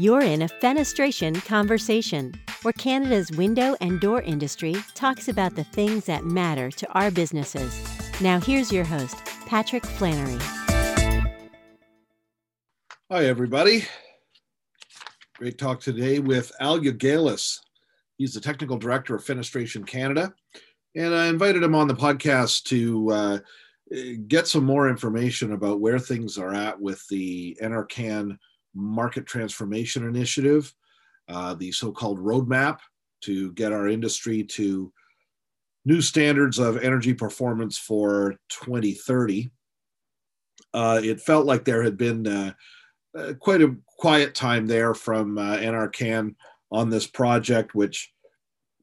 You're 0.00 0.22
in 0.22 0.40
a 0.40 0.48
fenestration 0.48 1.44
conversation, 1.44 2.32
where 2.62 2.72
Canada's 2.72 3.30
window 3.32 3.76
and 3.82 4.00
door 4.00 4.22
industry 4.22 4.74
talks 4.94 5.28
about 5.28 5.56
the 5.56 5.64
things 5.64 6.06
that 6.06 6.24
matter 6.24 6.70
to 6.70 6.90
our 6.92 7.10
businesses. 7.10 7.78
Now, 8.18 8.40
here's 8.40 8.72
your 8.72 8.84
host, 8.84 9.18
Patrick 9.44 9.84
Flannery. 9.84 10.38
Hi, 13.10 13.26
everybody. 13.26 13.84
Great 15.36 15.58
talk 15.58 15.80
today 15.80 16.18
with 16.18 16.50
Al 16.60 16.78
Jaugelis. 16.78 17.58
He's 18.16 18.32
the 18.32 18.40
technical 18.40 18.78
director 18.78 19.14
of 19.14 19.22
Fenestration 19.22 19.86
Canada. 19.86 20.32
And 20.96 21.14
I 21.14 21.26
invited 21.26 21.62
him 21.62 21.74
on 21.74 21.88
the 21.88 21.94
podcast 21.94 22.62
to 22.68 23.10
uh, 23.10 23.38
get 24.28 24.48
some 24.48 24.64
more 24.64 24.88
information 24.88 25.52
about 25.52 25.82
where 25.82 25.98
things 25.98 26.38
are 26.38 26.54
at 26.54 26.80
with 26.80 27.06
the 27.08 27.54
NRCan 27.62 28.38
market 28.74 29.26
transformation 29.26 30.06
initiative, 30.06 30.72
uh, 31.28 31.54
the 31.54 31.72
so 31.72 31.92
called 31.92 32.18
roadmap 32.18 32.78
to 33.22 33.52
get 33.52 33.72
our 33.72 33.88
industry 33.88 34.42
to 34.42 34.92
new 35.84 36.00
standards 36.00 36.58
of 36.58 36.76
energy 36.78 37.14
performance 37.14 37.78
for 37.78 38.36
2030. 38.48 39.50
Uh, 40.72 41.00
it 41.02 41.20
felt 41.20 41.46
like 41.46 41.64
there 41.64 41.82
had 41.82 41.96
been 41.96 42.26
uh, 42.26 42.52
uh, 43.16 43.32
quite 43.40 43.62
a 43.62 43.74
quiet 43.98 44.34
time 44.34 44.66
there 44.66 44.94
from 44.94 45.36
uh, 45.36 45.56
NRCan 45.56 46.34
on 46.70 46.90
this 46.90 47.06
project, 47.06 47.74
which 47.74 48.12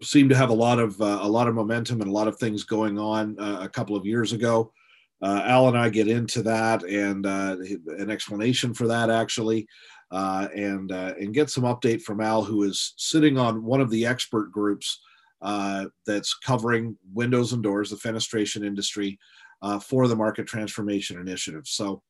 seemed 0.04 0.30
to 0.30 0.36
have 0.36 0.50
a 0.50 0.54
lot 0.54 0.80
of 0.80 1.00
uh, 1.02 1.20
a 1.22 1.28
lot 1.28 1.48
of 1.48 1.56
momentum 1.56 2.02
and 2.02 2.10
a 2.10 2.14
lot 2.14 2.28
of 2.28 2.38
things 2.38 2.64
going 2.64 3.00
on 3.00 3.40
uh, 3.40 3.60
a 3.62 3.70
couple 3.70 3.96
of 3.96 4.06
years 4.06 4.34
ago. 4.34 4.72
Uh, 5.22 5.42
Al 5.46 5.68
and 5.68 5.78
I 5.78 5.90
get 5.90 6.08
into 6.08 6.44
that 6.44 6.84
and 6.84 7.26
uh, 7.26 7.58
an 7.98 8.12
explanation 8.12 8.74
for 8.74 8.88
that 8.88 9.10
actually, 9.10 9.68
uh, 10.12 10.48
and 10.56 10.92
uh, 10.92 11.14
and 11.20 11.34
get 11.34 11.50
some 11.50 11.64
update 11.64 12.02
from 12.02 12.22
Al, 12.22 12.44
who 12.44 12.64
is 12.64 12.94
sitting 12.98 13.38
on 13.38 13.64
one 13.64 13.82
of 13.82 13.90
the 13.90 14.06
expert 14.06 14.52
groups 14.52 15.02
uh, 15.42 15.86
that's 16.06 16.36
covering 16.36 16.96
windows 17.14 17.54
and 17.54 17.64
doors, 17.64 17.90
the 17.90 17.96
fenestration 17.96 18.64
industry, 18.64 19.18
uh, 19.64 19.80
for 19.80 20.08
the 20.08 20.16
Market 20.16 20.46
Transformation 20.46 21.20
Initiative. 21.20 21.64
So 21.66 22.04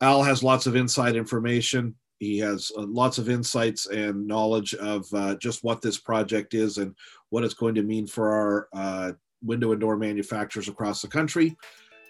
Al 0.00 0.22
has 0.22 0.42
lots 0.42 0.66
of 0.66 0.76
inside 0.76 1.16
information. 1.16 1.94
He 2.20 2.38
has 2.38 2.72
lots 2.74 3.18
of 3.18 3.28
insights 3.28 3.86
and 3.86 4.26
knowledge 4.26 4.72
of 4.74 5.06
just 5.38 5.62
what 5.62 5.82
this 5.82 5.98
project 5.98 6.54
is 6.54 6.78
and 6.78 6.94
what 7.28 7.44
it's 7.44 7.54
going 7.54 7.74
to 7.74 7.82
mean 7.82 8.06
for 8.06 8.68
our 8.72 9.16
window 9.42 9.72
and 9.72 9.80
door 9.80 9.98
manufacturers 9.98 10.68
across 10.68 11.02
the 11.02 11.08
country 11.08 11.54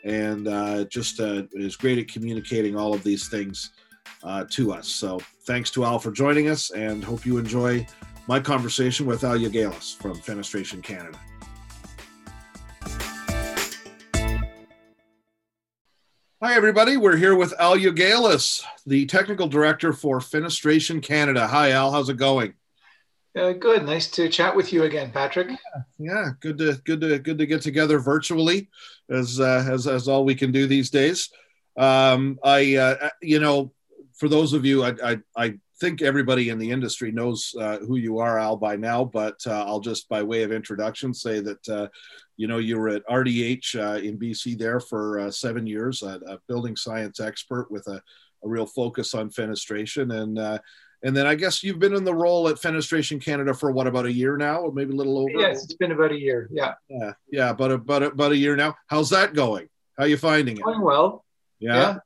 and 0.05 0.48
uh, 0.48 0.84
just 0.84 1.20
uh, 1.20 1.42
is 1.52 1.77
great 1.77 1.98
at 1.98 2.08
communicating 2.08 2.77
all 2.77 2.94
of 2.94 3.02
these 3.02 3.28
things 3.28 3.70
uh, 4.22 4.44
to 4.50 4.72
us. 4.72 4.88
So 4.88 5.19
thanks 5.46 5.70
to 5.72 5.84
Al 5.84 5.98
for 5.98 6.12
joining 6.12 6.48
us, 6.48 6.70
and 6.70 7.02
hope 7.02 7.27
you 7.27 7.38
enjoy 7.38 7.86
my 8.27 8.41
conversation 8.41 9.06
with 9.06 9.24
Al 9.24 9.38
Jaugelis 9.38 9.96
from 9.96 10.14
Fenestration 10.19 10.83
Canada. 10.83 11.19
Hi, 16.42 16.55
everybody. 16.55 16.98
We're 16.98 17.16
here 17.16 17.34
with 17.34 17.55
Al 17.58 17.77
Jaugelis, 17.77 18.62
the 18.86 19.06
technical 19.06 19.46
director 19.46 19.94
for 19.94 20.20
Fenestration 20.20 21.02
Canada. 21.02 21.46
Hi, 21.46 21.70
Al. 21.70 21.91
How's 21.91 22.11
it 22.11 22.18
going? 22.18 22.52
Uh, 23.36 23.52
good. 23.52 23.84
Nice 23.84 24.08
to 24.12 24.28
chat 24.28 24.54
with 24.54 24.72
you 24.72 24.84
again, 24.84 25.10
Patrick. 25.10 25.48
Yeah, 25.48 25.82
yeah, 25.98 26.28
good 26.40 26.58
to 26.58 26.74
good 26.84 27.00
to 27.00 27.18
good 27.18 27.38
to 27.38 27.46
get 27.46 27.62
together 27.62 27.98
virtually, 27.98 28.68
as 29.10 29.40
uh, 29.40 29.66
as 29.68 29.88
as 29.88 30.06
all 30.06 30.24
we 30.24 30.36
can 30.36 30.52
do 30.52 30.68
these 30.68 30.88
days. 30.88 31.30
Um, 31.77 32.38
I 32.44 32.77
uh, 32.77 33.08
you 33.20 33.40
know, 33.40 33.72
for 34.14 34.28
those 34.28 34.52
of 34.52 34.64
you, 34.64 34.84
I 34.84 34.94
I, 35.02 35.18
I 35.36 35.55
think 35.80 36.02
everybody 36.02 36.50
in 36.50 36.58
the 36.58 36.70
industry 36.70 37.10
knows 37.10 37.55
uh, 37.60 37.78
who 37.78 37.96
you 37.96 38.18
are, 38.18 38.38
Al, 38.38 38.56
by 38.56 38.77
now. 38.77 39.05
But 39.05 39.40
uh, 39.46 39.64
I'll 39.66 39.80
just, 39.80 40.08
by 40.08 40.22
way 40.22 40.42
of 40.42 40.52
introduction, 40.52 41.12
say 41.12 41.40
that 41.40 41.68
uh, 41.68 41.88
you 42.36 42.46
know 42.46 42.58
you 42.58 42.78
were 42.78 42.90
at 42.90 43.06
RDH 43.06 43.74
uh, 43.78 44.01
in 44.01 44.18
BC 44.18 44.56
there 44.58 44.80
for 44.80 45.18
uh, 45.18 45.30
seven 45.30 45.66
years, 45.66 46.02
a, 46.02 46.20
a, 46.27 46.39
building 46.46 46.77
science 46.77 47.20
expert 47.20 47.70
with 47.70 47.86
a, 47.89 48.01
a 48.45 48.48
real 48.48 48.66
focus 48.66 49.14
on 49.14 49.30
fenestration, 49.30 50.22
and 50.22 50.39
uh, 50.39 50.58
and 51.04 51.14
then 51.14 51.26
I 51.26 51.34
guess 51.34 51.62
you've 51.62 51.78
been 51.78 51.94
in 51.94 52.02
the 52.02 52.14
role 52.14 52.48
at 52.48 52.56
Fenestration 52.56 53.22
Canada 53.22 53.52
for 53.52 53.70
what 53.70 53.86
about 53.86 54.06
a 54.06 54.12
year 54.12 54.38
now, 54.38 54.60
or 54.60 54.72
maybe 54.72 54.94
a 54.94 54.96
little 54.96 55.18
over? 55.18 55.38
Yes, 55.38 55.62
it's 55.62 55.74
been 55.74 55.92
about 55.92 56.12
a 56.12 56.18
year. 56.18 56.48
Yeah. 56.50 56.72
Yeah, 56.88 57.12
yeah, 57.30 57.52
but 57.52 57.70
about 57.70 58.02
about 58.02 58.32
a 58.32 58.36
year 58.36 58.56
now. 58.56 58.74
How's 58.86 59.10
that 59.10 59.34
going? 59.34 59.68
How 59.98 60.04
are 60.04 60.08
you 60.08 60.16
finding 60.16 60.56
it? 60.56 60.64
Going 60.64 60.80
well. 60.80 61.26
Yeah. 61.60 61.74
yeah. 61.74 61.96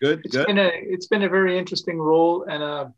Good. 0.00 0.20
It's 0.24 0.36
good. 0.36 0.46
been 0.46 0.58
a 0.58 0.70
it's 0.72 1.08
been 1.08 1.24
a 1.24 1.28
very 1.28 1.58
interesting 1.58 1.98
role 1.98 2.44
and 2.44 2.62
a 2.62 2.94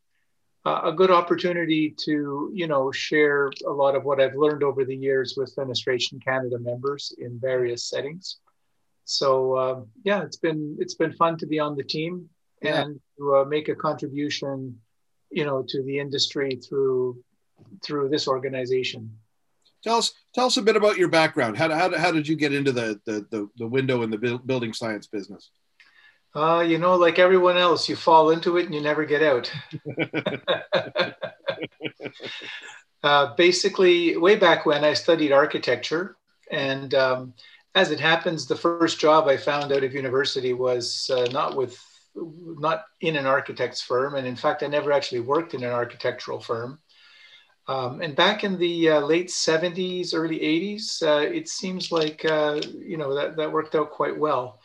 a 0.67 0.93
good 0.93 1.11
opportunity 1.11 1.95
to 2.05 2.51
you 2.53 2.67
know 2.67 2.93
share 2.93 3.51
a 3.67 3.71
lot 3.71 3.95
of 3.95 4.05
what 4.05 4.21
I've 4.21 4.35
learned 4.35 4.63
over 4.63 4.85
the 4.85 4.97
years 4.97 5.37
with 5.39 5.55
Fenestration 5.57 6.23
Canada 6.23 6.59
members 6.59 7.15
in 7.17 7.41
various 7.41 7.89
settings. 7.89 8.39
So 9.07 9.55
uh, 9.55 9.81
yeah, 10.05 10.23
it's 10.23 10.37
been 10.37 10.77
it's 10.79 10.97
been 10.97 11.15
fun 11.15 11.39
to 11.39 11.47
be 11.47 11.59
on 11.59 11.77
the 11.77 11.85
team 11.85 12.29
yeah. 12.61 12.83
and 12.83 13.01
to 13.17 13.37
uh, 13.37 13.45
make 13.45 13.71
a 13.71 13.75
contribution 13.75 14.79
you 15.31 15.45
know 15.45 15.65
to 15.69 15.83
the 15.83 15.99
industry 15.99 16.57
through 16.57 17.23
through 17.85 18.09
this 18.09 18.29
organization. 18.29 19.11
Tell 19.83 19.97
us 19.99 20.13
tell 20.35 20.47
us 20.47 20.57
a 20.57 20.63
bit 20.63 20.77
about 20.77 20.97
your 20.97 21.09
background. 21.09 21.57
How, 21.57 21.73
how, 21.73 21.97
how 21.97 22.11
did 22.11 22.27
you 22.27 22.37
get 22.37 22.53
into 22.53 22.73
the, 22.73 23.01
the 23.05 23.27
the, 23.31 23.49
the 23.57 23.67
window 23.67 24.03
in 24.03 24.11
the 24.11 24.41
building 24.45 24.73
science 24.73 25.07
business? 25.07 25.51
Uh, 26.35 26.61
you 26.61 26.79
know 26.79 26.97
like 26.97 27.19
everyone 27.19 27.57
else 27.57 27.89
you 27.89 27.97
fall 27.97 28.31
into 28.31 28.57
it 28.57 28.67
and 28.67 28.75
you 28.75 28.81
never 28.81 29.05
get 29.05 29.23
out. 29.23 29.53
Uh, 33.03 33.33
basically 33.37 34.17
way 34.17 34.35
back 34.35 34.67
when 34.67 34.83
i 34.83 34.93
studied 34.93 35.31
architecture 35.31 36.17
and 36.51 36.93
um, 36.95 37.33
as 37.77 37.93
it 37.93 38.01
happens 38.01 38.47
the 38.47 38.57
first 38.57 38.99
job 38.99 39.29
i 39.29 39.37
found 39.37 39.71
out 39.71 39.85
of 39.85 39.95
university 39.95 40.53
was 40.53 41.09
uh, 41.15 41.25
not 41.31 41.55
with 41.55 41.79
not 42.17 42.85
in 43.01 43.17
an 43.17 43.27
architect's 43.27 43.83
firm, 43.83 44.15
and 44.15 44.27
in 44.27 44.37
fact, 44.37 44.63
I 44.63 44.67
never 44.67 44.93
actually 44.93 45.21
worked 45.21 45.55
in 45.55 45.63
an 45.63 45.73
architectural 45.73 46.41
firm. 46.41 46.79
Um, 47.69 48.01
and 48.01 48.15
back 48.15 48.45
in 48.45 48.59
the 48.59 48.91
uh, 48.91 49.01
late 49.01 49.29
70s, 49.29 50.15
early 50.15 50.39
80s, 50.39 51.03
uh, 51.03 51.29
it 51.29 51.49
seems 51.49 51.91
like 51.91 52.25
uh, 52.25 52.61
you 52.79 52.97
know 52.97 53.15
that 53.15 53.37
that 53.37 53.53
worked 53.53 53.75
out 53.75 53.91
quite 53.91 54.17
well. 54.17 54.61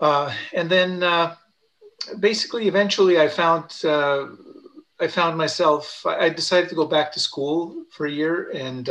Uh, 0.00 0.32
and 0.54 0.70
then 0.70 1.02
uh, 1.02 1.34
basically, 2.18 2.66
eventually, 2.66 3.20
I 3.20 3.28
found 3.28 3.78
uh, 3.84 4.28
I 4.98 5.06
found 5.06 5.36
myself. 5.36 6.04
I 6.06 6.30
decided 6.30 6.70
to 6.70 6.74
go 6.74 6.86
back 6.86 7.12
to 7.12 7.20
school 7.20 7.84
for 7.90 8.06
a 8.06 8.10
year 8.10 8.50
and 8.50 8.86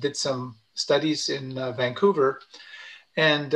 did 0.00 0.16
some 0.16 0.56
studies 0.74 1.28
in 1.28 1.54
Vancouver, 1.76 2.40
and 3.16 3.54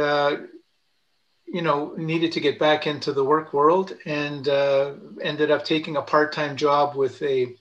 you 1.47 1.63
know, 1.63 1.95
needed 1.97 2.33
to 2.33 2.41
get 2.41 2.59
back 2.59 2.87
into 2.87 3.13
the 3.13 3.25
work 3.25 3.53
world 3.53 3.97
and 4.05 4.49
uh, 4.49 4.95
ended 5.23 5.51
up 5.51 5.65
taking 5.65 5.97
a 5.97 6.03
part-time 6.03 6.57
job 6.57 6.97
with 6.97 7.23
a, 7.23 7.55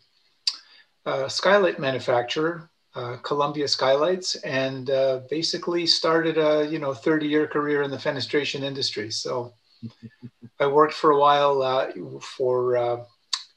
a 1.05 1.29
skylight 1.29 1.79
manufacturer, 1.79 2.69
uh, 2.95 3.17
Columbia 3.17 3.67
Skylights, 3.67 4.35
and 4.35 4.89
uh, 4.89 5.21
basically 5.29 5.85
started 5.85 6.37
a 6.37 6.65
you 6.67 6.79
know 6.79 6.91
30-year 6.91 7.47
career 7.47 7.83
in 7.83 7.91
the 7.91 7.97
fenestration 7.97 8.61
industry. 8.61 9.11
So 9.11 9.53
I 10.59 10.67
worked 10.67 10.93
for 10.93 11.11
a 11.11 11.19
while 11.19 11.61
uh, 11.61 11.91
for 12.21 12.77
uh, 12.77 13.03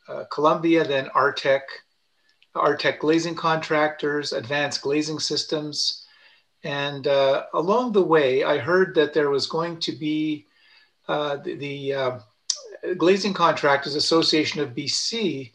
uh, 0.08 0.24
Columbia, 0.30 0.84
then 0.84 1.08
Artec, 1.14 1.62
Artec 2.54 2.98
glazing 2.98 3.34
contractors, 3.34 4.32
Advanced 4.32 4.82
Glazing 4.82 5.20
Systems. 5.20 6.04
And 6.64 7.06
uh, 7.06 7.44
along 7.54 7.92
the 7.92 8.02
way, 8.02 8.42
I 8.44 8.58
heard 8.58 8.94
that 8.96 9.14
there 9.14 9.30
was 9.30 9.46
going 9.46 9.78
to 9.80 9.92
be 9.92 10.46
uh, 11.06 11.36
the, 11.36 11.54
the 11.54 11.94
uh, 11.94 12.18
Glazing 12.96 13.34
Contractors 13.34 13.94
Association 13.94 14.60
of 14.60 14.74
BC. 14.74 15.52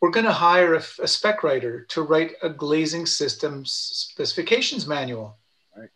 We're 0.00 0.10
going 0.10 0.26
to 0.26 0.32
hire 0.32 0.74
a, 0.74 0.82
a, 1.00 1.08
spec 1.08 1.42
writer 1.42 1.86
to 1.90 2.02
write 2.02 2.32
a 2.42 2.50
glazing 2.50 3.06
systems 3.06 3.72
specifications 3.72 4.86
manual. 4.86 5.38
Right. 5.74 5.88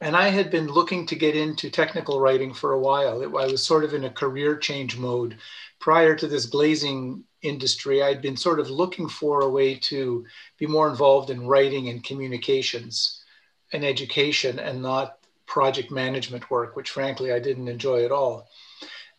And 0.00 0.16
I 0.16 0.28
had 0.28 0.50
been 0.50 0.68
looking 0.68 1.04
to 1.06 1.16
get 1.16 1.36
into 1.36 1.68
technical 1.68 2.20
writing 2.20 2.54
for 2.54 2.72
a 2.72 2.80
while. 2.80 3.20
It, 3.20 3.26
I 3.26 3.50
was 3.50 3.64
sort 3.64 3.84
of 3.84 3.92
in 3.92 4.04
a 4.04 4.10
career 4.10 4.56
change 4.56 4.96
mode. 4.96 5.36
Prior 5.80 6.14
to 6.14 6.26
this 6.26 6.46
glazing 6.46 7.24
industry, 7.42 8.02
I'd 8.02 8.22
been 8.22 8.36
sort 8.36 8.60
of 8.60 8.70
looking 8.70 9.08
for 9.08 9.40
a 9.40 9.50
way 9.50 9.74
to 9.74 10.24
be 10.58 10.66
more 10.66 10.88
involved 10.88 11.28
in 11.28 11.46
writing 11.46 11.88
and 11.88 12.04
communications 12.04 13.19
and 13.72 13.84
education 13.84 14.58
and 14.58 14.82
not 14.82 15.18
project 15.46 15.90
management 15.90 16.50
work, 16.50 16.76
which 16.76 16.90
frankly 16.90 17.32
I 17.32 17.40
didn't 17.40 17.68
enjoy 17.68 18.04
at 18.04 18.12
all. 18.12 18.48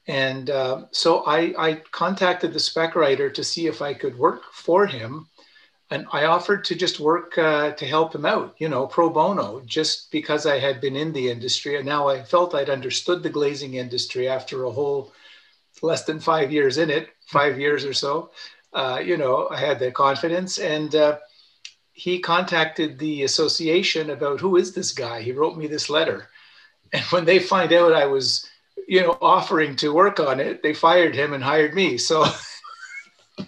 And 0.08 0.50
uh, 0.50 0.86
so 0.92 1.24
I, 1.26 1.54
I, 1.58 1.76
contacted 1.92 2.54
the 2.54 2.60
spec 2.60 2.96
writer 2.96 3.30
to 3.30 3.44
see 3.44 3.68
if 3.68 3.82
I 3.82 3.94
could 3.94 4.18
work 4.18 4.44
for 4.52 4.88
him. 4.88 5.28
And 5.92 6.08
I 6.12 6.26
offered 6.26 6.64
to 6.66 6.76
just 6.76 7.00
work 7.00 7.38
uh, 7.38 7.72
to 7.74 7.86
help 7.86 8.16
him 8.16 8.26
out, 8.26 8.56
you 8.58 8.70
know, 8.70 8.88
pro 8.88 9.10
bono, 9.10 9.62
just 9.66 10.10
because 10.10 10.46
I 10.46 10.58
had 10.58 10.80
been 10.80 10.96
in 10.96 11.12
the 11.12 11.30
industry. 11.30 11.76
And 11.76 11.86
now 11.86 12.08
I 12.08 12.24
felt 12.24 12.56
I'd 12.56 12.70
understood 12.70 13.22
the 13.22 13.30
glazing 13.30 13.74
industry 13.76 14.28
after 14.28 14.64
a 14.64 14.72
whole 14.72 15.14
less 15.82 16.06
than 16.06 16.20
five 16.20 16.52
years 16.52 16.78
in 16.78 16.90
it, 16.90 17.10
five 17.26 17.60
years 17.60 17.86
or 17.86 17.94
so. 17.94 18.32
uh, 18.74 19.02
you 19.04 19.18
know, 19.18 19.50
I 19.50 19.58
had 19.58 19.80
the 19.80 19.92
confidence 19.92 20.58
and 20.58 20.96
uh, 20.96 21.18
he 21.94 22.20
contacted 22.20 22.98
the 22.98 23.24
association 23.24 24.10
about 24.10 24.40
who 24.40 24.58
is 24.58 24.74
this 24.74 24.92
guy? 24.92 25.22
He 25.22 25.32
wrote 25.32 25.58
me 25.58 25.68
this 25.68 25.90
letter. 25.90 26.28
And 26.94 27.06
when 27.06 27.24
they 27.24 27.40
find 27.40 27.72
out 27.72 27.94
I 27.94 28.06
was, 28.06 28.50
you 28.86 29.00
know, 29.00 29.18
offering 29.22 29.78
to 29.78 29.94
work 29.94 30.20
on 30.20 30.42
it, 30.42 30.62
they 30.62 30.74
fired 30.74 31.16
him 31.16 31.32
and 31.32 31.42
hired 31.42 31.74
me. 31.74 31.98
So 31.98 32.26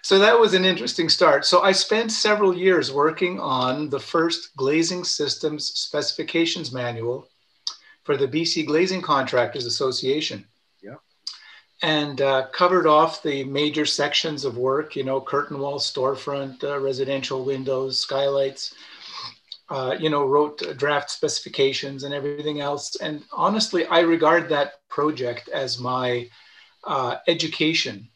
so 0.00 0.18
that 0.18 0.40
was 0.40 0.54
an 0.54 0.64
interesting 0.64 1.10
start. 1.10 1.44
So 1.44 1.60
I 1.60 1.72
spent 1.72 2.10
several 2.10 2.56
years 2.56 2.90
working 2.90 3.38
on 3.38 3.90
the 3.90 4.00
first 4.00 4.56
glazing 4.56 5.04
systems 5.04 5.66
specifications 5.74 6.72
manual 6.72 7.28
for 8.04 8.16
the 8.16 8.28
BC 8.28 8.66
Glazing 8.66 9.02
Contractors 9.02 9.66
Association. 9.66 10.46
And 11.82 12.20
uh, 12.22 12.46
covered 12.52 12.86
off 12.86 13.22
the 13.22 13.44
major 13.44 13.84
sections 13.84 14.44
of 14.44 14.56
work, 14.56 14.96
you 14.96 15.04
know, 15.04 15.20
curtain 15.20 15.58
wall, 15.58 15.78
storefront, 15.78 16.64
uh, 16.64 16.78
residential 16.80 17.44
windows, 17.44 17.98
skylights. 17.98 18.74
Uh, 19.68 19.96
you 19.98 20.08
know, 20.08 20.24
wrote 20.24 20.62
draft 20.78 21.10
specifications 21.10 22.04
and 22.04 22.14
everything 22.14 22.60
else. 22.60 22.94
And 23.00 23.24
honestly, 23.32 23.84
I 23.86 23.98
regard 23.98 24.48
that 24.48 24.74
project 24.88 25.48
as 25.48 25.80
my 25.80 26.28
uh, 26.84 27.16
education 27.26 28.08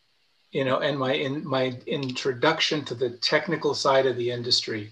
you 0.51 0.65
know, 0.65 0.79
and 0.81 0.99
my 0.99 1.15
in 1.15 1.47
my 1.47 1.77
introduction 1.87 2.85
to 2.87 2.95
the 2.95 3.11
technical 3.11 3.75
side 3.75 4.07
of 4.07 4.17
the 4.17 4.31
industry. 4.31 4.91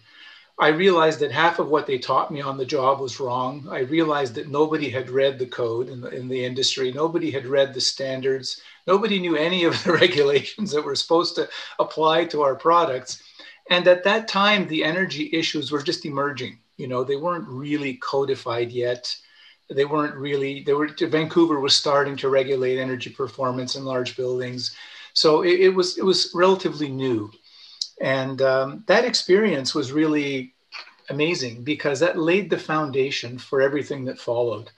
I 0.60 0.68
realized 0.68 1.20
that 1.20 1.30
half 1.30 1.60
of 1.60 1.68
what 1.68 1.86
they 1.86 1.98
taught 1.98 2.32
me 2.32 2.40
on 2.40 2.56
the 2.56 2.66
job 2.66 3.00
was 3.00 3.20
wrong. 3.20 3.66
I 3.70 3.80
realized 3.80 4.34
that 4.34 4.48
nobody 4.48 4.90
had 4.90 5.08
read 5.08 5.38
the 5.38 5.46
code 5.46 5.88
in 5.88 6.00
the, 6.00 6.08
in 6.08 6.26
the 6.26 6.44
industry. 6.44 6.90
Nobody 6.90 7.30
had 7.30 7.46
read 7.46 7.72
the 7.72 7.80
standards. 7.80 8.60
Nobody 8.86 9.20
knew 9.20 9.36
any 9.36 9.62
of 9.64 9.82
the 9.84 9.92
regulations 10.04 10.72
that 10.72 10.84
were 10.84 10.96
supposed 10.96 11.36
to 11.36 11.48
apply 11.78 12.24
to 12.26 12.42
our 12.42 12.56
products. 12.56 13.22
And 13.70 13.86
at 13.86 14.02
that 14.04 14.26
time, 14.26 14.66
the 14.66 14.82
energy 14.82 15.30
issues 15.32 15.70
were 15.70 15.82
just 15.82 16.04
emerging. 16.04 16.58
You 16.76 16.88
know, 16.88 17.04
they 17.04 17.16
weren't 17.16 17.46
really 17.48 17.94
codified 17.94 18.72
yet. 18.72 19.14
They 19.70 19.84
weren't 19.84 20.14
really, 20.14 20.64
they 20.64 20.72
were, 20.72 20.88
Vancouver 20.88 21.60
was 21.60 21.76
starting 21.76 22.16
to 22.16 22.30
regulate 22.30 22.80
energy 22.80 23.10
performance 23.10 23.76
in 23.76 23.84
large 23.84 24.16
buildings. 24.16 24.74
So 25.12 25.42
it, 25.42 25.60
it 25.60 25.68
was 25.70 25.98
it 25.98 26.04
was 26.04 26.30
relatively 26.32 26.88
new, 26.88 27.32
and 28.00 28.40
um, 28.42 28.84
that 28.86 29.04
experience 29.04 29.74
was 29.74 29.92
really 29.92 30.54
amazing 31.10 31.64
because 31.64 32.00
that 32.00 32.18
laid 32.18 32.50
the 32.50 32.58
foundation 32.58 33.38
for 33.38 33.60
everything 33.60 34.04
that 34.04 34.18
followed. 34.18 34.70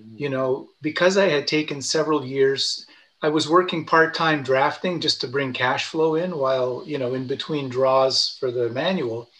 Mm. 0.00 0.20
You 0.20 0.28
know, 0.28 0.68
because 0.82 1.16
I 1.16 1.28
had 1.28 1.46
taken 1.46 1.80
several 1.82 2.24
years. 2.24 2.86
I 3.22 3.28
was 3.28 3.48
working 3.48 3.86
part-time 3.86 4.42
drafting 4.42 5.00
just 5.00 5.22
to 5.22 5.28
bring 5.28 5.54
cash 5.54 5.86
flow 5.86 6.14
in 6.16 6.36
while 6.36 6.82
you 6.84 6.98
know 6.98 7.14
in 7.14 7.26
between 7.26 7.68
draws 7.68 8.36
for 8.38 8.50
the 8.50 8.68
manual. 8.68 9.30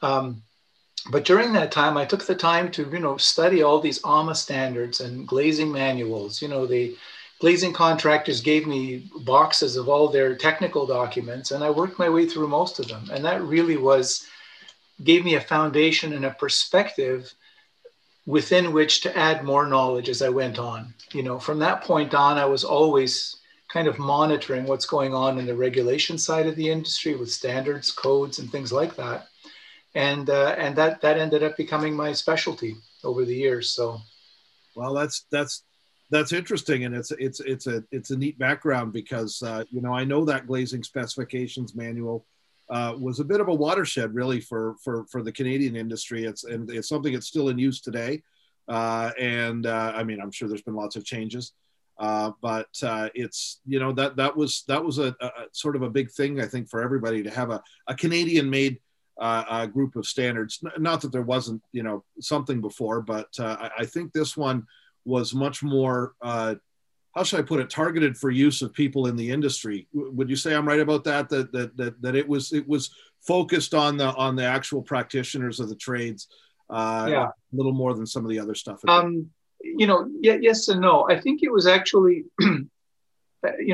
Um, 0.00 0.42
but 1.10 1.24
during 1.24 1.52
that 1.52 1.72
time, 1.72 1.96
I 1.96 2.04
took 2.04 2.24
the 2.24 2.34
time 2.34 2.70
to 2.72 2.88
you 2.90 3.00
know 3.00 3.16
study 3.16 3.62
all 3.62 3.80
these 3.80 4.00
AAMA 4.02 4.36
standards 4.36 5.00
and 5.00 5.26
glazing 5.26 5.72
manuals. 5.72 6.40
You 6.40 6.48
know, 6.48 6.66
the 6.66 6.96
glazing 7.38 7.72
contractors 7.72 8.40
gave 8.40 8.66
me 8.66 9.08
boxes 9.20 9.76
of 9.76 9.88
all 9.88 10.08
their 10.08 10.34
technical 10.34 10.86
documents 10.86 11.50
and 11.50 11.62
i 11.62 11.70
worked 11.70 11.98
my 11.98 12.08
way 12.08 12.26
through 12.26 12.48
most 12.48 12.78
of 12.78 12.88
them. 12.88 13.08
And 13.12 13.24
that 13.24 13.42
really 13.42 13.76
was 13.76 14.26
gave 15.04 15.24
me 15.24 15.36
a 15.36 15.40
foundation 15.40 16.12
and 16.12 16.24
a 16.24 16.30
perspective 16.30 17.32
within 18.26 18.72
which 18.72 19.00
to 19.02 19.16
add 19.16 19.44
more 19.44 19.66
knowledge 19.66 20.08
as 20.08 20.22
i 20.22 20.28
went 20.28 20.58
on. 20.58 20.94
You 21.12 21.22
know 21.22 21.38
from 21.38 21.58
that 21.60 21.82
point 21.82 22.14
on 22.14 22.38
i 22.38 22.44
was 22.44 22.64
always 22.64 23.36
kind 23.68 23.86
of 23.86 23.98
monitoring 23.98 24.64
what's 24.64 24.86
going 24.86 25.14
on 25.14 25.38
in 25.38 25.46
the 25.46 25.54
regulation 25.54 26.16
side 26.18 26.46
of 26.46 26.56
the 26.56 26.70
industry 26.70 27.14
with 27.14 27.30
standards 27.30 27.92
codes 27.92 28.38
and 28.38 28.50
things 28.50 28.72
like 28.72 28.96
that. 28.96 29.28
And 29.94 30.28
uh, 30.30 30.54
and 30.58 30.74
that 30.76 31.00
that 31.02 31.18
ended 31.18 31.42
up 31.42 31.56
becoming 31.56 31.94
my 31.94 32.12
specialty 32.12 32.76
over 33.04 33.24
the 33.24 33.34
years 33.34 33.70
so. 33.70 34.00
Well 34.74 34.94
that's 34.94 35.26
that's 35.30 35.64
that's 36.10 36.32
interesting, 36.32 36.84
and 36.84 36.94
it's 36.94 37.10
it's 37.12 37.40
it's 37.40 37.66
a 37.66 37.84
it's 37.90 38.10
a 38.10 38.16
neat 38.16 38.38
background 38.38 38.92
because 38.92 39.42
uh, 39.42 39.64
you 39.70 39.82
know 39.82 39.92
I 39.92 40.04
know 40.04 40.24
that 40.24 40.46
glazing 40.46 40.82
specifications 40.82 41.74
manual 41.74 42.24
uh, 42.70 42.94
was 42.98 43.20
a 43.20 43.24
bit 43.24 43.40
of 43.40 43.48
a 43.48 43.54
watershed 43.54 44.14
really 44.14 44.40
for 44.40 44.76
for 44.82 45.04
for 45.10 45.22
the 45.22 45.32
Canadian 45.32 45.76
industry. 45.76 46.24
It's 46.24 46.44
and 46.44 46.70
it's 46.70 46.88
something 46.88 47.12
that's 47.12 47.26
still 47.26 47.50
in 47.50 47.58
use 47.58 47.80
today, 47.80 48.22
uh, 48.68 49.10
and 49.18 49.66
uh, 49.66 49.92
I 49.94 50.02
mean 50.02 50.20
I'm 50.20 50.30
sure 50.30 50.48
there's 50.48 50.62
been 50.62 50.74
lots 50.74 50.96
of 50.96 51.04
changes, 51.04 51.52
uh, 51.98 52.32
but 52.40 52.68
uh, 52.82 53.10
it's 53.14 53.60
you 53.66 53.78
know 53.78 53.92
that 53.92 54.16
that 54.16 54.34
was 54.34 54.64
that 54.68 54.82
was 54.82 54.98
a, 54.98 55.14
a, 55.20 55.30
sort 55.52 55.76
of 55.76 55.82
a 55.82 55.90
big 55.90 56.10
thing 56.10 56.40
I 56.40 56.46
think 56.46 56.70
for 56.70 56.82
everybody 56.82 57.22
to 57.22 57.30
have 57.30 57.50
a, 57.50 57.62
a 57.86 57.94
Canadian 57.94 58.48
made. 58.48 58.80
Group 59.72 59.96
of 59.96 60.06
standards. 60.06 60.62
Not 60.78 61.00
that 61.00 61.10
there 61.10 61.22
wasn't, 61.22 61.60
you 61.72 61.82
know, 61.82 62.04
something 62.20 62.60
before, 62.60 63.02
but 63.02 63.26
I, 63.40 63.68
I 63.80 63.84
think 63.84 64.12
this 64.12 64.36
one 64.36 64.64
was 65.08 65.34
much 65.34 65.62
more 65.62 66.14
uh, 66.22 66.54
how 67.18 67.24
should 67.24 67.40
I 67.40 67.42
put 67.42 67.60
it 67.60 67.68
targeted 67.68 68.16
for 68.16 68.30
use 68.30 68.62
of 68.62 68.72
people 68.72 69.08
in 69.08 69.16
the 69.16 69.30
industry. 69.30 69.88
Would 69.92 70.30
you 70.30 70.36
say 70.36 70.54
I'm 70.54 70.68
right 70.68 70.78
about 70.78 71.02
that? 71.04 71.28
That 71.28 71.50
that 71.52 71.76
that, 71.76 72.00
that 72.00 72.14
it 72.14 72.28
was 72.28 72.52
it 72.52 72.68
was 72.68 72.90
focused 73.26 73.74
on 73.74 73.96
the 73.96 74.14
on 74.14 74.36
the 74.36 74.44
actual 74.44 74.82
practitioners 74.82 75.58
of 75.58 75.68
the 75.68 75.74
trades. 75.74 76.28
Uh, 76.70 77.06
yeah, 77.10 77.26
a 77.26 77.56
little 77.56 77.72
more 77.72 77.94
than 77.94 78.06
some 78.06 78.24
of 78.24 78.30
the 78.30 78.38
other 78.38 78.54
stuff. 78.54 78.80
Um, 78.86 79.30
you 79.60 79.86
know, 79.86 80.08
yeah, 80.20 80.36
yes 80.40 80.68
and 80.68 80.80
no. 80.80 81.08
I 81.10 81.20
think 81.20 81.42
it 81.42 81.50
was 81.50 81.66
actually, 81.66 82.24
you 82.40 82.68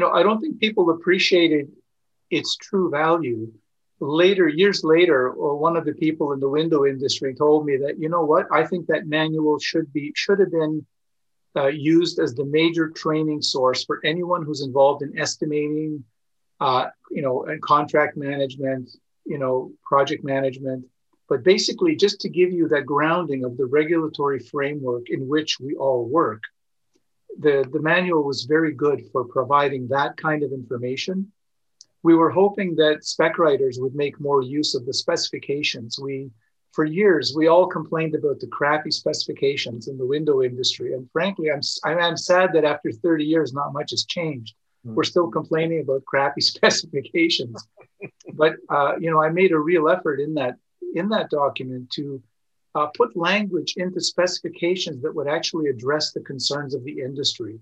know, 0.00 0.10
I 0.10 0.22
don't 0.22 0.40
think 0.40 0.58
people 0.58 0.88
appreciated 0.90 1.70
its 2.30 2.56
true 2.56 2.90
value. 2.90 3.52
Later, 4.00 4.48
years 4.48 4.82
later, 4.84 5.30
or 5.30 5.56
one 5.56 5.76
of 5.76 5.84
the 5.84 5.92
people 5.92 6.32
in 6.32 6.40
the 6.40 6.48
window 6.48 6.84
industry 6.84 7.34
told 7.34 7.64
me 7.64 7.76
that, 7.78 7.98
you 7.98 8.08
know 8.08 8.24
what, 8.24 8.46
I 8.50 8.66
think 8.66 8.86
that 8.86 9.06
manual 9.06 9.58
should 9.58 9.92
be 9.92 10.12
should 10.16 10.40
have 10.40 10.50
been 10.50 10.84
uh, 11.56 11.66
used 11.66 12.18
as 12.18 12.34
the 12.34 12.44
major 12.44 12.88
training 12.88 13.42
source 13.42 13.84
for 13.84 14.00
anyone 14.04 14.44
who's 14.44 14.62
involved 14.62 15.02
in 15.02 15.18
estimating, 15.18 16.04
uh, 16.60 16.86
you 17.10 17.22
know, 17.22 17.44
and 17.44 17.62
contract 17.62 18.16
management, 18.16 18.90
you 19.24 19.38
know, 19.38 19.72
project 19.84 20.24
management. 20.24 20.84
But 21.28 21.42
basically, 21.42 21.96
just 21.96 22.20
to 22.20 22.28
give 22.28 22.52
you 22.52 22.68
that 22.68 22.86
grounding 22.86 23.44
of 23.44 23.56
the 23.56 23.66
regulatory 23.66 24.40
framework 24.40 25.08
in 25.08 25.26
which 25.26 25.58
we 25.58 25.74
all 25.74 26.04
work, 26.06 26.42
the, 27.38 27.64
the 27.72 27.80
manual 27.80 28.22
was 28.24 28.44
very 28.44 28.72
good 28.72 29.02
for 29.10 29.24
providing 29.24 29.88
that 29.88 30.16
kind 30.16 30.42
of 30.42 30.52
information. 30.52 31.32
We 32.02 32.14
were 32.14 32.30
hoping 32.30 32.76
that 32.76 33.04
spec 33.04 33.38
writers 33.38 33.78
would 33.80 33.94
make 33.94 34.20
more 34.20 34.42
use 34.42 34.74
of 34.74 34.84
the 34.84 34.92
specifications. 34.92 35.98
We 35.98 36.30
for 36.74 36.84
years, 36.84 37.34
we 37.36 37.46
all 37.46 37.68
complained 37.68 38.16
about 38.16 38.40
the 38.40 38.48
crappy 38.48 38.90
specifications 38.90 39.86
in 39.86 39.96
the 39.96 40.06
window 40.06 40.42
industry. 40.42 40.92
And 40.92 41.08
frankly, 41.12 41.48
I'm, 41.50 41.60
I'm 41.84 42.16
sad 42.16 42.52
that 42.52 42.64
after 42.64 42.90
30 42.90 43.24
years, 43.24 43.52
not 43.52 43.72
much 43.72 43.92
has 43.92 44.04
changed. 44.04 44.56
Mm-hmm. 44.84 44.96
We're 44.96 45.04
still 45.04 45.30
complaining 45.30 45.80
about 45.80 46.04
crappy 46.04 46.40
specifications. 46.52 47.64
but, 48.32 48.56
uh, 48.68 48.94
you 48.98 49.10
know, 49.10 49.22
I 49.22 49.30
made 49.30 49.52
a 49.52 49.58
real 49.58 49.88
effort 49.88 50.18
in 50.18 50.34
that, 50.34 50.56
in 50.94 51.08
that 51.10 51.30
document 51.30 51.90
to 51.90 52.20
uh, 52.74 52.86
put 52.86 53.16
language 53.16 53.74
into 53.76 54.00
specifications 54.00 55.00
that 55.02 55.14
would 55.14 55.28
actually 55.28 55.68
address 55.68 56.12
the 56.12 56.22
concerns 56.22 56.74
of 56.74 56.82
the 56.82 57.00
industry, 57.00 57.60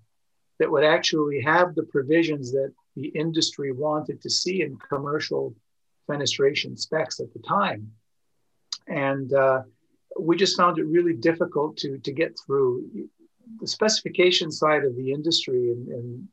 that 0.59 0.71
would 0.71 0.85
actually 0.85 1.43
have 1.43 1.75
the 1.75 1.83
provisions 1.83 2.51
that 2.53 2.73
the 2.97 3.09
industry 3.09 3.73
wanted 3.73 4.23
to 4.23 4.31
see 4.31 4.63
in 4.63 4.79
commercial 4.79 5.55
fenestration 6.09 6.79
specs 6.79 7.21
at 7.21 7.31
the 7.35 7.41
time 7.41 7.93
and 8.87 9.33
uh, 9.33 9.63
we 10.19 10.37
just 10.37 10.57
found 10.57 10.79
it 10.79 10.85
really 10.85 11.15
difficult 11.15 11.77
to 11.79 11.99
to 11.99 12.13
get 12.13 12.39
through. 12.45 13.09
The 13.61 13.67
specification 13.67 14.51
side 14.51 14.85
of 14.85 14.97
the 14.97 15.13
industry 15.13 15.73
and, 15.73 15.89
and 15.89 16.29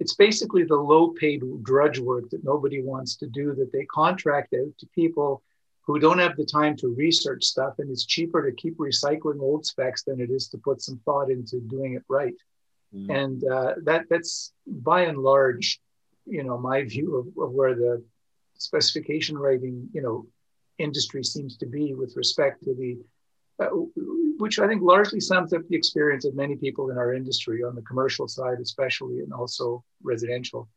it's 0.00 0.14
basically 0.14 0.64
the 0.64 0.76
low 0.76 1.08
paid 1.10 1.42
drudge 1.62 1.98
work 1.98 2.28
that 2.30 2.44
nobody 2.44 2.82
wants 2.82 3.16
to 3.16 3.26
do 3.26 3.54
that 3.54 3.72
they 3.72 3.84
contract 3.84 4.54
out 4.54 4.76
to 4.78 4.86
people 4.94 5.42
who 5.82 5.98
don't 5.98 6.18
have 6.18 6.36
the 6.36 6.44
time 6.44 6.76
to 6.76 6.94
research 6.94 7.44
stuff. 7.44 7.74
And 7.78 7.90
it's 7.90 8.04
cheaper 8.04 8.44
to 8.44 8.54
keep 8.54 8.76
recycling 8.76 9.40
old 9.40 9.64
specs 9.64 10.02
than 10.02 10.20
it 10.20 10.30
is 10.30 10.48
to 10.48 10.58
put 10.58 10.82
some 10.82 11.00
thought 11.04 11.30
into 11.30 11.60
doing 11.60 11.94
it 11.94 12.02
right. 12.08 12.34
Mm. 12.94 13.10
and 13.10 13.44
uh, 13.44 13.74
that 13.84 14.06
that's 14.08 14.52
by 14.66 15.02
and 15.02 15.18
large 15.18 15.78
you 16.24 16.42
know 16.42 16.56
my 16.56 16.84
view 16.84 17.16
of, 17.16 17.26
of 17.42 17.52
where 17.52 17.74
the 17.74 18.02
specification 18.54 19.36
writing 19.36 19.90
you 19.92 20.00
know 20.00 20.26
industry 20.78 21.24
seems 21.24 21.56
to 21.58 21.66
be 21.66 21.94
with 21.94 22.16
respect 22.16 22.62
to 22.64 22.74
the, 22.74 22.98
uh, 23.62 23.68
which 24.38 24.58
I 24.58 24.66
think 24.66 24.82
largely 24.82 25.20
sums 25.20 25.52
up 25.52 25.62
the 25.68 25.76
experience 25.76 26.24
of 26.24 26.34
many 26.34 26.56
people 26.56 26.90
in 26.90 26.98
our 26.98 27.14
industry 27.14 27.62
on 27.62 27.74
the 27.74 27.82
commercial 27.82 28.28
side, 28.28 28.58
especially, 28.60 29.20
and 29.20 29.32
also 29.32 29.84
residential. 30.02 30.68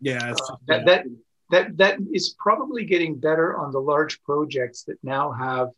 Yeah, 0.00 0.32
uh, 0.32 0.56
that, 0.66 0.86
that 0.86 1.04
that 1.50 1.76
that 1.76 1.98
is 2.12 2.34
probably 2.38 2.84
getting 2.84 3.18
better 3.18 3.56
on 3.56 3.70
the 3.70 3.80
large 3.80 4.20
projects 4.22 4.82
that 4.84 4.98
now 5.02 5.32
have 5.32 5.68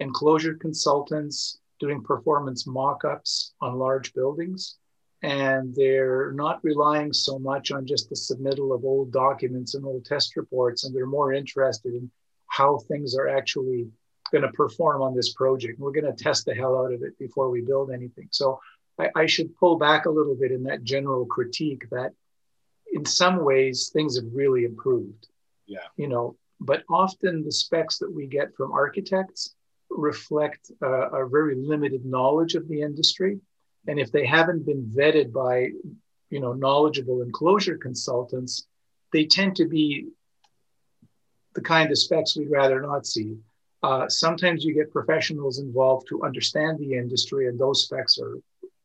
enclosure 0.00 0.54
consultants 0.54 1.58
doing 1.80 2.02
performance 2.02 2.66
mock-ups 2.66 3.54
on 3.60 3.78
large 3.78 4.12
buildings 4.12 4.76
and 5.24 5.74
they're 5.74 6.32
not 6.32 6.62
relying 6.62 7.10
so 7.10 7.38
much 7.38 7.70
on 7.70 7.86
just 7.86 8.10
the 8.10 8.14
submittal 8.14 8.74
of 8.74 8.84
old 8.84 9.10
documents 9.10 9.74
and 9.74 9.86
old 9.86 10.04
test 10.04 10.36
reports, 10.36 10.84
and 10.84 10.94
they're 10.94 11.06
more 11.06 11.32
interested 11.32 11.94
in 11.94 12.10
how 12.56 12.78
things 12.88 13.16
are 13.16 13.28
actually 13.28 13.88
going 14.32 14.42
to 14.42 14.52
perform 14.52 15.02
on 15.02 15.14
this 15.14 15.32
project. 15.32 15.78
We're 15.78 15.92
going 15.92 16.12
to 16.14 16.24
test 16.24 16.44
the 16.44 16.54
hell 16.54 16.78
out 16.78 16.92
of 16.92 17.02
it 17.02 17.18
before 17.18 17.50
we 17.50 17.60
build 17.60 17.90
anything. 17.90 18.28
So 18.30 18.60
I, 18.98 19.10
I 19.14 19.26
should 19.26 19.56
pull 19.56 19.76
back 19.76 20.06
a 20.06 20.10
little 20.10 20.34
bit 20.34 20.52
in 20.52 20.64
that 20.64 20.82
general 20.82 21.26
critique 21.26 21.88
that 21.90 22.12
in 22.92 23.04
some 23.04 23.44
ways 23.44 23.90
things 23.92 24.16
have 24.16 24.26
really 24.32 24.64
improved. 24.64 25.28
Yeah. 25.66 25.86
You 25.96 26.08
know, 26.08 26.36
but 26.60 26.84
often 26.88 27.44
the 27.44 27.52
specs 27.52 27.98
that 27.98 28.12
we 28.12 28.26
get 28.26 28.54
from 28.54 28.72
architects 28.72 29.54
reflect 29.90 30.70
uh, 30.82 31.10
a 31.10 31.28
very 31.28 31.56
limited 31.56 32.04
knowledge 32.04 32.54
of 32.54 32.68
the 32.68 32.82
industry 32.82 33.40
and 33.86 33.98
if 33.98 34.10
they 34.10 34.26
haven't 34.26 34.64
been 34.64 34.90
vetted 34.96 35.32
by, 35.32 35.68
you 36.30 36.40
know, 36.40 36.52
knowledgeable 36.52 37.22
enclosure 37.22 37.76
consultants, 37.76 38.66
they 39.12 39.26
tend 39.26 39.56
to 39.56 39.66
be 39.66 40.08
the 41.54 41.60
kind 41.60 41.90
of 41.90 41.98
specs 41.98 42.36
we'd 42.36 42.50
rather 42.50 42.80
not 42.80 43.06
see. 43.06 43.36
Uh, 43.82 44.08
sometimes 44.08 44.64
you 44.64 44.74
get 44.74 44.90
professionals 44.92 45.58
involved 45.58 46.06
to 46.08 46.22
understand 46.24 46.78
the 46.78 46.94
industry, 46.94 47.48
and 47.48 47.58
those 47.58 47.84
specs 47.84 48.18
are 48.18 48.38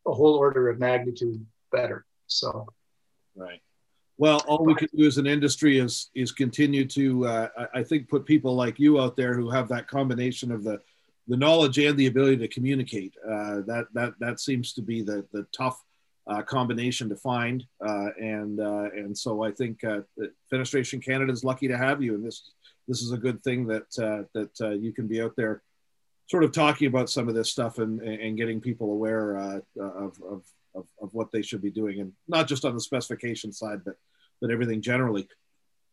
a 0.05 0.13
whole 0.13 0.35
order 0.35 0.69
of 0.69 0.79
magnitude 0.79 1.45
better. 1.71 2.05
So, 2.27 2.67
right. 3.35 3.61
Well, 4.17 4.43
all 4.47 4.65
we 4.65 4.75
can 4.75 4.89
do 4.93 5.07
as 5.07 5.17
an 5.17 5.27
industry 5.27 5.79
is 5.79 6.09
is 6.13 6.33
continue 6.33 6.85
to, 6.87 7.25
uh, 7.25 7.47
I 7.73 7.83
think, 7.83 8.09
put 8.09 8.25
people 8.25 8.53
like 8.53 8.77
you 8.77 8.99
out 8.99 9.15
there 9.15 9.33
who 9.33 9.49
have 9.49 9.69
that 9.69 9.87
combination 9.87 10.51
of 10.51 10.63
the 10.63 10.79
the 11.29 11.37
knowledge 11.37 11.77
and 11.77 11.97
the 11.97 12.07
ability 12.07 12.37
to 12.37 12.47
communicate. 12.49 13.13
Uh, 13.25 13.61
that 13.67 13.85
that 13.93 14.13
that 14.19 14.39
seems 14.41 14.73
to 14.73 14.81
be 14.81 15.01
the 15.01 15.25
the 15.31 15.45
tough 15.55 15.81
uh, 16.27 16.41
combination 16.41 17.09
to 17.09 17.15
find. 17.15 17.65
Uh, 17.85 18.09
and 18.19 18.59
uh, 18.59 18.89
and 18.93 19.17
so 19.17 19.43
I 19.43 19.51
think 19.51 19.83
uh, 19.83 20.01
Fenestration 20.51 21.03
Canada 21.03 21.31
is 21.31 21.43
lucky 21.43 21.67
to 21.67 21.77
have 21.77 22.01
you, 22.01 22.15
and 22.15 22.25
this 22.25 22.51
this 22.89 23.01
is 23.01 23.13
a 23.13 23.17
good 23.17 23.41
thing 23.43 23.67
that 23.67 23.87
uh, 23.97 24.23
that 24.33 24.79
you 24.81 24.91
can 24.91 25.07
be 25.07 25.21
out 25.21 25.35
there, 25.37 25.61
sort 26.27 26.43
of 26.43 26.51
talking 26.51 26.87
about 26.87 27.09
some 27.09 27.29
of 27.29 27.35
this 27.35 27.49
stuff 27.49 27.77
and 27.77 28.01
and 28.01 28.35
getting 28.35 28.59
people 28.59 28.91
aware 28.91 29.37
of, 29.37 29.63
of, 29.79 30.21
of 30.75 30.85
of 31.01 31.13
what 31.13 31.31
they 31.31 31.41
should 31.41 31.61
be 31.61 31.71
doing, 31.71 32.01
and 32.01 32.11
not 32.27 32.47
just 32.47 32.65
on 32.65 32.73
the 32.73 32.81
specification 32.81 33.51
side, 33.51 33.85
but 33.85 33.95
but 34.41 34.51
everything 34.51 34.81
generally. 34.81 35.27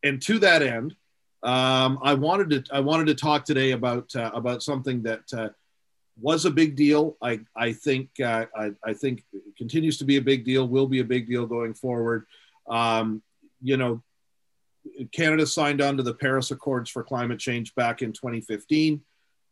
And 0.03 0.21
to 0.23 0.39
that 0.41 0.63
end, 0.63 0.95
um, 1.43 1.99
I 2.03 2.15
wanted 2.15 2.51
to 2.51 2.75
I 2.75 2.81
wanted 2.81 3.07
to 3.09 3.15
talk 3.15 3.45
today 3.45 3.73
about 3.73 4.15
uh, 4.17 4.31
about 4.35 4.63
something 4.63 5.03
that 5.03 5.33
uh, 5.33 5.49
was 6.21 6.45
a 6.45 6.51
big 6.51 6.77
deal. 6.77 7.17
I 7.23 7.41
I 7.55 7.73
think 7.73 8.11
uh, 8.21 8.47
I, 8.57 8.73
I 8.85 8.95
think 8.95 9.25
continues 9.57 9.99
to 9.99 10.05
be 10.05 10.17
a 10.17 10.23
big 10.23 10.45
deal. 10.45 10.67
Will 10.67 10.87
be 10.87 11.01
a 11.01 11.05
big 11.05 11.27
deal 11.27 11.47
going 11.47 11.75
forward. 11.75 12.27
Um, 12.69 13.23
you 13.63 13.77
know, 13.77 14.03
Canada 15.13 15.47
signed 15.47 15.81
on 15.81 15.97
to 15.97 16.03
the 16.03 16.15
Paris 16.15 16.51
Accords 16.51 16.91
for 16.91 17.03
climate 17.03 17.39
change 17.39 17.75
back 17.75 18.03
in 18.03 18.13
2015. 18.13 19.01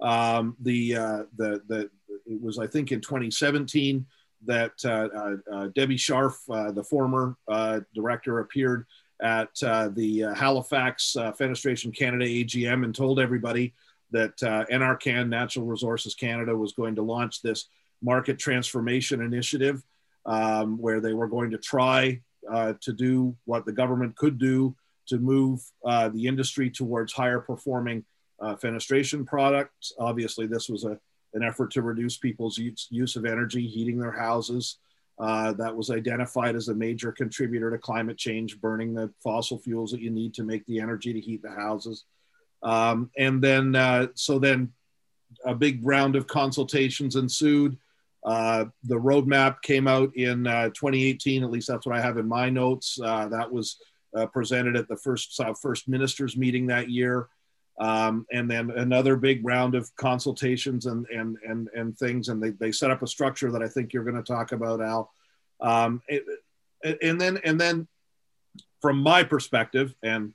Um, 0.00 0.56
the 0.60 0.96
uh, 0.96 1.22
the 1.36 1.62
the 1.68 1.90
it 2.26 2.40
was 2.40 2.58
I 2.58 2.66
think 2.66 2.92
in 2.92 3.00
2017 3.00 4.06
that 4.46 4.72
uh, 4.84 5.08
uh, 5.50 5.68
Debbie 5.74 5.96
Scharf, 5.96 6.34
the 6.74 6.84
former 6.84 7.36
director, 7.94 8.40
appeared 8.40 8.86
at 9.22 9.50
uh, 9.62 9.88
the 9.88 10.24
uh, 10.24 10.34
Halifax 10.34 11.16
uh, 11.16 11.32
Fenestration 11.32 11.96
Canada 11.96 12.24
AGM 12.24 12.84
and 12.84 12.94
told 12.94 13.20
everybody 13.20 13.74
that 14.10 14.40
uh, 14.42 14.64
NRCan, 14.70 15.28
Natural 15.28 15.64
Resources 15.64 16.14
Canada, 16.14 16.56
was 16.56 16.72
going 16.72 16.94
to 16.96 17.02
launch 17.02 17.42
this 17.42 17.68
market 18.02 18.38
transformation 18.38 19.22
initiative 19.22 19.82
um, 20.26 20.78
where 20.78 21.00
they 21.00 21.14
were 21.14 21.26
going 21.26 21.50
to 21.50 21.58
try 21.58 22.20
uh, 22.52 22.74
to 22.80 22.92
do 22.92 23.34
what 23.44 23.64
the 23.64 23.72
government 23.72 24.16
could 24.16 24.38
do 24.38 24.76
to 25.06 25.18
move 25.18 25.60
uh, 25.84 26.08
the 26.08 26.26
industry 26.26 26.70
towards 26.70 27.12
higher 27.12 27.40
performing 27.40 28.04
uh, 28.40 28.56
fenestration 28.56 29.26
products. 29.26 29.92
Obviously, 29.98 30.46
this 30.46 30.68
was 30.68 30.84
a, 30.84 30.98
an 31.34 31.42
effort 31.42 31.70
to 31.72 31.82
reduce 31.82 32.16
people's 32.16 32.58
use, 32.58 32.86
use 32.90 33.16
of 33.16 33.24
energy, 33.24 33.66
heating 33.66 33.98
their 33.98 34.12
houses, 34.12 34.78
uh, 35.18 35.52
that 35.52 35.74
was 35.74 35.90
identified 35.90 36.56
as 36.56 36.68
a 36.68 36.74
major 36.74 37.12
contributor 37.12 37.70
to 37.70 37.78
climate 37.78 38.16
change, 38.16 38.60
burning 38.60 38.94
the 38.94 39.12
fossil 39.22 39.58
fuels 39.58 39.92
that 39.92 40.00
you 40.00 40.10
need 40.10 40.34
to 40.34 40.42
make 40.42 40.66
the 40.66 40.80
energy 40.80 41.12
to 41.12 41.20
heat 41.20 41.42
the 41.42 41.50
houses. 41.50 42.04
Um, 42.62 43.10
and 43.16 43.42
then, 43.42 43.76
uh, 43.76 44.08
so 44.14 44.38
then 44.38 44.72
a 45.44 45.54
big 45.54 45.84
round 45.86 46.16
of 46.16 46.26
consultations 46.26 47.16
ensued. 47.16 47.76
Uh, 48.24 48.64
the 48.84 48.96
roadmap 48.96 49.60
came 49.62 49.86
out 49.86 50.16
in 50.16 50.46
uh, 50.46 50.68
2018, 50.70 51.44
at 51.44 51.50
least 51.50 51.68
that's 51.68 51.86
what 51.86 51.96
I 51.96 52.00
have 52.00 52.16
in 52.16 52.26
my 52.26 52.48
notes. 52.48 52.98
Uh, 53.00 53.28
that 53.28 53.52
was 53.52 53.76
presented 54.32 54.76
at 54.76 54.88
the 54.88 54.96
first, 54.96 55.40
first 55.60 55.88
ministers 55.88 56.36
meeting 56.36 56.66
that 56.66 56.90
year. 56.90 57.28
Um, 57.78 58.26
and 58.32 58.48
then 58.48 58.70
another 58.70 59.16
big 59.16 59.44
round 59.44 59.74
of 59.74 59.94
consultations 59.96 60.86
and 60.86 61.06
and 61.08 61.36
and 61.44 61.68
and 61.74 61.98
things, 61.98 62.28
and 62.28 62.40
they, 62.40 62.50
they 62.50 62.70
set 62.70 62.92
up 62.92 63.02
a 63.02 63.06
structure 63.06 63.50
that 63.50 63.62
I 63.62 63.68
think 63.68 63.92
you're 63.92 64.04
going 64.04 64.14
to 64.16 64.22
talk 64.22 64.52
about, 64.52 64.80
Al. 64.80 65.10
Um, 65.60 66.00
it, 66.06 66.24
and 67.02 67.20
then 67.20 67.40
and 67.44 67.60
then 67.60 67.88
from 68.80 68.98
my 68.98 69.24
perspective, 69.24 69.94
and 70.02 70.34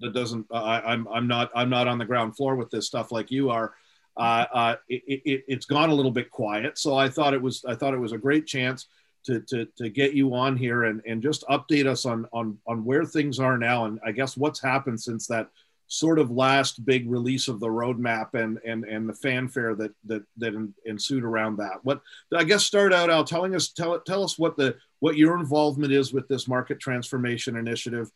that 0.00 0.12
doesn't 0.12 0.46
I, 0.50 0.80
I'm 0.80 1.06
I'm 1.08 1.28
not 1.28 1.50
I'm 1.54 1.70
not 1.70 1.86
on 1.86 1.98
the 1.98 2.04
ground 2.04 2.36
floor 2.36 2.56
with 2.56 2.70
this 2.70 2.86
stuff 2.86 3.12
like 3.12 3.30
you 3.30 3.50
are. 3.50 3.74
Uh, 4.16 4.46
uh, 4.52 4.76
it, 4.88 5.02
it, 5.06 5.44
it's 5.46 5.66
gone 5.66 5.90
a 5.90 5.94
little 5.94 6.10
bit 6.10 6.30
quiet, 6.30 6.78
so 6.78 6.96
I 6.96 7.08
thought 7.08 7.34
it 7.34 7.42
was 7.42 7.64
I 7.64 7.74
thought 7.74 7.94
it 7.94 8.00
was 8.00 8.12
a 8.12 8.18
great 8.18 8.46
chance 8.46 8.86
to, 9.26 9.40
to, 9.40 9.66
to 9.76 9.88
get 9.88 10.14
you 10.14 10.34
on 10.34 10.56
here 10.56 10.84
and, 10.84 11.02
and 11.06 11.22
just 11.22 11.44
update 11.48 11.86
us 11.86 12.06
on, 12.06 12.26
on, 12.32 12.58
on 12.66 12.84
where 12.84 13.04
things 13.04 13.38
are 13.38 13.58
now 13.58 13.84
and 13.84 14.00
I 14.04 14.12
guess 14.12 14.36
what's 14.36 14.60
happened 14.60 15.00
since 15.00 15.26
that 15.26 15.48
sort 15.88 16.18
of 16.18 16.30
last 16.30 16.84
big 16.84 17.08
release 17.08 17.48
of 17.48 17.60
the 17.60 17.68
roadmap 17.68 18.34
and 18.34 18.58
and 18.66 18.84
and 18.84 19.08
the 19.08 19.14
fanfare 19.14 19.74
that 19.74 19.92
that 20.04 20.22
that 20.36 20.54
ensued 20.84 21.24
around 21.24 21.56
that. 21.58 21.78
What 21.84 22.00
I 22.34 22.44
guess 22.44 22.64
start 22.64 22.92
out 22.92 23.10
Al 23.10 23.24
telling 23.24 23.54
us 23.54 23.68
tell 23.68 23.98
tell 24.00 24.24
us 24.24 24.38
what 24.38 24.56
the 24.56 24.76
what 24.98 25.16
your 25.16 25.38
involvement 25.38 25.92
is 25.92 26.12
with 26.12 26.26
this 26.28 26.48
market 26.48 26.80
transformation 26.80 27.56
initiative, 27.56 28.10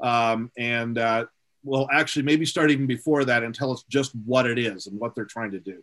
um, 0.00 0.50
and 0.56 0.98
uh, 0.98 1.26
well 1.64 1.88
actually 1.92 2.22
maybe 2.22 2.46
start 2.46 2.70
even 2.70 2.86
before 2.86 3.24
that 3.24 3.42
and 3.42 3.54
tell 3.54 3.72
us 3.72 3.84
just 3.88 4.12
what 4.24 4.46
it 4.46 4.58
is 4.58 4.86
and 4.86 4.98
what 4.98 5.14
they're 5.14 5.24
trying 5.24 5.50
to 5.50 5.60
do. 5.60 5.82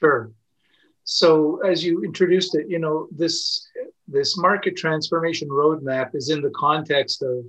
Sure. 0.00 0.32
So 1.10 1.58
as 1.66 1.82
you 1.82 2.04
introduced 2.04 2.54
it, 2.54 2.68
you 2.68 2.78
know 2.78 3.08
this 3.10 3.66
this 4.06 4.36
market 4.36 4.76
transformation 4.76 5.48
roadmap 5.48 6.14
is 6.14 6.28
in 6.28 6.42
the 6.42 6.50
context 6.50 7.22
of 7.22 7.46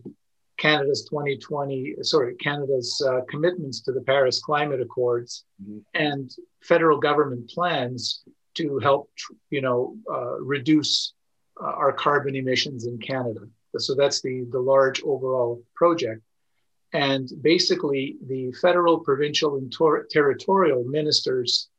Canada's 0.56 1.04
2020, 1.10 1.96
sorry, 2.02 2.36
Canada's 2.36 3.02
uh, 3.06 3.20
commitments 3.30 3.82
to 3.82 3.92
the 3.92 4.00
Paris 4.00 4.40
Climate 4.40 4.80
Accords 4.80 5.44
mm-hmm. 5.62 5.80
and 5.94 6.34
federal 6.62 7.00
government 7.00 7.50
plans 7.50 8.24
to 8.54 8.80
help, 8.80 9.10
you 9.50 9.62
know, 9.62 9.98
uh, 10.10 10.40
reduce 10.40 11.14
uh, 11.62 11.66
our 11.66 11.92
carbon 11.92 12.38
emissions 12.38 12.86
in 12.86 12.98
Canada. 12.98 13.42
So 13.78 13.94
that's 13.94 14.22
the, 14.22 14.46
the 14.52 14.60
large 14.60 15.02
overall 15.04 15.62
project. 15.76 16.22
And 16.94 17.30
basically, 17.42 18.16
the 18.26 18.54
federal, 18.54 19.00
provincial, 19.00 19.58
and 19.58 19.70
tor- 19.72 20.08
territorial 20.10 20.86
ministers 20.86 21.70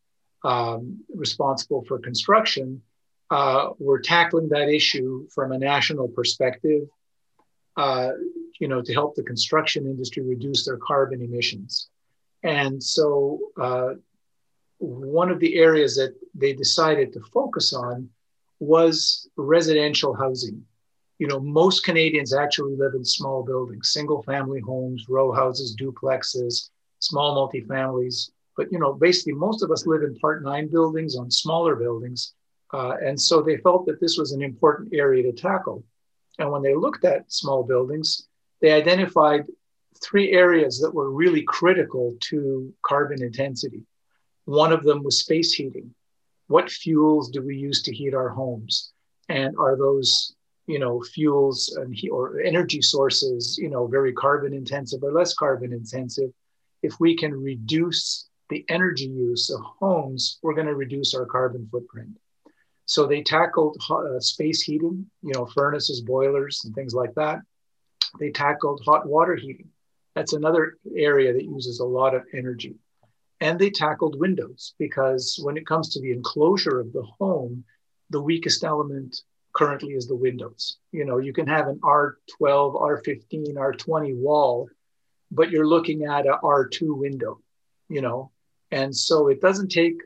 um, 0.44 1.00
responsible 1.14 1.84
for 1.86 1.98
construction 1.98 2.82
uh, 3.30 3.70
were 3.78 4.00
tackling 4.00 4.48
that 4.48 4.68
issue 4.68 5.28
from 5.34 5.52
a 5.52 5.58
national 5.58 6.08
perspective. 6.08 6.88
Uh, 7.76 8.10
you 8.58 8.68
know, 8.68 8.82
to 8.82 8.92
help 8.92 9.14
the 9.14 9.22
construction 9.22 9.86
industry 9.86 10.22
reduce 10.22 10.66
their 10.66 10.76
carbon 10.76 11.22
emissions. 11.22 11.88
And 12.42 12.82
so, 12.82 13.38
uh, 13.58 13.94
one 14.78 15.30
of 15.30 15.40
the 15.40 15.56
areas 15.56 15.94
that 15.96 16.14
they 16.34 16.52
decided 16.52 17.12
to 17.12 17.20
focus 17.20 17.72
on 17.72 18.08
was 18.58 19.28
residential 19.36 20.14
housing. 20.14 20.64
You 21.18 21.26
know, 21.26 21.38
most 21.38 21.84
Canadians 21.84 22.34
actually 22.34 22.76
live 22.76 22.94
in 22.94 23.04
small 23.04 23.42
buildings, 23.42 23.92
single 23.92 24.22
family 24.22 24.60
homes, 24.60 25.06
row 25.08 25.32
houses, 25.32 25.76
duplexes, 25.76 26.70
small 26.98 27.36
multifamilies. 27.36 28.30
But, 28.60 28.70
you 28.70 28.78
know, 28.78 28.92
basically, 28.92 29.32
most 29.32 29.62
of 29.62 29.70
us 29.70 29.86
live 29.86 30.02
in 30.02 30.14
part 30.16 30.44
nine 30.44 30.68
buildings 30.68 31.16
on 31.16 31.30
smaller 31.30 31.74
buildings. 31.76 32.34
Uh, 32.74 32.96
and 33.02 33.18
so 33.18 33.40
they 33.40 33.56
felt 33.56 33.86
that 33.86 34.00
this 34.02 34.18
was 34.18 34.32
an 34.32 34.42
important 34.42 34.92
area 34.92 35.22
to 35.22 35.32
tackle. 35.32 35.82
And 36.38 36.52
when 36.52 36.60
they 36.60 36.74
looked 36.74 37.06
at 37.06 37.32
small 37.32 37.62
buildings, 37.62 38.28
they 38.60 38.72
identified 38.72 39.46
three 40.02 40.32
areas 40.32 40.78
that 40.80 40.92
were 40.92 41.10
really 41.10 41.40
critical 41.40 42.14
to 42.28 42.70
carbon 42.82 43.22
intensity. 43.22 43.82
One 44.44 44.72
of 44.72 44.84
them 44.84 45.02
was 45.02 45.20
space 45.20 45.54
heating. 45.54 45.94
What 46.48 46.70
fuels 46.70 47.30
do 47.30 47.40
we 47.40 47.56
use 47.56 47.80
to 47.84 47.94
heat 47.94 48.12
our 48.12 48.28
homes? 48.28 48.92
And 49.30 49.56
are 49.56 49.78
those, 49.78 50.34
you 50.66 50.78
know, 50.78 51.00
fuels 51.00 51.74
and 51.80 51.94
he- 51.94 52.10
or 52.10 52.40
energy 52.40 52.82
sources, 52.82 53.56
you 53.56 53.70
know, 53.70 53.86
very 53.86 54.12
carbon 54.12 54.52
intensive 54.52 55.02
or 55.02 55.12
less 55.12 55.32
carbon 55.32 55.72
intensive? 55.72 56.30
If 56.82 57.00
we 57.00 57.16
can 57.16 57.32
reduce 57.32 58.29
the 58.50 58.64
energy 58.68 59.06
use 59.06 59.48
of 59.50 59.60
homes, 59.78 60.38
we're 60.42 60.54
going 60.54 60.66
to 60.66 60.74
reduce 60.74 61.14
our 61.14 61.24
carbon 61.24 61.68
footprint. 61.70 62.18
So 62.84 63.06
they 63.06 63.22
tackled 63.22 63.80
uh, 63.88 64.18
space 64.18 64.62
heating, 64.62 65.08
you 65.22 65.32
know, 65.32 65.46
furnaces, 65.46 66.00
boilers, 66.00 66.62
and 66.64 66.74
things 66.74 66.92
like 66.92 67.14
that. 67.14 67.38
They 68.18 68.30
tackled 68.30 68.82
hot 68.84 69.06
water 69.06 69.36
heating. 69.36 69.68
That's 70.16 70.32
another 70.32 70.76
area 70.96 71.32
that 71.32 71.44
uses 71.44 71.78
a 71.78 71.84
lot 71.84 72.14
of 72.14 72.24
energy. 72.34 72.74
And 73.40 73.58
they 73.58 73.70
tackled 73.70 74.18
windows 74.18 74.74
because 74.78 75.38
when 75.42 75.56
it 75.56 75.66
comes 75.66 75.90
to 75.90 76.00
the 76.00 76.10
enclosure 76.10 76.80
of 76.80 76.92
the 76.92 77.06
home, 77.18 77.64
the 78.10 78.20
weakest 78.20 78.64
element 78.64 79.22
currently 79.54 79.92
is 79.92 80.06
the 80.06 80.16
windows. 80.16 80.78
You 80.92 81.04
know, 81.04 81.18
you 81.18 81.32
can 81.32 81.46
have 81.46 81.68
an 81.68 81.78
R12, 81.82 82.16
R15, 82.40 83.54
R20 83.54 84.16
wall, 84.16 84.68
but 85.30 85.50
you're 85.50 85.66
looking 85.66 86.04
at 86.04 86.26
a 86.26 86.38
R2 86.42 86.98
window, 86.98 87.40
you 87.88 88.00
know, 88.00 88.32
and 88.70 88.94
so 88.94 89.28
it 89.28 89.40
doesn't 89.40 89.70
take 89.70 90.00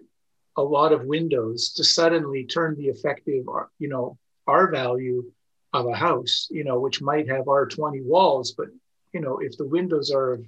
a 0.56 0.62
lot 0.62 0.92
of 0.92 1.04
windows 1.04 1.72
to 1.74 1.84
suddenly 1.84 2.44
turn 2.44 2.76
the 2.76 2.86
effective, 2.86 3.44
you 3.78 3.88
know, 3.88 4.16
R 4.46 4.70
value 4.70 5.30
of 5.72 5.86
a 5.86 5.94
house, 5.94 6.48
you 6.50 6.64
know, 6.64 6.78
which 6.78 7.02
might 7.02 7.28
have 7.28 7.46
R20 7.46 8.04
walls, 8.04 8.52
but 8.52 8.68
you 9.12 9.20
know, 9.20 9.38
if 9.38 9.56
the 9.56 9.66
windows 9.66 10.10
are 10.10 10.40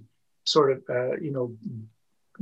sort 0.44 0.72
of, 0.72 0.82
uh, 0.88 1.16
you 1.16 1.32
know, 1.32 1.56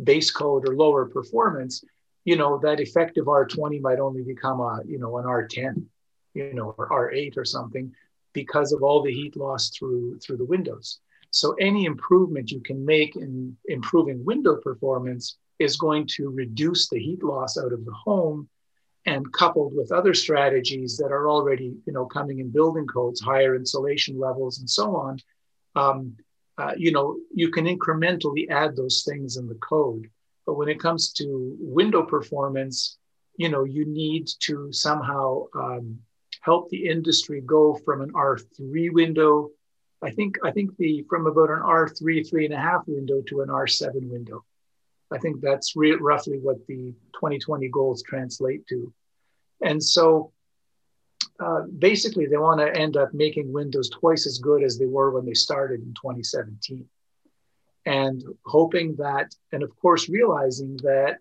base 0.02 0.30
code 0.30 0.68
or 0.68 0.74
lower 0.74 1.06
performance, 1.06 1.84
you 2.24 2.36
know, 2.36 2.58
that 2.58 2.80
effective 2.80 3.26
R20 3.26 3.80
might 3.80 4.00
only 4.00 4.22
become 4.22 4.60
a, 4.60 4.80
you 4.86 4.98
know, 4.98 5.18
an 5.18 5.24
R10, 5.24 5.84
you 6.34 6.54
know, 6.54 6.74
or 6.76 6.88
R8 6.88 7.36
or 7.36 7.44
something 7.44 7.92
because 8.32 8.72
of 8.72 8.82
all 8.82 9.02
the 9.02 9.12
heat 9.12 9.36
loss 9.36 9.70
through 9.70 10.18
through 10.18 10.38
the 10.38 10.44
windows. 10.44 11.00
So 11.30 11.54
any 11.54 11.84
improvement 11.84 12.50
you 12.50 12.60
can 12.60 12.84
make 12.84 13.16
in 13.16 13.56
improving 13.66 14.24
window 14.24 14.56
performance 14.56 15.36
is 15.58 15.76
going 15.76 16.06
to 16.16 16.30
reduce 16.30 16.88
the 16.88 16.98
heat 16.98 17.22
loss 17.22 17.56
out 17.58 17.72
of 17.72 17.84
the 17.84 17.92
home 17.92 18.48
and 19.06 19.32
coupled 19.32 19.74
with 19.74 19.92
other 19.92 20.14
strategies 20.14 20.96
that 20.96 21.12
are 21.12 21.28
already 21.28 21.74
you 21.86 21.92
know 21.92 22.06
coming 22.06 22.38
in 22.38 22.50
building 22.50 22.86
codes 22.86 23.20
higher 23.20 23.54
insulation 23.54 24.18
levels 24.18 24.58
and 24.58 24.68
so 24.68 24.96
on 24.96 25.18
um, 25.76 26.16
uh, 26.58 26.72
you 26.76 26.92
know 26.92 27.16
you 27.32 27.50
can 27.50 27.66
incrementally 27.66 28.48
add 28.50 28.76
those 28.76 29.04
things 29.06 29.36
in 29.36 29.48
the 29.48 29.56
code. 29.56 30.08
But 30.46 30.54
when 30.54 30.68
it 30.68 30.78
comes 30.78 31.12
to 31.14 31.56
window 31.58 32.02
performance 32.02 32.98
you 33.36 33.48
know 33.48 33.64
you 33.64 33.84
need 33.86 34.28
to 34.40 34.72
somehow 34.72 35.44
um, 35.54 35.98
help 36.40 36.68
the 36.70 36.88
industry 36.88 37.40
go 37.40 37.74
from 37.84 38.00
an 38.00 38.12
r3 38.12 38.92
window 38.92 39.50
i 40.02 40.10
think 40.10 40.36
i 40.44 40.50
think 40.50 40.76
the 40.76 41.04
from 41.08 41.26
about 41.26 41.50
an 41.50 41.60
r3 41.60 42.28
three 42.28 42.44
and 42.44 42.54
a 42.54 42.58
half 42.58 42.82
window 42.86 43.22
to 43.22 43.40
an 43.40 43.48
r7 43.48 43.90
window 44.10 44.44
I 45.14 45.18
think 45.18 45.40
that's 45.40 45.76
re- 45.76 45.96
roughly 46.00 46.38
what 46.38 46.66
the 46.66 46.92
2020 47.14 47.68
goals 47.68 48.02
translate 48.02 48.66
to. 48.68 48.92
And 49.62 49.82
so 49.82 50.32
uh, 51.38 51.62
basically, 51.78 52.26
they 52.26 52.36
want 52.36 52.60
to 52.60 52.74
end 52.76 52.96
up 52.96 53.14
making 53.14 53.52
Windows 53.52 53.90
twice 53.90 54.26
as 54.26 54.38
good 54.38 54.62
as 54.62 54.78
they 54.78 54.86
were 54.86 55.10
when 55.10 55.24
they 55.24 55.34
started 55.34 55.80
in 55.80 55.94
2017. 55.94 56.88
And 57.86 58.24
hoping 58.44 58.96
that, 58.96 59.34
and 59.52 59.62
of 59.62 59.74
course, 59.76 60.08
realizing 60.08 60.76
that, 60.78 61.18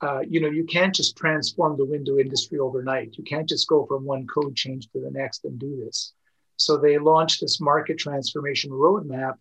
uh, 0.00 0.20
you 0.20 0.40
know, 0.40 0.48
you 0.48 0.64
can't 0.64 0.94
just 0.94 1.16
transform 1.16 1.76
the 1.76 1.84
window 1.84 2.18
industry 2.18 2.58
overnight. 2.58 3.16
You 3.16 3.24
can't 3.24 3.48
just 3.48 3.68
go 3.68 3.86
from 3.86 4.04
one 4.04 4.26
code 4.26 4.56
change 4.56 4.88
to 4.90 5.00
the 5.00 5.10
next 5.10 5.44
and 5.44 5.58
do 5.58 5.84
this. 5.84 6.12
So 6.56 6.76
they 6.76 6.98
launched 6.98 7.40
this 7.40 7.60
market 7.60 7.98
transformation 7.98 8.70
roadmap 8.70 9.34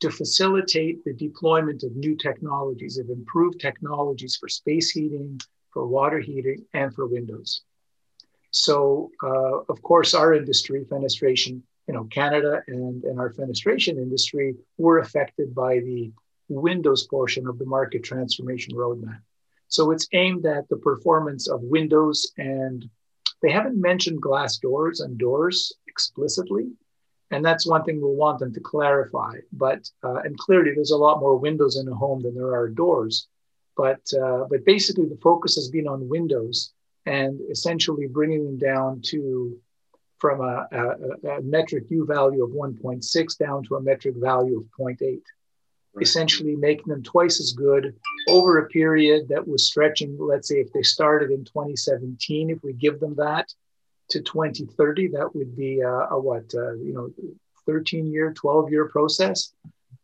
to 0.00 0.10
facilitate 0.10 1.04
the 1.04 1.12
deployment 1.12 1.82
of 1.82 1.96
new 1.96 2.16
technologies, 2.16 2.98
of 2.98 3.10
improved 3.10 3.60
technologies 3.60 4.36
for 4.36 4.48
space 4.48 4.90
heating, 4.90 5.40
for 5.70 5.86
water 5.86 6.20
heating, 6.20 6.64
and 6.74 6.94
for 6.94 7.06
windows. 7.06 7.62
So, 8.50 9.10
uh, 9.22 9.58
of 9.68 9.82
course, 9.82 10.14
our 10.14 10.34
industry, 10.34 10.84
fenestration, 10.84 11.62
you 11.86 11.94
know, 11.94 12.04
Canada 12.04 12.62
and, 12.66 13.04
and 13.04 13.18
our 13.18 13.32
fenestration 13.32 13.96
industry 13.96 14.54
were 14.76 14.98
affected 14.98 15.54
by 15.54 15.80
the 15.80 16.12
Windows 16.48 17.06
portion 17.06 17.46
of 17.46 17.58
the 17.58 17.66
market 17.66 18.02
transformation 18.04 18.74
roadmap. 18.74 19.20
So 19.68 19.90
it's 19.90 20.08
aimed 20.12 20.46
at 20.46 20.68
the 20.68 20.76
performance 20.76 21.48
of 21.48 21.60
windows, 21.62 22.32
and 22.38 22.88
they 23.42 23.50
haven't 23.50 23.80
mentioned 23.80 24.22
glass 24.22 24.56
doors 24.56 25.00
and 25.00 25.18
doors 25.18 25.74
explicitly, 25.86 26.68
and 27.30 27.44
that's 27.44 27.66
one 27.66 27.84
thing 27.84 28.00
we'll 28.00 28.14
want 28.14 28.38
them 28.38 28.52
to 28.54 28.60
clarify. 28.60 29.36
But 29.52 29.88
uh, 30.02 30.20
and 30.24 30.36
clearly, 30.38 30.72
there's 30.74 30.92
a 30.92 30.96
lot 30.96 31.20
more 31.20 31.36
windows 31.36 31.76
in 31.76 31.88
a 31.88 31.94
home 31.94 32.22
than 32.22 32.34
there 32.34 32.54
are 32.54 32.68
doors. 32.68 33.28
But 33.76 34.00
uh, 34.20 34.44
but 34.50 34.64
basically, 34.64 35.06
the 35.06 35.18
focus 35.22 35.54
has 35.56 35.68
been 35.68 35.86
on 35.86 36.08
windows 36.08 36.72
and 37.06 37.40
essentially 37.50 38.06
bringing 38.06 38.44
them 38.44 38.58
down 38.58 39.00
to 39.06 39.58
from 40.18 40.40
a, 40.40 40.66
a, 40.72 41.28
a 41.36 41.42
metric 41.42 41.84
U 41.90 42.04
value 42.04 42.42
of 42.42 42.50
1.6 42.50 43.38
down 43.38 43.62
to 43.64 43.76
a 43.76 43.80
metric 43.80 44.16
value 44.16 44.58
of 44.58 44.64
0.8. 44.78 44.98
Right. 45.00 45.22
Essentially, 46.02 46.56
making 46.56 46.88
them 46.88 47.02
twice 47.02 47.40
as 47.40 47.52
good 47.52 47.94
over 48.28 48.58
a 48.58 48.68
period 48.68 49.28
that 49.28 49.46
was 49.46 49.66
stretching. 49.66 50.16
Let's 50.18 50.48
say 50.48 50.56
if 50.56 50.72
they 50.72 50.82
started 50.82 51.30
in 51.30 51.44
2017, 51.44 52.50
if 52.50 52.62
we 52.62 52.72
give 52.72 53.00
them 53.00 53.14
that, 53.16 53.52
to 54.10 54.20
2030, 54.20 55.08
that 55.08 55.34
would 55.34 55.56
be 55.56 55.80
a, 55.80 55.88
a 55.88 56.18
what, 56.18 56.52
uh, 56.54 56.74
you 56.74 56.92
know, 56.92 57.10
13 57.66 58.06
year, 58.06 58.32
12 58.32 58.70
year 58.70 58.88
process. 58.88 59.52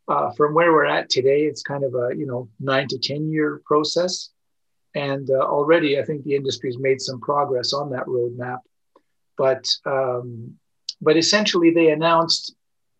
Uh, 0.07 0.31
from 0.33 0.53
where 0.53 0.71
we're 0.73 0.85
at 0.85 1.09
today, 1.09 1.43
it's 1.43 1.62
kind 1.62 1.83
of 1.83 1.95
a, 1.95 2.14
you 2.14 2.27
know, 2.27 2.49
nine 2.61 2.87
to 2.88 2.99
10 2.99 3.31
year 3.31 3.62
process. 3.64 4.31
And 4.95 5.31
uh, 5.31 5.40
already, 5.40 5.99
I 5.99 6.05
think 6.05 6.25
the 6.25 6.35
industry 6.35 6.69
has 6.69 6.79
made 6.79 7.01
some 7.01 7.21
progress 7.21 7.73
on 7.73 7.90
that 7.90 8.05
roadmap. 8.05 8.59
But, 9.37 9.67
um, 9.87 10.55
but 11.01 11.17
essentially, 11.17 11.71
they 11.71 11.90
announced 11.90 12.55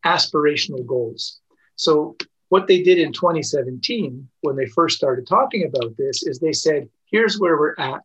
aspirational 0.05 0.85
goals. 0.85 1.40
So, 1.77 2.17
what 2.49 2.67
they 2.67 2.83
did 2.83 2.99
in 2.99 3.12
2017, 3.12 4.29
when 4.40 4.57
they 4.57 4.67
first 4.67 4.97
started 4.97 5.27
talking 5.27 5.64
about 5.64 5.97
this, 5.97 6.25
is 6.25 6.38
they 6.38 6.53
said, 6.53 6.88
here's 7.11 7.38
where 7.38 7.57
we're 7.57 7.75
at. 7.79 8.03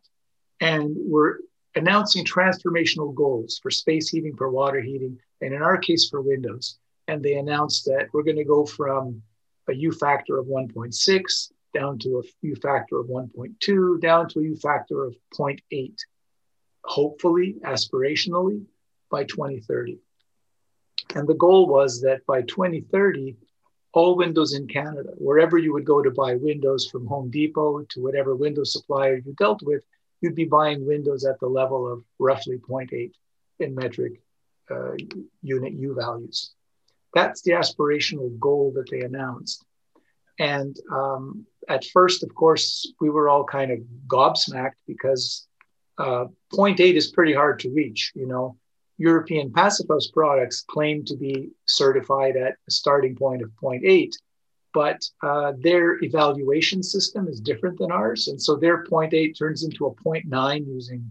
And 0.60 0.94
we're 0.96 1.38
announcing 1.74 2.24
transformational 2.24 3.14
goals 3.14 3.58
for 3.62 3.70
space 3.70 4.08
heating, 4.08 4.36
for 4.36 4.50
water 4.50 4.80
heating, 4.80 5.18
and 5.40 5.54
in 5.54 5.62
our 5.62 5.78
case 5.78 6.08
for 6.08 6.20
windows. 6.20 6.78
And 7.08 7.22
they 7.22 7.34
announced 7.34 7.84
that 7.86 8.08
we're 8.12 8.22
going 8.22 8.36
to 8.36 8.44
go 8.44 8.64
from 8.64 9.22
a 9.68 9.74
U 9.74 9.92
factor 9.92 10.38
of 10.38 10.46
1.6 10.46 11.52
down 11.72 11.98
to 12.00 12.18
a 12.18 12.46
U 12.46 12.56
factor 12.56 12.98
of 12.98 13.06
1.2, 13.06 14.00
down 14.00 14.28
to 14.28 14.40
a 14.40 14.42
U 14.42 14.56
factor 14.56 15.04
of 15.04 15.14
0.8, 15.38 15.94
hopefully, 16.84 17.56
aspirationally, 17.64 18.64
by 19.10 19.24
2030. 19.24 19.98
And 21.14 21.28
the 21.28 21.34
goal 21.34 21.66
was 21.66 22.00
that 22.02 22.24
by 22.26 22.42
2030, 22.42 23.36
all 23.92 24.16
windows 24.16 24.54
in 24.54 24.68
Canada, 24.68 25.10
wherever 25.16 25.58
you 25.58 25.72
would 25.72 25.84
go 25.84 26.02
to 26.02 26.10
buy 26.10 26.36
windows 26.36 26.88
from 26.88 27.06
Home 27.06 27.30
Depot 27.30 27.82
to 27.90 28.02
whatever 28.02 28.36
window 28.36 28.62
supplier 28.62 29.16
you 29.16 29.34
dealt 29.36 29.62
with, 29.62 29.84
you'd 30.20 30.34
be 30.34 30.44
buying 30.44 30.86
windows 30.86 31.24
at 31.24 31.40
the 31.40 31.46
level 31.46 31.90
of 31.90 32.04
roughly 32.18 32.58
0.8 32.58 33.12
in 33.58 33.74
metric 33.74 34.20
uh, 34.70 34.92
unit 35.42 35.72
U 35.72 35.94
values. 35.94 36.52
That's 37.14 37.42
the 37.42 37.52
aspirational 37.52 38.38
goal 38.38 38.72
that 38.76 38.88
they 38.90 39.00
announced. 39.00 39.64
And 40.38 40.76
um, 40.90 41.46
at 41.68 41.84
first, 41.84 42.22
of 42.22 42.34
course, 42.34 42.92
we 43.00 43.10
were 43.10 43.28
all 43.28 43.44
kind 43.44 43.70
of 43.70 43.78
gobsmacked 44.06 44.78
because 44.86 45.46
uh, 45.98 46.26
0.8 46.52 46.80
is 46.94 47.10
pretty 47.10 47.34
hard 47.34 47.60
to 47.60 47.70
reach. 47.70 48.12
You 48.14 48.26
know, 48.26 48.56
European 48.96 49.52
Passive 49.52 49.86
House 49.88 50.08
products 50.08 50.62
claim 50.62 51.04
to 51.06 51.16
be 51.16 51.50
certified 51.66 52.36
at 52.36 52.54
a 52.66 52.70
starting 52.70 53.16
point 53.16 53.42
of 53.42 53.50
0.8, 53.62 54.12
but 54.72 55.02
uh, 55.22 55.52
their 55.58 56.02
evaluation 56.02 56.82
system 56.82 57.28
is 57.28 57.40
different 57.40 57.78
than 57.78 57.90
ours. 57.90 58.28
And 58.28 58.40
so 58.40 58.56
their 58.56 58.84
0.8 58.84 59.36
turns 59.36 59.64
into 59.64 59.86
a 59.86 59.94
0.9 59.94 60.66
using 60.66 61.10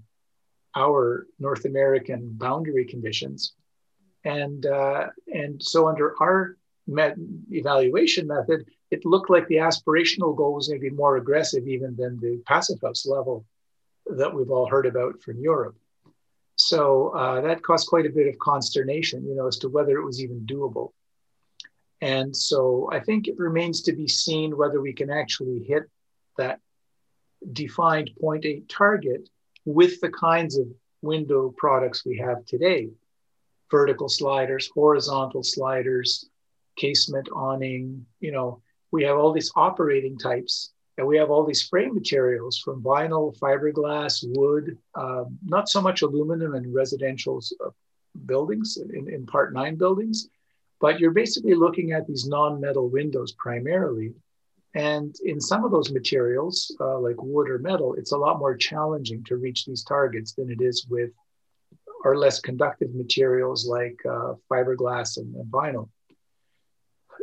our 0.76 1.28
North 1.40 1.66
American 1.66 2.30
boundary 2.34 2.86
conditions. 2.86 3.54
And, 4.24 4.66
uh, 4.66 5.08
and 5.28 5.62
so 5.62 5.88
under 5.88 6.16
our 6.22 6.58
met- 6.88 7.18
evaluation 7.52 8.28
method, 8.28 8.66
it 8.92 9.06
looked 9.06 9.30
like 9.30 9.48
the 9.48 9.56
aspirational 9.56 10.36
goal 10.36 10.54
was 10.54 10.70
maybe 10.70 10.90
more 10.90 11.18
aggressive 11.18 11.68
even 11.68 11.96
than 11.96 12.20
the 12.20 12.42
passive 12.46 12.80
house 12.82 13.06
level 13.06 13.46
that 14.06 14.34
we've 14.34 14.50
all 14.50 14.68
heard 14.68 14.86
about 14.86 15.22
from 15.22 15.40
Europe. 15.40 15.76
So 16.56 17.10
uh, 17.10 17.42
that 17.42 17.64
caused 17.64 17.88
quite 17.88 18.06
a 18.06 18.10
bit 18.10 18.28
of 18.28 18.38
consternation, 18.40 19.26
you 19.26 19.36
know, 19.36 19.48
as 19.48 19.58
to 19.60 19.70
whether 19.70 19.98
it 19.98 20.06
was 20.06 20.22
even 20.22 20.42
doable. 20.42 20.92
And 22.02 22.36
so 22.36 22.90
I 22.92 23.00
think 23.00 23.28
it 23.28 23.38
remains 23.38 23.82
to 23.84 23.94
be 23.94 24.08
seen 24.08 24.58
whether 24.58 24.80
we 24.80 24.94
can 24.94 25.10
actually 25.10 25.64
hit 25.64 25.84
that 26.38 26.60
defined 27.54 28.12
0.8 28.22 28.64
target 28.70 29.30
with 29.66 30.00
the 30.02 30.10
kinds 30.10 30.58
of 30.58 30.68
window 31.02 31.54
products 31.58 32.06
we 32.06 32.18
have 32.18 32.46
today 32.46 32.90
vertical 33.72 34.10
sliders, 34.10 34.68
horizontal 34.74 35.44
sliders, 35.44 36.28
casement 36.76 37.30
awning. 37.32 38.06
You 38.20 38.32
know, 38.32 38.62
we 38.92 39.04
have 39.04 39.18
all 39.18 39.32
these 39.32 39.52
operating 39.56 40.18
types 40.18 40.72
And 40.98 41.08
we 41.08 41.18
have 41.18 41.30
all 41.30 41.46
these 41.46 41.64
frame 41.64 41.94
materials 41.94 42.58
from 42.58 42.84
vinyl, 42.84 43.38
fiberglass, 43.40 44.22
wood, 44.36 44.78
um, 44.96 45.38
not 45.46 45.70
so 45.70 45.82
much 45.82 46.02
aluminum 46.02 46.56
in 46.56 46.74
residential 46.74 47.42
uh, 47.66 47.70
buildings, 48.26 48.78
in, 48.78 49.08
in 49.08 49.26
Part 49.26 49.54
9 49.54 49.76
buildings, 49.78 50.28
but 50.80 51.00
you're 51.00 51.12
basically 51.12 51.56
looking 51.56 51.92
at 51.92 52.08
these 52.08 52.28
non 52.28 52.60
metal 52.60 52.90
windows 52.90 53.34
primarily. 53.34 54.14
And 54.76 55.16
in 55.26 55.42
some 55.42 55.66
of 55.66 55.72
those 55.72 55.92
materials, 55.92 56.76
uh, 56.80 57.00
like 57.00 57.16
wood 57.22 57.50
or 57.50 57.58
metal, 57.58 57.96
it's 57.96 58.12
a 58.12 58.18
lot 58.18 58.38
more 58.38 58.56
challenging 58.56 59.24
to 59.26 59.38
reach 59.38 59.66
these 59.66 59.84
targets 59.84 60.34
than 60.34 60.52
it 60.52 60.62
is 60.62 60.86
with 60.88 61.12
our 62.06 62.16
less 62.16 62.40
conductive 62.40 62.94
materials 62.94 63.68
like 63.68 64.00
uh, 64.06 64.34
fiberglass 64.50 65.18
and, 65.18 65.36
and 65.36 65.52
vinyl. 65.52 65.90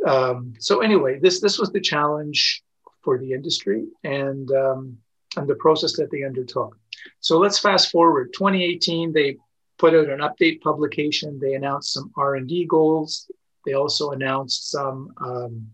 Um, 0.05 0.53
so 0.59 0.81
anyway, 0.81 1.19
this 1.19 1.39
this 1.39 1.57
was 1.57 1.71
the 1.71 1.81
challenge 1.81 2.63
for 3.01 3.17
the 3.17 3.33
industry 3.33 3.87
and 4.03 4.51
um, 4.51 4.97
and 5.35 5.47
the 5.47 5.55
process 5.55 5.95
that 5.97 6.11
they 6.11 6.23
undertook. 6.23 6.77
So 7.19 7.39
let's 7.39 7.59
fast 7.59 7.91
forward. 7.91 8.33
2018, 8.33 9.13
they 9.13 9.37
put 9.77 9.93
out 9.93 10.09
an 10.09 10.19
update 10.19 10.61
publication. 10.61 11.39
They 11.39 11.53
announced 11.53 11.93
some 11.93 12.11
R&D 12.17 12.65
goals. 12.65 13.29
They 13.67 13.73
also 13.73 14.11
announced 14.11 14.71
some 14.71 15.13
um, 15.17 15.67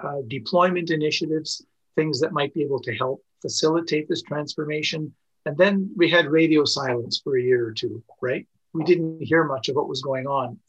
uh, 0.00 0.22
deployment 0.28 0.90
initiatives, 0.90 1.66
things 1.96 2.20
that 2.20 2.32
might 2.32 2.54
be 2.54 2.62
able 2.62 2.78
to 2.82 2.94
help 2.94 3.24
facilitate 3.42 4.08
this 4.08 4.22
transformation. 4.22 5.12
And 5.46 5.58
then 5.58 5.90
we 5.96 6.08
had 6.08 6.26
radio 6.26 6.64
silence 6.64 7.20
for 7.24 7.36
a 7.36 7.42
year 7.42 7.66
or 7.66 7.72
two, 7.72 8.04
right? 8.22 8.46
We 8.72 8.84
didn't 8.84 9.20
hear 9.20 9.42
much 9.42 9.68
of 9.68 9.74
what 9.74 9.88
was 9.88 10.00
going 10.00 10.28
on. 10.28 10.60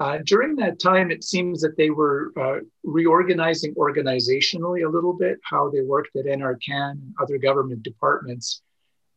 Uh, 0.00 0.20
during 0.24 0.56
that 0.56 0.80
time, 0.80 1.10
it 1.10 1.24
seems 1.24 1.60
that 1.60 1.76
they 1.76 1.90
were 1.90 2.32
uh, 2.40 2.60
reorganizing 2.82 3.74
organizationally 3.74 4.86
a 4.86 4.90
little 4.90 5.12
bit, 5.12 5.38
how 5.42 5.68
they 5.68 5.82
worked 5.82 6.16
at 6.16 6.24
NRCan 6.24 6.92
and 6.92 7.14
other 7.20 7.36
government 7.36 7.82
departments. 7.82 8.62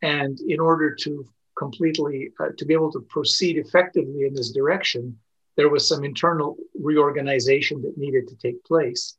And 0.01 0.37
in 0.41 0.59
order 0.59 0.93
to 0.93 1.25
completely, 1.57 2.31
uh, 2.37 2.49
to 2.57 2.65
be 2.65 2.73
able 2.73 2.91
to 2.91 2.99
proceed 2.99 3.57
effectively 3.57 4.25
in 4.25 4.33
this 4.33 4.51
direction, 4.51 5.17
there 5.55 5.69
was 5.69 5.87
some 5.87 6.03
internal 6.03 6.57
reorganization 6.73 7.81
that 7.81 7.97
needed 7.97 8.27
to 8.27 8.35
take 8.35 8.63
place. 8.63 9.17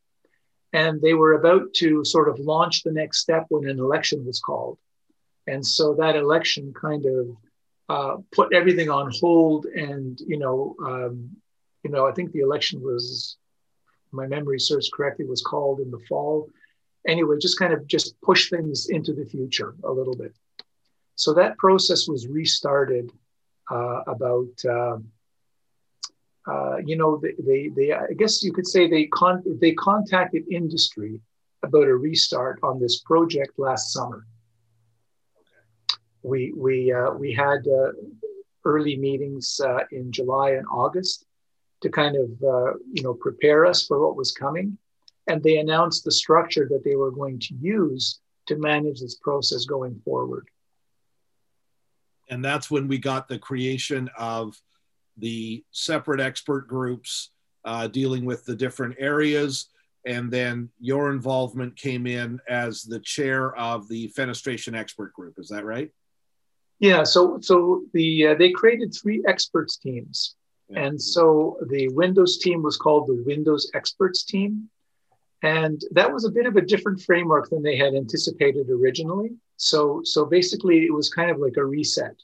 And 0.72 1.00
they 1.00 1.14
were 1.14 1.34
about 1.34 1.72
to 1.74 2.04
sort 2.04 2.28
of 2.28 2.40
launch 2.40 2.82
the 2.82 2.92
next 2.92 3.20
step 3.20 3.46
when 3.48 3.68
an 3.68 3.78
election 3.78 4.26
was 4.26 4.40
called. 4.40 4.78
And 5.46 5.64
so 5.64 5.94
that 5.94 6.16
election 6.16 6.72
kind 6.74 7.06
of 7.06 7.36
uh, 7.88 8.16
put 8.32 8.52
everything 8.52 8.90
on 8.90 9.12
hold 9.20 9.66
and, 9.66 10.18
you 10.26 10.38
know, 10.38 10.74
um, 10.84 11.30
you 11.84 11.90
know, 11.90 12.06
I 12.06 12.12
think 12.12 12.32
the 12.32 12.40
election 12.40 12.80
was, 12.82 13.36
my 14.10 14.26
memory 14.26 14.58
serves 14.58 14.90
correctly, 14.92 15.26
was 15.26 15.42
called 15.42 15.80
in 15.80 15.90
the 15.90 16.00
fall. 16.08 16.48
Anyway, 17.06 17.36
just 17.40 17.58
kind 17.58 17.74
of 17.74 17.86
just 17.86 18.20
push 18.22 18.48
things 18.48 18.88
into 18.88 19.12
the 19.12 19.26
future 19.26 19.74
a 19.84 19.92
little 19.92 20.16
bit. 20.16 20.34
So 21.14 21.34
that 21.34 21.58
process 21.58 22.08
was 22.08 22.26
restarted 22.26 23.12
uh, 23.70 24.00
about, 24.06 24.64
uh, 24.68 24.96
uh, 26.46 26.76
you 26.84 26.96
know, 26.96 27.20
they, 27.22 27.34
they, 27.38 27.68
they, 27.68 27.92
I 27.92 28.12
guess 28.18 28.42
you 28.42 28.52
could 28.52 28.66
say 28.66 28.88
they 28.88 29.06
con- 29.06 29.42
they 29.60 29.72
contacted 29.72 30.44
industry 30.50 31.20
about 31.62 31.88
a 31.88 31.96
restart 31.96 32.60
on 32.62 32.78
this 32.78 33.00
project 33.00 33.58
last 33.58 33.92
summer. 33.92 34.26
We 36.22 36.52
we 36.56 36.92
uh, 36.92 37.12
we 37.12 37.32
had 37.32 37.66
uh, 37.66 37.92
early 38.64 38.96
meetings 38.96 39.60
uh, 39.64 39.84
in 39.90 40.12
July 40.12 40.52
and 40.52 40.66
August 40.70 41.26
to 41.82 41.90
kind 41.90 42.16
of 42.16 42.30
uh, 42.42 42.72
you 42.92 43.02
know 43.02 43.14
prepare 43.14 43.66
us 43.66 43.86
for 43.86 44.04
what 44.04 44.16
was 44.16 44.32
coming 44.32 44.76
and 45.26 45.42
they 45.42 45.58
announced 45.58 46.04
the 46.04 46.12
structure 46.12 46.66
that 46.70 46.82
they 46.84 46.96
were 46.96 47.10
going 47.10 47.38
to 47.38 47.54
use 47.54 48.20
to 48.46 48.56
manage 48.56 49.00
this 49.00 49.16
process 49.16 49.64
going 49.66 50.00
forward 50.04 50.48
and 52.30 52.42
that's 52.42 52.70
when 52.70 52.88
we 52.88 52.96
got 52.96 53.28
the 53.28 53.38
creation 53.38 54.08
of 54.16 54.58
the 55.18 55.64
separate 55.70 56.20
expert 56.20 56.68
groups 56.68 57.30
uh, 57.64 57.86
dealing 57.88 58.24
with 58.24 58.44
the 58.44 58.54
different 58.54 58.94
areas 58.98 59.68
and 60.06 60.30
then 60.30 60.68
your 60.80 61.10
involvement 61.10 61.74
came 61.76 62.06
in 62.06 62.38
as 62.46 62.82
the 62.82 63.00
chair 63.00 63.56
of 63.56 63.88
the 63.88 64.12
fenestration 64.16 64.76
expert 64.76 65.12
group 65.14 65.34
is 65.38 65.48
that 65.48 65.64
right 65.64 65.90
yeah 66.78 67.02
so 67.02 67.38
so 67.40 67.82
the 67.94 68.28
uh, 68.28 68.34
they 68.34 68.50
created 68.50 68.94
three 68.94 69.22
experts 69.26 69.76
teams 69.76 70.36
and 70.70 71.00
so 71.00 71.58
the 71.68 71.88
Windows 71.88 72.38
team 72.38 72.62
was 72.62 72.76
called 72.76 73.06
the 73.06 73.22
Windows 73.26 73.70
Experts 73.74 74.24
team. 74.24 74.68
And 75.42 75.80
that 75.92 76.12
was 76.12 76.24
a 76.24 76.30
bit 76.30 76.46
of 76.46 76.56
a 76.56 76.62
different 76.62 77.02
framework 77.02 77.50
than 77.50 77.62
they 77.62 77.76
had 77.76 77.94
anticipated 77.94 78.70
originally. 78.70 79.32
So, 79.56 80.00
so 80.04 80.24
basically, 80.24 80.86
it 80.86 80.92
was 80.92 81.10
kind 81.10 81.30
of 81.30 81.38
like 81.38 81.56
a 81.58 81.64
reset. 81.64 82.16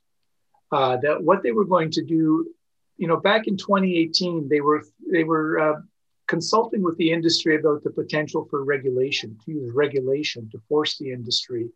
Uh, 0.72 0.96
that 0.98 1.22
what 1.22 1.42
they 1.42 1.53
were 1.53 1.64
going 1.64 1.90
to 1.90 2.03
do, 2.03 2.46
you 3.01 3.09
know, 3.09 3.17
back 3.17 3.47
in 3.47 3.57
2018, 3.57 4.49
they 4.49 4.61
were 4.61 4.85
they 5.11 5.25
were 5.25 5.59
uh, 5.59 5.81
consulting 6.27 6.83
with 6.83 6.97
the 6.99 7.11
industry 7.11 7.57
about 7.57 7.83
the 7.83 7.91
potential 7.91 8.47
for 8.51 8.65
regulation, 8.65 9.37
to 9.45 9.53
use 9.53 9.73
regulation 9.75 10.49
to 10.51 10.59
force 10.69 10.99
the 10.99 11.11
industry 11.11 11.69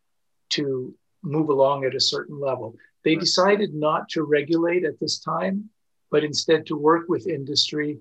to 0.50 0.94
move 1.22 1.48
along 1.48 1.84
at 1.84 1.94
a 1.94 2.00
certain 2.00 2.38
level. 2.38 2.76
They 3.02 3.16
decided 3.16 3.74
not 3.74 4.08
to 4.10 4.22
regulate 4.22 4.84
at 4.84 5.00
this 5.00 5.18
time 5.18 5.70
but 6.14 6.22
instead 6.22 6.64
to 6.64 6.76
work 6.76 7.08
with 7.08 7.26
industry 7.26 7.98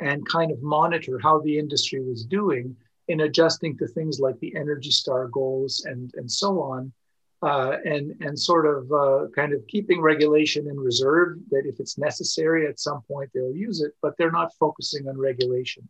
and 0.00 0.28
kind 0.28 0.50
of 0.50 0.60
monitor 0.60 1.20
how 1.22 1.38
the 1.38 1.56
industry 1.56 2.02
was 2.02 2.24
doing 2.24 2.74
in 3.06 3.20
adjusting 3.20 3.78
to 3.78 3.86
things 3.86 4.18
like 4.18 4.36
the 4.40 4.52
Energy 4.56 4.90
Star 4.90 5.28
goals 5.28 5.84
and, 5.86 6.12
and 6.16 6.28
so 6.28 6.60
on. 6.60 6.92
Uh, 7.42 7.76
and, 7.84 8.14
and 8.20 8.38
sort 8.38 8.66
of 8.66 8.92
uh, 8.92 9.26
kind 9.34 9.52
of 9.52 9.66
keeping 9.66 10.00
regulation 10.00 10.68
in 10.68 10.78
reserve 10.78 11.38
that 11.50 11.64
if 11.66 11.80
it's 11.80 11.98
necessary 11.98 12.68
at 12.68 12.78
some 12.78 13.02
point 13.10 13.28
they'll 13.34 13.56
use 13.68 13.80
it, 13.80 13.92
but 14.00 14.16
they're 14.16 14.30
not 14.30 14.54
focusing 14.60 15.08
on 15.08 15.18
regulation. 15.18 15.82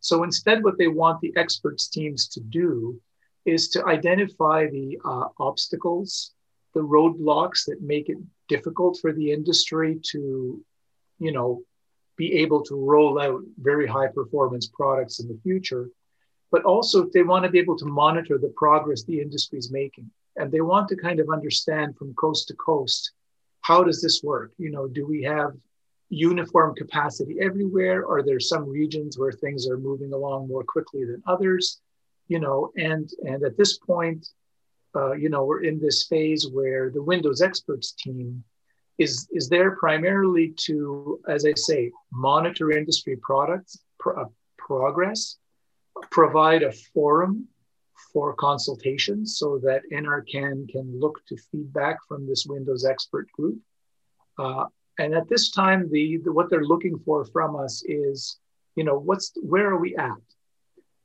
So 0.00 0.24
instead, 0.24 0.64
what 0.64 0.78
they 0.78 0.88
want 0.88 1.20
the 1.20 1.32
experts 1.36 1.86
teams 1.86 2.26
to 2.28 2.40
do 2.40 3.00
is 3.44 3.68
to 3.68 3.86
identify 3.86 4.66
the 4.66 4.98
uh, 5.04 5.28
obstacles, 5.38 6.32
the 6.74 6.80
roadblocks 6.80 7.66
that 7.66 7.80
make 7.82 8.08
it 8.08 8.18
difficult 8.48 8.98
for 9.00 9.12
the 9.12 9.30
industry 9.30 10.00
to, 10.10 10.60
you 11.20 11.32
know, 11.32 11.62
be 12.16 12.32
able 12.42 12.62
to 12.64 12.74
roll 12.74 13.20
out 13.20 13.42
very 13.58 13.86
high 13.86 14.08
performance 14.08 14.66
products 14.66 15.20
in 15.20 15.28
the 15.28 15.38
future. 15.44 15.88
But 16.50 16.64
also, 16.64 17.08
they 17.14 17.22
want 17.22 17.44
to 17.44 17.50
be 17.50 17.60
able 17.60 17.78
to 17.78 17.86
monitor 17.86 18.38
the 18.38 18.52
progress 18.56 19.04
the 19.04 19.20
industry 19.20 19.58
is 19.58 19.70
making. 19.70 20.10
And 20.40 20.50
they 20.50 20.60
want 20.60 20.88
to 20.88 20.96
kind 20.96 21.20
of 21.20 21.28
understand 21.30 21.96
from 21.96 22.14
coast 22.14 22.48
to 22.48 22.54
coast 22.54 23.12
how 23.62 23.84
does 23.84 24.00
this 24.00 24.22
work? 24.22 24.52
You 24.58 24.70
know, 24.70 24.88
do 24.88 25.06
we 25.06 25.22
have 25.24 25.52
uniform 26.08 26.74
capacity 26.74 27.36
everywhere? 27.40 28.06
Are 28.08 28.22
there 28.22 28.40
some 28.40 28.68
regions 28.68 29.18
where 29.18 29.32
things 29.32 29.68
are 29.68 29.78
moving 29.78 30.12
along 30.12 30.48
more 30.48 30.64
quickly 30.64 31.04
than 31.04 31.22
others? 31.26 31.80
You 32.28 32.40
know, 32.40 32.72
and 32.76 33.08
and 33.22 33.42
at 33.44 33.56
this 33.56 33.78
point, 33.78 34.26
uh, 34.96 35.12
you 35.12 35.28
know, 35.28 35.44
we're 35.44 35.62
in 35.62 35.78
this 35.78 36.06
phase 36.06 36.48
where 36.50 36.90
the 36.90 37.02
Windows 37.02 37.42
experts 37.42 37.92
team 37.92 38.42
is, 38.98 39.28
is 39.32 39.48
there 39.48 39.76
primarily 39.76 40.52
to, 40.66 41.20
as 41.28 41.46
I 41.46 41.54
say, 41.54 41.90
monitor 42.12 42.70
industry 42.70 43.16
products 43.16 43.78
pro- 43.98 44.22
uh, 44.22 44.28
progress, 44.58 45.36
provide 46.10 46.62
a 46.62 46.72
forum 46.92 47.48
for 48.12 48.34
consultations 48.34 49.38
so 49.38 49.58
that 49.58 49.82
NRCan 49.92 50.68
can 50.68 50.98
look 50.98 51.24
to 51.26 51.36
feedback 51.50 51.98
from 52.08 52.26
this 52.26 52.46
Windows 52.46 52.84
expert 52.84 53.30
group. 53.32 53.58
Uh, 54.38 54.66
and 54.98 55.14
at 55.14 55.28
this 55.28 55.50
time, 55.50 55.88
the, 55.90 56.18
the, 56.18 56.32
what 56.32 56.50
they're 56.50 56.64
looking 56.64 56.98
for 56.98 57.24
from 57.24 57.56
us 57.56 57.82
is, 57.86 58.38
you 58.76 58.84
know, 58.84 58.98
what's 58.98 59.32
where 59.42 59.68
are 59.68 59.78
we 59.78 59.96
at? 59.96 60.16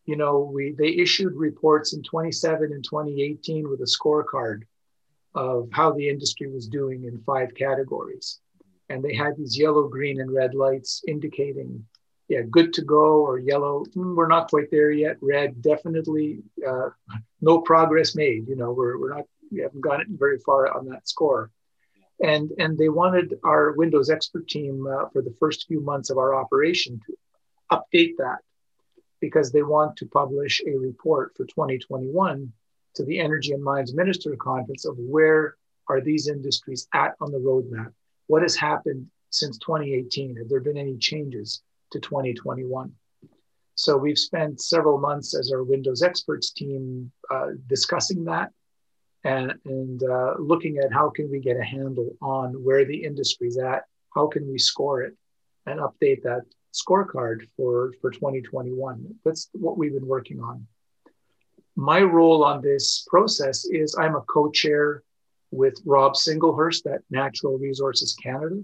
you 0.06 0.16
know, 0.16 0.52
we 0.54 0.72
they 0.72 0.90
issued 0.90 1.36
reports 1.36 1.94
in 1.94 2.04
27 2.04 2.72
and 2.72 2.84
2018 2.84 3.70
with 3.70 3.82
a 3.82 3.84
scorecard 3.84 4.62
of 5.34 5.68
how 5.72 5.92
the 5.92 6.08
industry 6.08 6.48
was 6.48 6.68
doing 6.68 7.06
in 7.06 7.22
five 7.24 7.54
categories. 7.56 8.40
And 8.90 9.04
they 9.04 9.16
had 9.16 9.36
these 9.36 9.58
yellow, 9.58 9.88
green, 9.88 10.22
and 10.22 10.32
red 10.32 10.54
lights 10.54 11.04
indicating, 11.08 11.86
yeah, 12.28 12.42
good 12.50 12.74
to 12.74 12.82
go, 12.82 13.26
or 13.26 13.38
yellow, 13.38 13.86
mm, 13.96 14.16
we're 14.16 14.28
not 14.28 14.50
quite 14.50 14.72
there 14.72 14.92
yet. 14.92 15.18
Red, 15.22 15.62
definitely 15.62 16.40
uh, 16.68 16.90
no 17.42 17.62
progress 17.62 18.16
made. 18.16 18.48
You 18.48 18.56
know, 18.56 18.72
we're, 18.72 18.98
we're 18.98 19.16
not, 19.16 19.26
we 19.52 19.60
haven't 19.62 19.82
gotten 19.82 20.18
very 20.18 20.40
far 20.40 20.76
on 20.76 20.88
that 20.90 21.08
score. 21.08 21.52
And, 22.24 22.52
and 22.58 22.78
they 22.78 22.90
wanted 22.90 23.36
our 23.44 23.74
Windows 23.74 24.10
expert 24.10 24.48
team 24.48 24.88
uh, 24.88 25.10
for 25.10 25.22
the 25.22 25.36
first 25.40 25.68
few 25.68 25.82
months 25.82 26.10
of 26.10 26.18
our 26.18 26.34
operation 26.34 27.00
to 27.06 27.18
update 27.72 28.14
that 28.18 28.40
because 29.20 29.52
they 29.52 29.64
want 29.64 29.98
to 29.98 30.06
publish 30.06 30.62
a 30.66 30.78
report 30.78 31.34
for 31.36 31.46
2021 31.46 32.52
to 32.96 33.04
the 33.04 33.20
Energy 33.20 33.52
and 33.52 33.64
Mines 33.64 33.94
Minister 33.94 34.36
Conference 34.36 34.86
of 34.86 34.98
where 34.98 35.56
are 35.90 36.02
these 36.02 36.28
industries 36.28 36.88
at 36.94 37.14
on 37.20 37.32
the 37.32 37.38
roadmap? 37.38 37.92
What 38.28 38.42
has 38.42 38.56
happened 38.56 39.08
since 39.30 39.58
2018? 39.60 40.38
Have 40.38 40.50
there 40.50 40.62
been 40.62 40.78
any 40.78 40.98
changes 40.98 41.62
to 41.96 42.02
2021? 42.02 42.92
So 43.76 43.98
we've 43.98 44.20
spent 44.20 44.62
several 44.62 44.98
months 44.98 45.38
as 45.38 45.52
our 45.52 45.64
Windows 45.64 46.02
experts 46.02 46.52
team 46.52 47.12
uh, 47.30 47.52
discussing 47.68 48.26
that 48.26 48.52
and, 49.24 49.54
and 49.66 50.02
uh, 50.04 50.36
looking 50.40 50.78
at 50.78 50.94
how 50.94 51.10
can 51.10 51.30
we 51.30 51.40
get 51.40 51.58
a 51.58 51.64
handle 51.64 52.16
on 52.22 52.54
where 52.64 52.86
the 52.86 53.04
industry's 53.04 53.58
at, 53.58 53.84
how 54.14 54.28
can 54.28 54.50
we 54.50 54.58
score 54.58 55.02
it, 55.02 55.16
and 55.66 55.80
update 55.80 56.24
that 56.24 56.44
scorecard 56.74 57.48
for, 57.58 57.94
for 58.02 58.12
2021. 58.12 59.16
That's 59.24 59.50
what 59.54 59.78
we've 59.78 59.94
been 59.94 60.08
working 60.08 60.40
on. 60.40 60.68
My 61.76 62.02
role 62.02 62.44
on 62.44 62.62
this 62.62 63.06
process 63.10 63.66
is 63.66 63.96
I'm 64.00 64.16
a 64.16 64.22
co-chair 64.22 65.04
with 65.52 65.82
Rob 65.86 66.14
Singlehurst 66.14 66.92
at 66.94 67.02
Natural 67.10 67.58
Resources 67.58 68.16
Canada. 68.22 68.62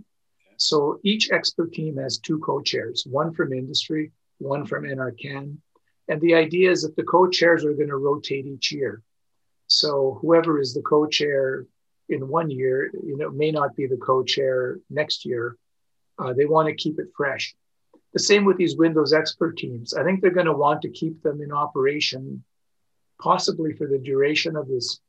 So 0.62 1.00
each 1.04 1.32
expert 1.32 1.74
team 1.74 1.97
has 1.97 2.19
two 2.19 2.38
co-chairs, 2.38 3.04
one 3.10 3.34
from 3.34 3.52
industry, 3.52 4.12
one 4.38 4.63
from 4.67 4.84
NRCan. 4.84 5.58
And 6.08 6.21
the 6.21 6.36
idea 6.36 6.69
is 6.69 6.84
that 6.84 6.95
the 6.95 7.04
co-chairs 7.04 7.65
are 7.65 7.74
going 7.74 7.89
to 7.89 7.97
rotate 7.97 8.45
each 8.45 8.71
year. 8.71 9.02
So 9.65 10.19
whoever 10.21 10.60
is 10.60 10.76
the 10.76 10.84
co-chair 10.84 11.65
in 12.10 12.28
one 12.28 12.52
year, 12.52 12.91
you 12.93 13.17
know, 13.17 13.32
may 13.32 13.50
not 13.50 13.76
be 13.76 13.88
the 13.88 13.97
co-chair 13.97 14.78
next 14.91 15.26
year. 15.26 15.58
Uh, 16.19 16.34
they 16.34 16.45
want 16.45 16.67
to 16.67 16.76
keep 16.76 17.00
it 17.00 17.08
fresh. 17.17 17.56
The 18.13 18.19
same 18.19 18.45
with 18.45 18.58
these 18.58 18.78
Windows 18.78 19.13
expert 19.13 19.58
teams. 19.58 19.95
I 19.95 20.04
think 20.04 20.21
they're 20.21 20.30
going 20.30 20.45
to 20.45 20.54
want 20.54 20.84
to 20.84 20.91
keep 20.91 21.24
them 21.24 21.41
in 21.41 21.52
operation, 21.52 22.43
possibly 23.19 23.74
for 23.74 23.88
the 23.88 23.97
duration 23.97 24.56
of 24.56 24.67
this 24.67 25.00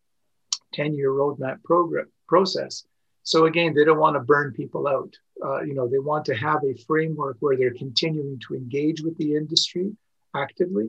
10-year 0.75 1.11
roadmap 1.11 1.63
program 1.63 2.11
process. 2.27 2.87
So 3.23 3.47
again, 3.47 3.75
they 3.75 3.85
don't 3.85 3.99
want 3.99 4.17
to 4.17 4.21
burn 4.21 4.53
people 4.53 4.89
out. 4.89 5.15
Uh, 5.45 5.63
you 5.63 5.75
know, 5.75 5.89
they 5.89 5.99
want 5.99 6.25
to 6.27 6.35
have 6.35 6.61
a 6.65 6.75
framework 6.87 7.37
where 7.41 7.57
they're 7.57 7.75
continuing 7.75 8.41
to 8.49 8.55
engage 8.55 9.01
with 9.03 9.17
the 9.19 9.35
industry 9.35 9.93
actively, 10.35 10.89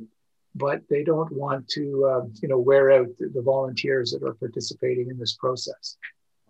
but 0.55 0.81
they 0.89 1.03
don't 1.03 1.31
want 1.31 1.67
to, 1.69 2.05
uh, 2.05 2.25
you 2.41 2.47
know, 2.47 2.59
wear 2.59 2.91
out 2.91 3.07
the, 3.19 3.29
the, 3.29 3.41
volunteers 3.41 4.11
that 4.11 4.23
are 4.23 4.33
participating 4.35 5.09
in 5.09 5.17
this 5.17 5.33
process. 5.33 5.97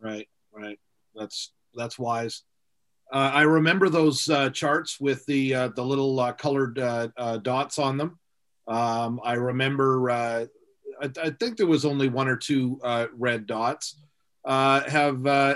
Right, 0.02 0.28
right. 0.54 0.80
That's 1.16 1.52
that's 1.76 1.98
wise. 1.98 2.44
Uh, 3.12 3.32
I 3.34 3.42
remember 3.44 3.90
those 3.90 4.30
uh, 4.30 4.50
charts 4.50 5.00
with 5.00 5.26
the 5.26 5.54
uh, 5.54 5.68
the 5.70 5.84
little 5.84 6.20
uh, 6.20 6.34
colored 6.34 6.76
dots 7.44 7.80
on 7.80 7.98
them. 7.98 8.20
Um, 8.68 9.20
I 9.24 9.34
remember. 9.34 10.10
I, 10.10 10.48
I, 11.02 11.32
think 11.40 11.58
there 11.58 11.68
was 11.68 11.86
only 11.86 12.08
one 12.08 12.28
or 12.28 12.38
two 12.38 12.80
red 13.18 13.46
dots 13.46 13.98
uh, 13.98 14.13
have 14.46 15.26
uh, 15.26 15.56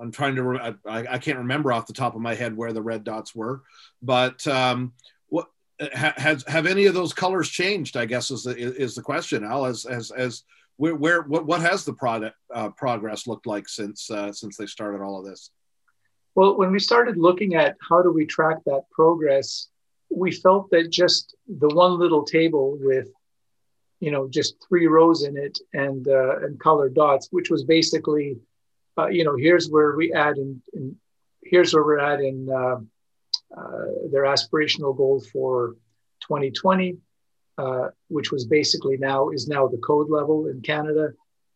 I'm 0.00 0.10
trying 0.10 0.36
to 0.36 0.42
re- 0.42 0.74
I, 0.86 1.06
I, 1.14 1.18
can't 1.18 1.38
remember 1.38 1.72
off 1.72 1.86
the 1.86 1.92
top 1.92 2.14
of 2.14 2.22
my 2.22 2.34
head 2.34 2.56
where 2.56 2.72
the 2.72 2.82
red 2.82 3.04
dots 3.04 3.34
were, 3.34 3.62
but 4.00 4.46
um, 4.46 4.94
what 5.28 5.48
ha, 5.80 6.14
has 6.16 6.42
have 6.46 6.66
any 6.66 6.86
of 6.86 6.94
those 6.94 7.12
colors 7.12 7.48
changed? 7.48 7.96
I 7.96 8.06
guess 8.06 8.30
is 8.30 8.44
the 8.44 8.56
is 8.56 8.94
the 8.94 9.02
question. 9.02 9.44
Al, 9.44 9.66
as 9.66 9.84
as 9.84 10.10
as 10.10 10.44
where, 10.76 10.94
where 10.94 11.22
what 11.22 11.44
what 11.46 11.60
has 11.60 11.84
the 11.84 11.92
product 11.92 12.36
uh, 12.54 12.70
progress 12.70 13.26
looked 13.26 13.46
like 13.46 13.68
since 13.68 14.10
uh, 14.10 14.32
since 14.32 14.56
they 14.56 14.66
started 14.66 15.02
all 15.02 15.18
of 15.18 15.26
this? 15.26 15.50
Well, 16.34 16.56
when 16.56 16.72
we 16.72 16.78
started 16.78 17.18
looking 17.18 17.54
at 17.54 17.76
how 17.86 18.02
do 18.02 18.10
we 18.10 18.24
track 18.24 18.58
that 18.64 18.84
progress, 18.90 19.68
we 20.08 20.32
felt 20.32 20.70
that 20.70 20.90
just 20.90 21.36
the 21.46 21.68
one 21.68 21.98
little 21.98 22.24
table 22.24 22.78
with 22.80 23.08
you 24.00 24.10
know, 24.10 24.28
just 24.28 24.56
three 24.66 24.86
rows 24.86 25.24
in 25.24 25.36
it 25.36 25.58
and 25.74 26.08
uh, 26.08 26.38
and 26.38 26.58
colored 26.58 26.94
dots, 26.94 27.28
which 27.30 27.50
was 27.50 27.64
basically, 27.64 28.38
uh, 28.98 29.08
you 29.08 29.24
know, 29.24 29.36
here's 29.36 29.68
where 29.68 29.94
we 29.94 30.12
add 30.12 30.36
in, 30.38 30.60
in 30.72 30.96
here's 31.42 31.72
where 31.74 31.84
we're 31.84 31.98
at 31.98 32.20
in 32.20 32.48
uh, 32.50 32.76
uh 33.56 33.86
their 34.10 34.24
aspirational 34.24 34.96
goal 34.96 35.22
for 35.32 35.76
2020, 36.22 36.96
uh, 37.58 37.88
which 38.08 38.32
was 38.32 38.46
basically 38.46 38.96
now 38.96 39.28
is 39.28 39.48
now 39.48 39.68
the 39.68 39.78
code 39.78 40.10
level 40.10 40.46
in 40.46 40.60
Canada. 40.62 41.12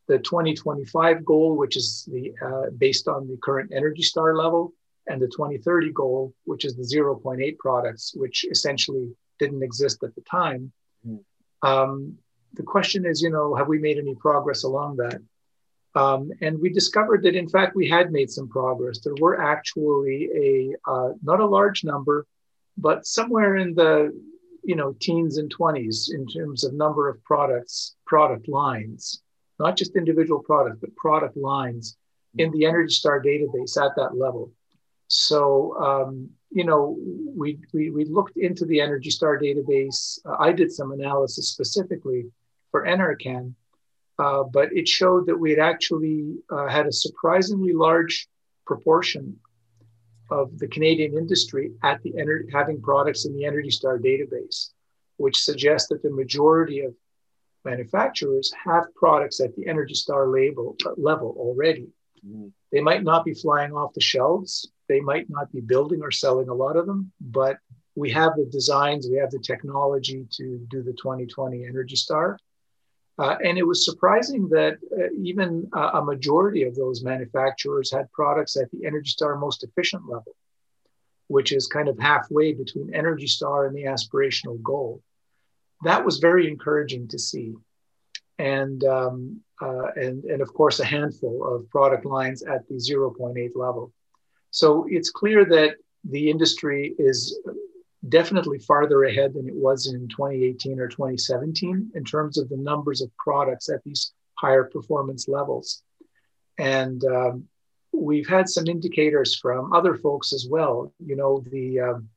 The 0.06 0.18
2025 0.18 1.24
goal, 1.24 1.56
which 1.56 1.78
is 1.78 2.06
the 2.12 2.34
uh, 2.44 2.70
based 2.76 3.08
on 3.08 3.26
the 3.26 3.38
current 3.42 3.72
Energy 3.74 4.02
Star 4.02 4.36
level, 4.36 4.74
and 5.06 5.20
the 5.20 5.28
2030 5.28 5.92
goal, 5.92 6.34
which 6.44 6.66
is 6.66 6.76
the 6.76 6.82
0.8 6.82 7.58
products, 7.58 8.12
which 8.14 8.44
essentially 8.50 9.10
didn't 9.38 9.62
exist 9.62 10.02
at 10.04 10.14
the 10.14 10.20
time. 10.22 10.72
Mm. 11.06 11.20
Um, 11.62 12.18
the 12.56 12.62
question 12.62 13.06
is, 13.06 13.22
you 13.22 13.30
know, 13.30 13.54
have 13.54 13.68
we 13.68 13.78
made 13.78 13.98
any 13.98 14.14
progress 14.14 14.64
along 14.64 14.96
that? 14.96 15.20
Um, 15.94 16.32
and 16.40 16.60
we 16.60 16.70
discovered 16.70 17.22
that, 17.22 17.36
in 17.36 17.48
fact, 17.48 17.76
we 17.76 17.88
had 17.88 18.10
made 18.10 18.30
some 18.30 18.48
progress. 18.48 18.98
There 19.00 19.14
were 19.20 19.40
actually 19.40 20.28
a 20.34 20.90
uh, 20.90 21.10
not 21.22 21.40
a 21.40 21.46
large 21.46 21.84
number, 21.84 22.26
but 22.76 23.06
somewhere 23.06 23.56
in 23.56 23.74
the 23.74 24.12
you 24.64 24.74
know 24.74 24.94
teens 25.00 25.38
and 25.38 25.54
20s 25.54 26.12
in 26.12 26.26
terms 26.26 26.64
of 26.64 26.74
number 26.74 27.08
of 27.08 27.22
products, 27.22 27.96
product 28.06 28.48
lines, 28.48 29.22
not 29.60 29.76
just 29.76 29.96
individual 29.96 30.40
products, 30.40 30.78
but 30.80 30.94
product 30.96 31.36
lines 31.36 31.96
in 32.38 32.50
the 32.50 32.66
Energy 32.66 32.94
Star 32.94 33.22
database 33.22 33.76
at 33.80 33.94
that 33.96 34.16
level. 34.16 34.50
So 35.06 35.76
um, 35.80 36.30
you 36.50 36.64
know, 36.64 36.96
we, 37.36 37.58
we 37.72 37.90
we 37.90 38.04
looked 38.04 38.36
into 38.36 38.64
the 38.64 38.80
Energy 38.80 39.10
Star 39.10 39.38
database. 39.38 40.18
Uh, 40.24 40.36
I 40.40 40.50
did 40.52 40.72
some 40.72 40.90
analysis 40.90 41.50
specifically 41.50 42.26
for 42.74 42.84
NRCan, 42.84 43.54
uh, 44.18 44.42
but 44.42 44.72
it 44.72 44.88
showed 44.88 45.26
that 45.28 45.38
we 45.38 45.50
had 45.50 45.60
actually 45.60 46.34
uh, 46.50 46.66
had 46.66 46.88
a 46.88 46.92
surprisingly 46.92 47.72
large 47.72 48.26
proportion 48.66 49.36
of 50.28 50.58
the 50.58 50.66
Canadian 50.66 51.16
industry 51.16 51.70
at 51.84 52.02
the 52.02 52.10
ener- 52.14 52.52
having 52.52 52.82
products 52.82 53.26
in 53.26 53.36
the 53.36 53.44
Energy 53.44 53.70
Star 53.70 53.96
database, 53.96 54.70
which 55.18 55.38
suggests 55.38 55.86
that 55.90 56.02
the 56.02 56.10
majority 56.10 56.80
of 56.80 56.92
manufacturers 57.64 58.52
have 58.64 58.92
products 58.96 59.38
at 59.40 59.54
the 59.54 59.68
Energy 59.68 59.94
Star 59.94 60.26
label 60.26 60.74
uh, 60.84 60.90
level 60.96 61.32
already. 61.38 61.86
Mm. 62.26 62.50
They 62.72 62.80
might 62.80 63.04
not 63.04 63.24
be 63.24 63.34
flying 63.34 63.70
off 63.70 63.94
the 63.94 64.00
shelves. 64.00 64.68
They 64.88 64.98
might 64.98 65.30
not 65.30 65.52
be 65.52 65.60
building 65.60 66.02
or 66.02 66.10
selling 66.10 66.48
a 66.48 66.54
lot 66.54 66.76
of 66.76 66.86
them, 66.86 67.12
but 67.20 67.56
we 67.94 68.10
have 68.10 68.32
the 68.34 68.46
designs, 68.46 69.06
we 69.08 69.18
have 69.18 69.30
the 69.30 69.38
technology 69.38 70.26
to 70.32 70.66
do 70.68 70.82
the 70.82 70.92
2020 70.94 71.64
Energy 71.64 71.94
Star. 71.94 72.36
Uh, 73.16 73.36
and 73.44 73.56
it 73.58 73.66
was 73.66 73.84
surprising 73.84 74.48
that 74.48 74.76
uh, 74.92 75.10
even 75.16 75.68
uh, 75.72 75.90
a 75.94 76.04
majority 76.04 76.64
of 76.64 76.74
those 76.74 77.04
manufacturers 77.04 77.92
had 77.92 78.10
products 78.12 78.56
at 78.56 78.70
the 78.72 78.84
Energy 78.84 79.10
Star 79.10 79.36
most 79.36 79.62
efficient 79.62 80.02
level, 80.08 80.34
which 81.28 81.52
is 81.52 81.68
kind 81.68 81.88
of 81.88 81.98
halfway 81.98 82.52
between 82.52 82.92
Energy 82.92 83.28
Star 83.28 83.66
and 83.66 83.76
the 83.76 83.84
aspirational 83.84 84.60
goal. 84.62 85.00
That 85.84 86.04
was 86.04 86.18
very 86.18 86.48
encouraging 86.48 87.08
to 87.08 87.18
see. 87.18 87.54
And, 88.38 88.82
um, 88.82 89.40
uh, 89.62 89.92
and, 89.94 90.24
and 90.24 90.42
of 90.42 90.52
course, 90.52 90.80
a 90.80 90.84
handful 90.84 91.46
of 91.46 91.70
product 91.70 92.04
lines 92.04 92.42
at 92.42 92.66
the 92.68 92.74
0.8 92.74 93.50
level. 93.54 93.92
So 94.50 94.86
it's 94.88 95.10
clear 95.10 95.44
that 95.44 95.76
the 96.02 96.30
industry 96.30 96.94
is 96.98 97.38
definitely 98.08 98.58
farther 98.58 99.04
ahead 99.04 99.34
than 99.34 99.48
it 99.48 99.54
was 99.54 99.86
in 99.86 100.08
2018 100.08 100.78
or 100.80 100.88
2017 100.88 101.90
in 101.94 102.04
terms 102.04 102.38
of 102.38 102.48
the 102.48 102.56
numbers 102.56 103.00
of 103.00 103.10
products 103.16 103.68
at 103.68 103.82
these 103.84 104.12
higher 104.34 104.64
performance 104.64 105.28
levels. 105.28 105.82
And 106.58 107.02
um, 107.04 107.44
we've 107.92 108.28
had 108.28 108.48
some 108.48 108.66
indicators 108.66 109.36
from 109.36 109.72
other 109.72 109.96
folks 109.96 110.32
as 110.32 110.46
well. 110.48 110.92
You 111.04 111.16
know, 111.16 111.44
the 111.50 111.80
um, 111.80 112.08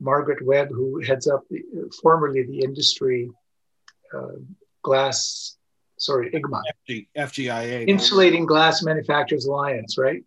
Margaret 0.00 0.44
Webb, 0.44 0.68
who 0.70 1.00
heads 1.00 1.26
up 1.26 1.44
the, 1.50 1.62
formerly 2.02 2.42
the 2.42 2.60
industry 2.60 3.30
uh, 4.12 4.38
glass, 4.82 5.56
sorry, 5.98 6.30
IGMA, 6.30 6.62
FG, 6.88 7.06
FGIA, 7.16 7.88
Insulating 7.88 8.46
Glass 8.46 8.82
Manufacturers 8.82 9.46
Alliance, 9.46 9.98
right? 9.98 10.22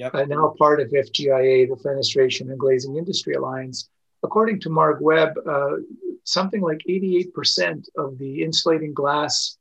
Yep. 0.00 0.14
uh, 0.14 0.24
now 0.24 0.54
part 0.58 0.80
of 0.80 0.88
FGIA, 0.88 1.68
the 1.68 1.76
Fenestration 1.76 2.50
and 2.50 2.58
Glazing 2.58 2.96
Industry 2.96 3.34
Alliance. 3.34 3.88
According 4.22 4.60
to 4.60 4.70
Mark 4.70 4.98
Webb, 5.00 5.34
uh, 5.46 5.76
something 6.24 6.60
like 6.60 6.80
88% 6.88 7.86
of 7.96 8.18
the 8.18 8.42
insulating 8.42 8.92
glass 8.92 9.58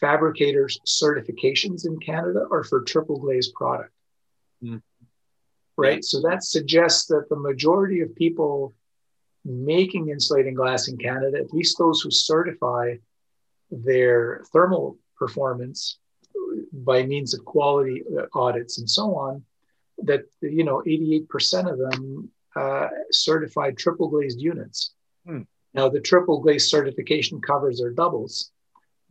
fabricators' 0.00 0.78
certifications 0.86 1.86
in 1.86 1.98
Canada 1.98 2.46
are 2.50 2.64
for 2.64 2.82
triple 2.82 3.18
glazed 3.18 3.54
product. 3.54 3.92
Mm. 4.62 4.82
Right. 5.76 5.96
Yeah. 5.96 6.00
So 6.02 6.20
that 6.22 6.44
suggests 6.44 7.06
that 7.06 7.28
the 7.28 7.36
majority 7.36 8.00
of 8.00 8.14
people 8.14 8.74
making 9.44 10.08
insulating 10.08 10.54
glass 10.54 10.88
in 10.88 10.98
Canada, 10.98 11.38
at 11.38 11.52
least 11.52 11.78
those 11.78 12.00
who 12.00 12.10
certify 12.10 12.96
their 13.70 14.42
thermal 14.52 14.98
performance 15.16 15.98
by 16.72 17.02
means 17.04 17.34
of 17.34 17.44
quality 17.44 18.02
audits 18.34 18.78
and 18.78 18.88
so 18.88 19.14
on, 19.14 19.42
that 20.04 20.22
you 20.40 20.64
know 20.64 20.82
88% 20.86 21.70
of 21.70 21.78
them 21.78 22.30
uh, 22.56 22.88
certified 23.10 23.76
triple 23.76 24.08
glazed 24.08 24.40
units. 24.40 24.92
Hmm. 25.26 25.42
Now 25.74 25.88
the 25.88 26.00
triple 26.00 26.40
glazed 26.40 26.68
certification 26.68 27.40
covers 27.40 27.78
their 27.78 27.92
doubles, 27.92 28.50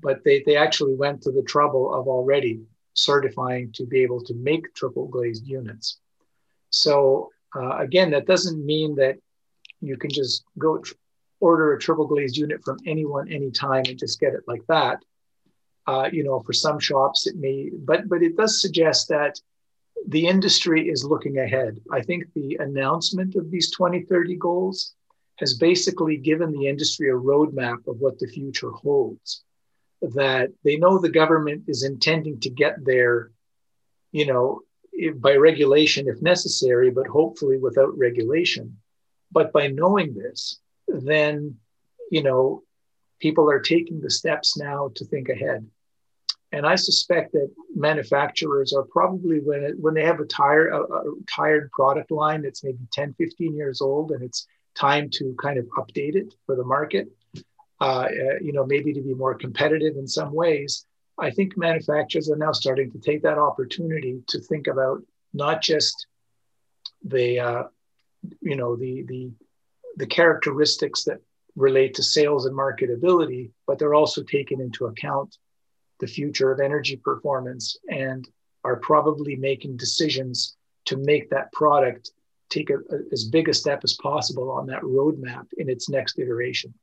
but 0.02 0.24
they, 0.24 0.44
they 0.46 0.58
actually 0.58 0.96
went 0.96 1.22
to 1.24 1.32
the 1.32 1.44
trouble 1.44 1.94
of 1.94 2.08
already 2.08 2.62
certifying 2.94 3.72
to 3.74 3.86
be 3.86 4.02
able 4.02 4.22
to 4.24 4.34
make 4.34 4.74
triple 4.74 5.08
glazed 5.08 5.48
units. 5.48 6.00
So 6.70 7.30
uh, 7.56 7.78
again, 7.78 8.12
that 8.12 8.26
doesn't 8.26 8.66
mean 8.66 8.96
that 8.96 9.18
you 9.82 9.98
can 9.98 10.10
just 10.10 10.44
go 10.58 10.80
tr- 10.80 10.96
order 11.40 11.74
a 11.74 11.80
triple 11.80 12.08
glazed 12.08 12.36
unit 12.36 12.62
from 12.66 12.78
anyone 12.86 13.32
anytime 13.32 13.84
and 13.88 14.00
just 14.00 14.20
get 14.20 14.34
it 14.34 14.42
like 14.48 14.66
that. 14.68 15.04
Uh, 15.86 16.10
you 16.12 16.24
know, 16.24 16.42
for 16.42 16.54
some 16.54 16.80
shops 16.80 17.28
it 17.28 17.38
may, 17.38 17.70
but 17.74 18.10
but 18.10 18.22
it 18.22 18.36
does 18.36 18.62
suggest 18.62 19.08
that 19.08 19.40
the 20.08 20.28
industry 20.28 20.90
is 20.90 21.04
looking 21.04 21.40
ahead. 21.40 21.80
I 21.92 22.02
think 22.02 22.26
the 22.34 22.58
announcement 22.60 23.36
of 23.36 23.52
these 23.52 23.72
2030 23.72 24.36
goals 24.36 24.94
has 25.40 25.54
basically 25.56 26.18
given 26.18 26.52
the 26.52 26.68
industry 26.68 27.10
a 27.10 27.14
roadmap 27.14 27.88
of 27.88 28.00
what 28.00 28.18
the 28.20 28.28
future 28.28 28.72
holds. 28.72 29.44
That 30.02 30.52
they 30.64 30.78
know 30.78 30.98
the 30.98 31.10
government 31.10 31.64
is 31.68 31.84
intending 31.84 32.40
to 32.42 32.50
get 32.50 32.84
there, 32.86 33.32
you 34.12 34.26
know, 34.26 34.62
by 35.16 35.36
regulation 35.36 36.08
if 36.08 36.22
necessary, 36.22 36.90
but 36.90 37.08
hopefully 37.08 37.58
without 37.58 37.98
regulation. 37.98 38.78
But 39.32 39.52
by 39.52 39.68
knowing 39.68 40.14
this, 40.14 40.60
then, 40.88 41.58
you 42.12 42.24
know, 42.24 42.64
people 43.20 43.50
are 43.50 43.60
taking 43.60 44.00
the 44.00 44.10
steps 44.10 44.58
now 44.58 44.92
to 44.96 45.06
think 45.06 45.30
ahead. 45.30 45.68
And 46.52 46.66
I 46.66 46.76
suspect 46.76 47.34
that 47.34 47.52
manufacturers 47.76 48.74
are 48.74 48.84
probably 48.84 49.40
when 49.40 49.64
it, 49.64 49.80
when 49.80 49.94
they 49.94 50.06
have 50.06 50.20
a 50.20 50.26
tired 50.26 50.72
a, 50.74 50.82
a 50.82 51.04
tired 51.30 51.70
product 51.72 52.10
line 52.10 52.42
that's 52.42 52.64
maybe 52.64 52.80
10, 52.94 53.16
15 53.18 53.56
years 53.56 53.82
old 53.82 54.12
and 54.12 54.24
it's 54.24 54.48
time 54.76 55.10
to 55.12 55.36
kind 55.42 55.60
of 55.60 55.66
update 55.78 56.16
it 56.16 56.34
for 56.46 56.56
the 56.56 56.64
market, 56.64 57.10
uh, 57.82 58.08
you 58.42 58.54
know, 58.54 58.66
maybe 58.66 58.94
to 58.94 59.02
be 59.02 59.14
more 59.14 59.36
competitive 59.36 59.98
in 59.98 60.08
some 60.08 60.34
ways. 60.34 60.86
I 61.20 61.32
think 61.32 61.58
manufacturers 61.58 62.30
are 62.30 62.38
now 62.38 62.52
starting 62.52 62.92
to 62.92 63.00
take 63.00 63.24
that 63.24 63.40
opportunity 63.40 64.22
to 64.28 64.40
think 64.40 64.68
about 64.68 65.02
not 65.34 65.62
just 65.62 66.08
the, 67.04 67.40
uh, 67.40 67.64
you 68.42 68.56
know, 68.56 68.76
the 68.76 69.04
the 69.08 69.32
the 69.98 70.06
characteristics 70.06 71.04
that 71.06 71.18
relate 71.56 71.96
to 71.96 72.04
sales 72.04 72.46
and 72.46 72.56
marketability, 72.56 73.50
but 73.66 73.80
they're 73.80 73.96
also 73.96 74.22
taking 74.24 74.62
into 74.62 74.86
account 74.86 75.38
the 76.00 76.08
future 76.08 76.52
of 76.52 76.60
energy 76.60 76.96
performance 76.96 77.78
and 77.90 78.28
are 78.64 78.78
probably 78.78 79.36
making 79.36 79.78
decisions 79.78 80.56
to 80.86 80.98
make 80.98 81.30
that 81.30 81.52
product 81.52 82.12
take 82.50 82.70
a, 82.70 82.76
a, 82.76 83.00
as 83.12 83.26
big 83.26 83.50
a 83.50 83.54
step 83.54 83.82
as 83.84 83.94
possible 83.94 84.50
on 84.52 84.68
that 84.68 84.82
roadmap 84.82 85.48
in 85.58 85.70
its 85.70 85.90
next 85.90 86.20
iteration. 86.20 86.74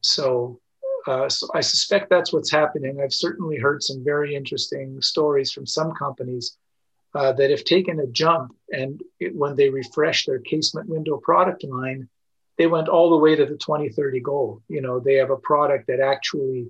So, 0.00 0.60
uh, 1.06 1.28
so 1.28 1.48
I 1.54 1.60
suspect 1.60 2.10
that's 2.10 2.32
what's 2.32 2.50
happening. 2.50 3.00
I've 3.00 3.12
certainly 3.12 3.58
heard 3.58 3.82
some 3.82 4.04
very 4.04 4.34
interesting 4.34 5.00
stories 5.02 5.52
from 5.52 5.66
some 5.66 5.92
companies 5.92 6.56
uh, 7.14 7.32
that 7.32 7.50
have 7.50 7.64
taken 7.64 8.00
a 8.00 8.06
jump 8.06 8.54
and 8.70 9.02
it, 9.18 9.34
when 9.34 9.56
they 9.56 9.70
refresh 9.70 10.26
their 10.26 10.38
casement 10.40 10.88
window 10.88 11.16
product 11.16 11.64
line, 11.64 12.08
they 12.58 12.66
went 12.66 12.88
all 12.88 13.10
the 13.10 13.16
way 13.16 13.34
to 13.34 13.46
the 13.46 13.56
2030 13.56 14.20
goal. 14.20 14.62
You 14.68 14.80
know, 14.80 15.00
they 15.00 15.14
have 15.14 15.30
a 15.30 15.36
product 15.36 15.86
that 15.86 16.00
actually, 16.00 16.68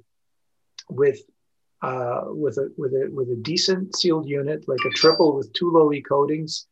with 0.88 1.20
uh, 1.80 2.24
with 2.26 2.58
a 2.58 2.72
with 2.76 2.92
a 2.92 3.08
with 3.12 3.28
a 3.30 3.36
decent 3.36 3.96
sealed 3.96 4.28
unit, 4.28 4.66
like 4.68 4.84
a 4.84 4.90
triple 4.90 5.36
with 5.36 5.52
two 5.52 5.70
low 5.70 5.92
E 5.92 6.02
coatings, 6.02 6.66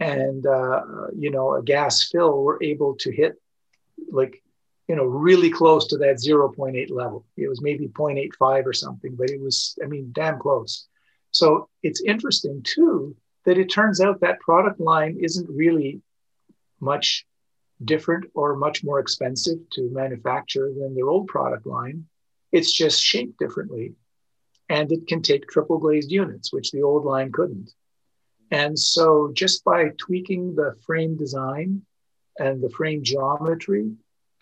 and 0.00 0.46
uh, 0.46 0.82
you 1.16 1.30
know 1.30 1.54
a 1.54 1.62
gas 1.62 2.08
fill, 2.08 2.42
we're 2.42 2.62
able 2.62 2.94
to 2.96 3.12
hit 3.12 3.40
like 4.10 4.42
you 4.88 4.96
know 4.96 5.04
really 5.04 5.50
close 5.50 5.86
to 5.88 5.98
that 5.98 6.16
0.8 6.16 6.90
level. 6.90 7.24
It 7.36 7.48
was 7.48 7.62
maybe 7.62 7.88
0.85 7.88 8.66
or 8.66 8.72
something, 8.72 9.14
but 9.14 9.30
it 9.30 9.40
was 9.40 9.78
I 9.82 9.86
mean 9.86 10.10
damn 10.12 10.38
close. 10.38 10.86
So 11.30 11.68
it's 11.82 12.02
interesting 12.02 12.62
too 12.64 13.14
that 13.44 13.58
it 13.58 13.70
turns 13.70 14.00
out 14.00 14.20
that 14.20 14.40
product 14.40 14.80
line 14.80 15.18
isn't 15.20 15.48
really 15.48 16.00
much 16.80 17.26
different 17.84 18.24
or 18.34 18.56
much 18.56 18.82
more 18.82 18.98
expensive 18.98 19.58
to 19.70 19.88
manufacture 19.90 20.72
than 20.76 20.94
their 20.94 21.08
old 21.08 21.28
product 21.28 21.64
line. 21.64 22.06
It's 22.50 22.72
just 22.72 23.00
shaped 23.00 23.38
differently 23.38 23.94
and 24.68 24.90
it 24.92 25.06
can 25.06 25.22
take 25.22 25.48
triple 25.48 25.78
glazed 25.78 26.10
units, 26.10 26.52
which 26.52 26.70
the 26.70 26.82
old 26.82 27.04
line 27.04 27.32
couldn't. 27.32 27.70
And 28.50 28.78
so 28.78 29.30
just 29.34 29.64
by 29.64 29.90
tweaking 29.98 30.54
the 30.54 30.74
frame 30.86 31.16
design 31.16 31.82
and 32.38 32.62
the 32.62 32.70
frame 32.70 33.02
geometry, 33.02 33.92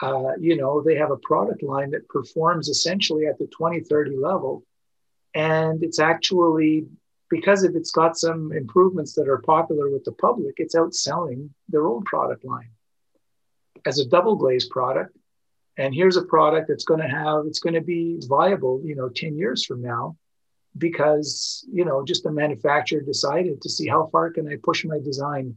uh, 0.00 0.32
you 0.38 0.56
know, 0.56 0.82
they 0.82 0.96
have 0.96 1.10
a 1.10 1.16
product 1.16 1.62
line 1.62 1.90
that 1.90 2.08
performs 2.08 2.68
essentially 2.68 3.26
at 3.26 3.38
the 3.38 3.46
2030 3.46 4.16
level. 4.16 4.64
And 5.34 5.82
it's 5.82 5.98
actually, 5.98 6.86
because 7.30 7.64
if 7.64 7.74
it's 7.74 7.90
got 7.90 8.16
some 8.16 8.52
improvements 8.52 9.14
that 9.14 9.28
are 9.28 9.38
popular 9.38 9.90
with 9.90 10.04
the 10.04 10.12
public, 10.12 10.54
it's 10.58 10.74
outselling 10.74 11.50
their 11.68 11.86
old 11.86 12.04
product 12.04 12.44
line. 12.44 12.70
As 13.84 13.98
a 13.98 14.06
double 14.06 14.36
glazed 14.36 14.70
product, 14.70 15.16
and 15.78 15.94
here's 15.94 16.16
a 16.16 16.22
product 16.22 16.68
that's 16.68 16.84
going 16.84 17.00
to 17.00 17.08
have 17.08 17.44
it's 17.46 17.58
going 17.58 17.74
to 17.74 17.80
be 17.80 18.18
viable 18.26 18.80
you 18.84 18.94
know 18.94 19.08
10 19.08 19.36
years 19.36 19.64
from 19.64 19.82
now 19.82 20.16
because 20.76 21.64
you 21.72 21.84
know 21.84 22.04
just 22.04 22.22
the 22.22 22.30
manufacturer 22.30 23.00
decided 23.00 23.60
to 23.62 23.68
see 23.68 23.86
how 23.86 24.06
far 24.12 24.30
can 24.30 24.48
i 24.48 24.56
push 24.62 24.84
my 24.84 24.98
design. 24.98 25.56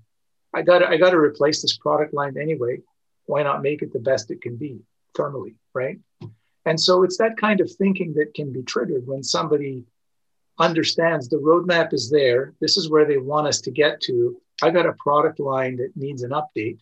I 0.53 0.61
got 0.61 0.83
i 0.83 0.97
got 0.97 1.11
to 1.11 1.17
replace 1.17 1.61
this 1.61 1.77
product 1.77 2.13
line 2.13 2.37
anyway. 2.37 2.79
Why 3.25 3.43
not 3.43 3.61
make 3.61 3.81
it 3.81 3.93
the 3.93 3.99
best 3.99 4.31
it 4.31 4.41
can 4.41 4.55
be 4.55 4.79
thermally 5.17 5.55
right? 5.73 5.99
And 6.65 6.79
so 6.79 7.03
it's 7.03 7.17
that 7.17 7.37
kind 7.37 7.61
of 7.61 7.71
thinking 7.71 8.13
that 8.13 8.33
can 8.33 8.51
be 8.51 8.63
triggered 8.63 9.07
when 9.07 9.23
somebody 9.23 9.85
understands 10.57 11.29
the 11.29 11.37
roadmap 11.37 11.93
is 11.93 12.09
there. 12.09 12.53
This 12.59 12.75
is 12.77 12.89
where 12.89 13.05
they 13.05 13.17
want 13.17 13.47
us 13.47 13.61
to 13.61 13.71
get 13.71 14.01
to. 14.01 14.39
I 14.61 14.69
got 14.71 14.85
a 14.85 14.93
product 14.93 15.39
line 15.39 15.77
that 15.77 15.91
needs 15.95 16.23
an 16.23 16.31
update 16.31 16.79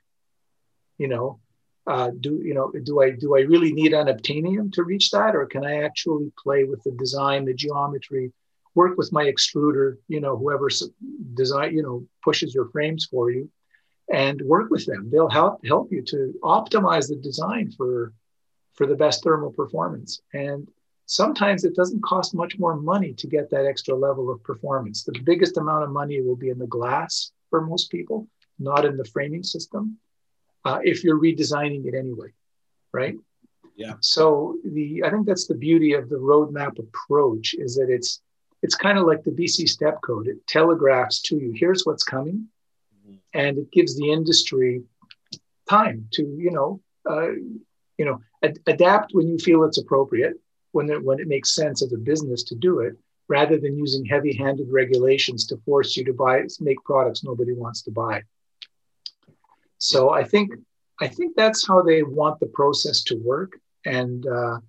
you 0.97 1.07
know 1.07 1.39
uh, 1.87 2.11
do 2.19 2.41
you 2.43 2.53
know 2.53 2.71
do 2.83 3.01
i 3.01 3.11
do 3.11 3.37
i 3.37 3.39
really 3.41 3.71
need 3.71 3.93
unobtainium 3.93 4.71
to 4.73 4.83
reach 4.83 5.09
that? 5.11 5.35
Or 5.35 5.45
can 5.45 5.65
i 5.65 5.83
actually 5.83 6.31
play 6.41 6.65
with 6.65 6.83
the 6.83 6.91
design 6.91 7.45
the 7.45 7.53
geometry 7.53 8.31
work 8.75 8.97
with 8.97 9.11
my 9.11 9.25
extruder 9.25 9.97
you 10.07 10.21
know 10.21 10.37
whoever 10.37 10.69
design 11.33 11.73
you 11.73 11.81
know 11.81 12.05
pushes 12.23 12.53
your 12.53 12.67
frames 12.69 13.07
for 13.09 13.31
you 13.31 13.49
and 14.13 14.41
work 14.41 14.69
with 14.69 14.85
them? 14.85 15.09
They'll 15.09 15.29
help 15.29 15.65
help 15.65 15.91
you 15.91 16.01
to 16.03 16.33
optimize 16.43 17.07
the 17.07 17.15
design 17.15 17.71
for 17.71 18.13
for 18.73 18.85
the 18.85 18.95
best 18.95 19.23
thermal 19.23 19.51
performance. 19.51 20.21
And 20.33 20.67
sometimes 21.05 21.63
it 21.63 21.75
doesn't 21.75 22.03
cost 22.03 22.35
much 22.35 22.59
more 22.59 22.75
money 22.75 23.13
to 23.13 23.27
get 23.27 23.49
that 23.49 23.65
extra 23.65 23.95
level 23.95 24.29
of 24.29 24.43
performance. 24.43 25.03
The 25.03 25.19
biggest 25.23 25.57
amount 25.57 25.85
of 25.85 25.89
money 25.89 26.21
will 26.21 26.35
be 26.35 26.49
in 26.49 26.59
the 26.59 26.67
glass 26.67 27.31
for 27.49 27.61
most 27.61 27.89
people 27.89 28.27
not 28.59 28.85
in 28.85 28.97
the 28.97 29.05
framing 29.05 29.43
system 29.43 29.97
uh, 30.65 30.79
if 30.83 31.03
you're 31.03 31.19
redesigning 31.19 31.85
it 31.85 31.95
anyway, 31.95 32.29
right? 32.93 33.15
Yeah. 33.75 33.93
So 33.99 34.57
the 34.65 35.03
I 35.05 35.09
think 35.09 35.27
that's 35.27 35.47
the 35.47 35.55
beauty 35.55 35.93
of 35.93 36.09
the 36.09 36.15
roadmap 36.15 36.79
approach 36.79 37.53
is 37.57 37.75
that 37.75 37.89
it's 37.89 38.21
it's 38.63 38.75
kind 38.75 38.97
of 38.97 39.05
like 39.05 39.23
the 39.23 39.31
BC 39.31 39.69
step 39.69 40.01
code. 40.01 40.27
It 40.27 40.45
telegraphs 40.47 41.21
to 41.23 41.37
you 41.37 41.53
here's 41.55 41.85
what's 41.85 42.03
coming, 42.03 42.47
mm-hmm. 42.97 43.17
and 43.33 43.57
it 43.57 43.71
gives 43.71 43.95
the 43.95 44.11
industry 44.11 44.81
time 45.69 46.07
to 46.13 46.23
you 46.23 46.51
know 46.51 46.81
uh, 47.09 47.31
you 47.97 48.05
know 48.05 48.19
ad- 48.43 48.59
adapt 48.67 49.13
when 49.13 49.27
you 49.27 49.37
feel 49.37 49.63
it's 49.63 49.77
appropriate 49.77 50.35
when 50.71 50.89
it, 50.89 51.03
when 51.03 51.19
it 51.19 51.27
makes 51.27 51.53
sense 51.53 51.81
as 51.81 51.93
a 51.93 51.97
business 51.97 52.43
to 52.43 52.55
do 52.55 52.79
it 52.79 52.95
rather 53.29 53.57
than 53.57 53.77
using 53.77 54.05
heavy-handed 54.05 54.67
regulations 54.71 55.45
to 55.47 55.57
force 55.65 55.97
you 55.97 56.05
to 56.05 56.13
buy 56.13 56.43
make 56.59 56.81
products 56.83 57.23
nobody 57.23 57.53
wants 57.53 57.81
to 57.81 57.91
buy 57.91 58.23
so 59.77 60.09
I 60.09 60.23
think 60.23 60.51
I 60.99 61.07
think 61.07 61.35
that's 61.35 61.67
how 61.67 61.81
they 61.81 62.03
want 62.03 62.39
the 62.39 62.47
process 62.47 63.03
to 63.03 63.15
work. 63.15 63.59
And 63.85 64.25
uh, 64.27 64.59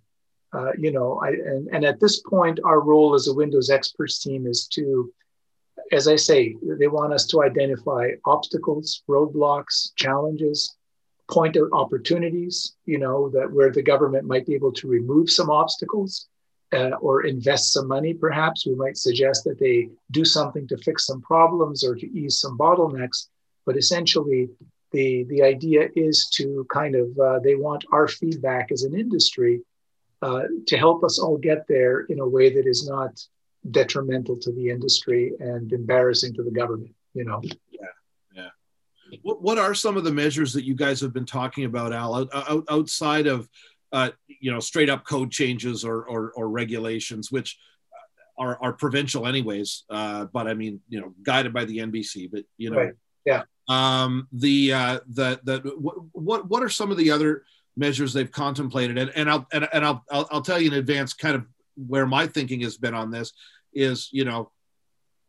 uh, 0.52 0.72
you 0.78 0.92
know, 0.92 1.20
I 1.22 1.28
and, 1.28 1.68
and 1.72 1.84
at 1.84 2.00
this 2.00 2.20
point, 2.20 2.60
our 2.64 2.80
role 2.80 3.14
as 3.14 3.28
a 3.28 3.34
Windows 3.34 3.70
experts 3.70 4.22
team 4.22 4.46
is 4.46 4.66
to, 4.68 5.12
as 5.92 6.08
I 6.08 6.16
say, 6.16 6.56
they 6.62 6.88
want 6.88 7.12
us 7.12 7.26
to 7.28 7.42
identify 7.42 8.10
obstacles, 8.24 9.02
roadblocks, 9.08 9.94
challenges, 9.96 10.76
point 11.30 11.56
out 11.56 11.68
opportunities. 11.72 12.76
You 12.84 12.98
know, 12.98 13.28
that 13.30 13.50
where 13.50 13.70
the 13.70 13.82
government 13.82 14.26
might 14.26 14.46
be 14.46 14.54
able 14.54 14.72
to 14.72 14.88
remove 14.88 15.30
some 15.30 15.50
obstacles. 15.50 16.28
Uh, 16.70 16.90
or 17.00 17.24
invest 17.24 17.72
some 17.72 17.88
money, 17.88 18.12
perhaps. 18.12 18.66
We 18.66 18.74
might 18.74 18.98
suggest 18.98 19.44
that 19.44 19.58
they 19.58 19.88
do 20.10 20.22
something 20.22 20.68
to 20.68 20.76
fix 20.76 21.06
some 21.06 21.22
problems 21.22 21.82
or 21.82 21.94
to 21.94 22.06
ease 22.06 22.40
some 22.40 22.58
bottlenecks. 22.58 23.28
But 23.64 23.78
essentially, 23.78 24.50
the 24.92 25.24
the 25.24 25.42
idea 25.42 25.88
is 25.96 26.28
to 26.30 26.66
kind 26.72 26.94
of 26.94 27.18
uh, 27.18 27.38
they 27.40 27.54
want 27.54 27.84
our 27.92 28.08
feedback 28.08 28.72
as 28.72 28.82
an 28.82 28.98
industry 28.98 29.60
uh, 30.22 30.42
to 30.66 30.76
help 30.76 31.04
us 31.04 31.18
all 31.18 31.36
get 31.36 31.66
there 31.68 32.00
in 32.00 32.20
a 32.20 32.28
way 32.28 32.52
that 32.54 32.66
is 32.66 32.88
not 32.88 33.10
detrimental 33.70 34.36
to 34.36 34.52
the 34.52 34.70
industry 34.70 35.32
and 35.40 35.72
embarrassing 35.72 36.32
to 36.34 36.42
the 36.42 36.50
government 36.50 36.94
you 37.14 37.24
know? 37.24 37.40
Yeah 37.70 37.86
yeah. 39.10 39.18
What, 39.22 39.42
what 39.42 39.58
are 39.58 39.74
some 39.74 39.96
of 39.96 40.04
the 40.04 40.12
measures 40.12 40.52
that 40.52 40.64
you 40.64 40.74
guys 40.74 41.00
have 41.00 41.12
been 41.12 41.26
talking 41.26 41.64
about 41.64 41.92
al 41.92 42.14
out, 42.14 42.28
out, 42.34 42.64
outside 42.68 43.26
of 43.26 43.48
uh, 43.92 44.10
you 44.28 44.52
know 44.52 44.60
straight 44.60 44.90
up 44.90 45.04
code 45.04 45.30
changes 45.30 45.84
or, 45.84 46.04
or, 46.04 46.32
or 46.32 46.48
regulations 46.48 47.32
which 47.32 47.58
are, 48.38 48.58
are 48.62 48.72
provincial 48.72 49.26
anyways 49.26 49.84
uh, 49.90 50.26
but 50.26 50.46
i 50.46 50.54
mean 50.54 50.80
you 50.88 51.00
know 51.00 51.12
guided 51.22 51.52
by 51.52 51.64
the 51.64 51.78
nbc 51.78 52.30
but 52.30 52.44
you 52.56 52.70
know. 52.70 52.76
Right. 52.76 52.92
yeah 53.24 53.42
Um, 53.68 54.28
the 54.32 54.72
uh, 54.72 55.00
the 55.08 55.40
the 55.44 55.58
what 56.12 56.48
what 56.48 56.62
are 56.62 56.68
some 56.70 56.90
of 56.90 56.96
the 56.96 57.10
other 57.10 57.44
measures 57.76 58.12
they've 58.12 58.30
contemplated? 58.30 58.98
And 58.98 59.10
and 59.14 59.30
I'll 59.30 59.46
and, 59.52 59.68
and 59.72 59.84
I'll, 59.84 60.04
I'll 60.10 60.28
I'll 60.30 60.42
tell 60.42 60.60
you 60.60 60.68
in 60.68 60.78
advance, 60.78 61.12
kind 61.12 61.36
of 61.36 61.44
where 61.76 62.06
my 62.06 62.26
thinking 62.26 62.60
has 62.60 62.76
been 62.76 62.94
on 62.94 63.10
this 63.10 63.32
is 63.74 64.08
you 64.10 64.24
know 64.24 64.50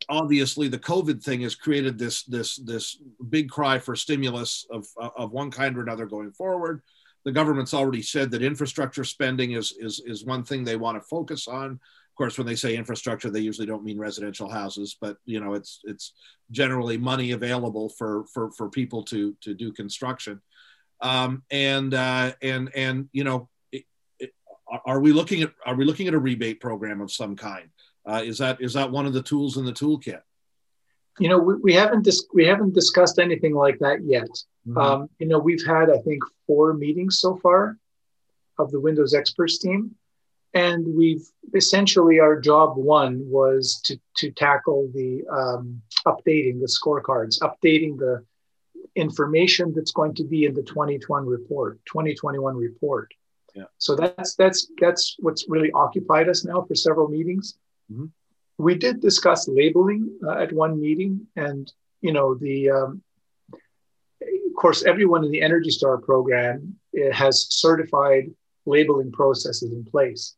obviously 0.08 0.68
the 0.68 0.78
COVID 0.78 1.22
thing 1.22 1.42
has 1.42 1.54
created 1.54 1.98
this 1.98 2.24
this 2.24 2.56
this 2.56 2.98
big 3.28 3.50
cry 3.50 3.78
for 3.78 3.94
stimulus 3.94 4.66
of 4.70 4.86
of 4.96 5.32
one 5.32 5.50
kind 5.50 5.76
or 5.76 5.82
another 5.82 6.06
going 6.06 6.32
forward. 6.32 6.82
The 7.24 7.32
government's 7.32 7.74
already 7.74 8.02
said 8.02 8.30
that 8.30 8.42
infrastructure 8.42 9.04
spending 9.04 9.52
is 9.52 9.72
is 9.78 10.00
is 10.06 10.24
one 10.24 10.44
thing 10.44 10.64
they 10.64 10.76
want 10.76 11.00
to 11.00 11.08
focus 11.08 11.46
on. 11.46 11.78
Of 12.20 12.24
course, 12.24 12.36
when 12.36 12.46
they 12.46 12.54
say 12.54 12.76
infrastructure, 12.76 13.30
they 13.30 13.40
usually 13.40 13.66
don't 13.66 13.82
mean 13.82 13.98
residential 13.98 14.46
houses, 14.46 14.94
but 15.00 15.16
you 15.24 15.40
know 15.40 15.54
it's 15.54 15.80
it's 15.84 16.12
generally 16.50 16.98
money 16.98 17.30
available 17.30 17.88
for 17.88 18.26
for 18.34 18.50
for 18.50 18.68
people 18.68 19.02
to 19.04 19.34
to 19.40 19.54
do 19.54 19.72
construction. 19.72 20.42
Um, 21.00 21.44
and 21.50 21.94
uh, 21.94 22.32
and 22.42 22.70
and 22.74 23.08
you 23.12 23.24
know, 23.24 23.48
it, 23.72 23.84
it, 24.18 24.34
are 24.68 25.00
we 25.00 25.12
looking 25.12 25.40
at 25.40 25.52
are 25.64 25.74
we 25.74 25.86
looking 25.86 26.08
at 26.08 26.12
a 26.12 26.18
rebate 26.18 26.60
program 26.60 27.00
of 27.00 27.10
some 27.10 27.36
kind? 27.36 27.70
Uh, 28.06 28.20
is 28.22 28.36
that 28.36 28.60
is 28.60 28.74
that 28.74 28.90
one 28.90 29.06
of 29.06 29.14
the 29.14 29.22
tools 29.22 29.56
in 29.56 29.64
the 29.64 29.72
toolkit? 29.72 30.20
You 31.18 31.30
know, 31.30 31.38
we, 31.38 31.54
we 31.54 31.72
haven't 31.72 32.02
dis- 32.02 32.26
we 32.34 32.44
haven't 32.44 32.74
discussed 32.74 33.18
anything 33.18 33.54
like 33.54 33.78
that 33.78 34.04
yet. 34.04 34.28
Mm-hmm. 34.68 34.76
Um, 34.76 35.08
you 35.20 35.26
know, 35.26 35.38
we've 35.38 35.64
had 35.66 35.88
I 35.88 35.96
think 36.00 36.22
four 36.46 36.74
meetings 36.74 37.18
so 37.18 37.38
far 37.38 37.78
of 38.58 38.70
the 38.72 38.80
Windows 38.80 39.14
experts 39.14 39.56
team, 39.56 39.94
and 40.54 40.84
we've 40.96 41.26
essentially 41.54 42.18
our 42.20 42.40
job 42.40 42.76
one 42.76 43.22
was 43.28 43.80
to 43.84 43.98
to 44.16 44.30
tackle 44.30 44.90
the 44.94 45.22
um, 45.30 45.80
updating 46.06 46.60
the 46.60 46.66
scorecards, 46.66 47.40
updating 47.40 47.98
the 47.98 48.24
information 48.96 49.72
that's 49.74 49.92
going 49.92 50.14
to 50.14 50.24
be 50.24 50.44
in 50.44 50.54
the 50.54 50.62
2021 50.62 51.26
report, 51.26 51.78
2021 51.86 52.56
report. 52.56 53.12
Yeah. 53.54 53.64
So 53.78 53.94
that's 53.96 54.34
that's 54.34 54.70
that's 54.80 55.16
what's 55.18 55.46
really 55.48 55.70
occupied 55.72 56.28
us 56.28 56.44
now 56.44 56.62
for 56.62 56.74
several 56.74 57.08
meetings. 57.08 57.56
Mm-hmm. 57.92 58.06
We 58.58 58.74
did 58.74 59.00
discuss 59.00 59.48
labeling 59.48 60.18
uh, 60.26 60.32
at 60.32 60.52
one 60.52 60.80
meeting, 60.80 61.26
and 61.36 61.70
you 62.00 62.12
know 62.12 62.34
the. 62.34 62.70
Um, 62.70 63.02
of 64.22 64.56
course, 64.56 64.84
everyone 64.84 65.24
in 65.24 65.30
the 65.30 65.40
Energy 65.40 65.70
Star 65.70 65.96
program 65.96 66.76
eh, 66.94 67.10
has 67.10 67.46
certified 67.48 68.30
labeling 68.66 69.10
processes 69.10 69.72
in 69.72 69.84
place. 69.84 70.36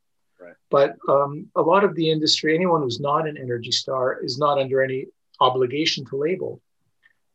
But 0.71 0.97
um, 1.09 1.49
a 1.55 1.63
lot 1.63 1.85
of 1.85 1.95
the 1.95 2.11
industry, 2.11 2.55
anyone 2.55 2.83
who's 2.83 3.01
not 3.01 3.29
an 3.29 3.37
Energy 3.37 3.73
Star, 3.73 4.23
is 4.23 4.39
not 4.39 4.59
under 4.59 4.83
any 4.83 5.07
obligation 5.41 6.05
to 6.07 6.17
label. 6.17 6.61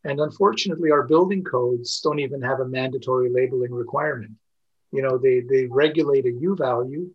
And 0.04 0.20
unfortunately, 0.20 0.92
our 0.92 1.04
building 1.04 1.44
codes 1.44 2.00
don't 2.02 2.20
even 2.20 2.42
have 2.42 2.60
a 2.60 2.68
mandatory 2.68 3.30
labeling 3.30 3.74
requirement. 3.74 4.32
You 4.92 5.02
know, 5.02 5.18
they, 5.18 5.42
they 5.42 5.66
regulate 5.66 6.26
a 6.26 6.32
U 6.32 6.56
value, 6.56 7.12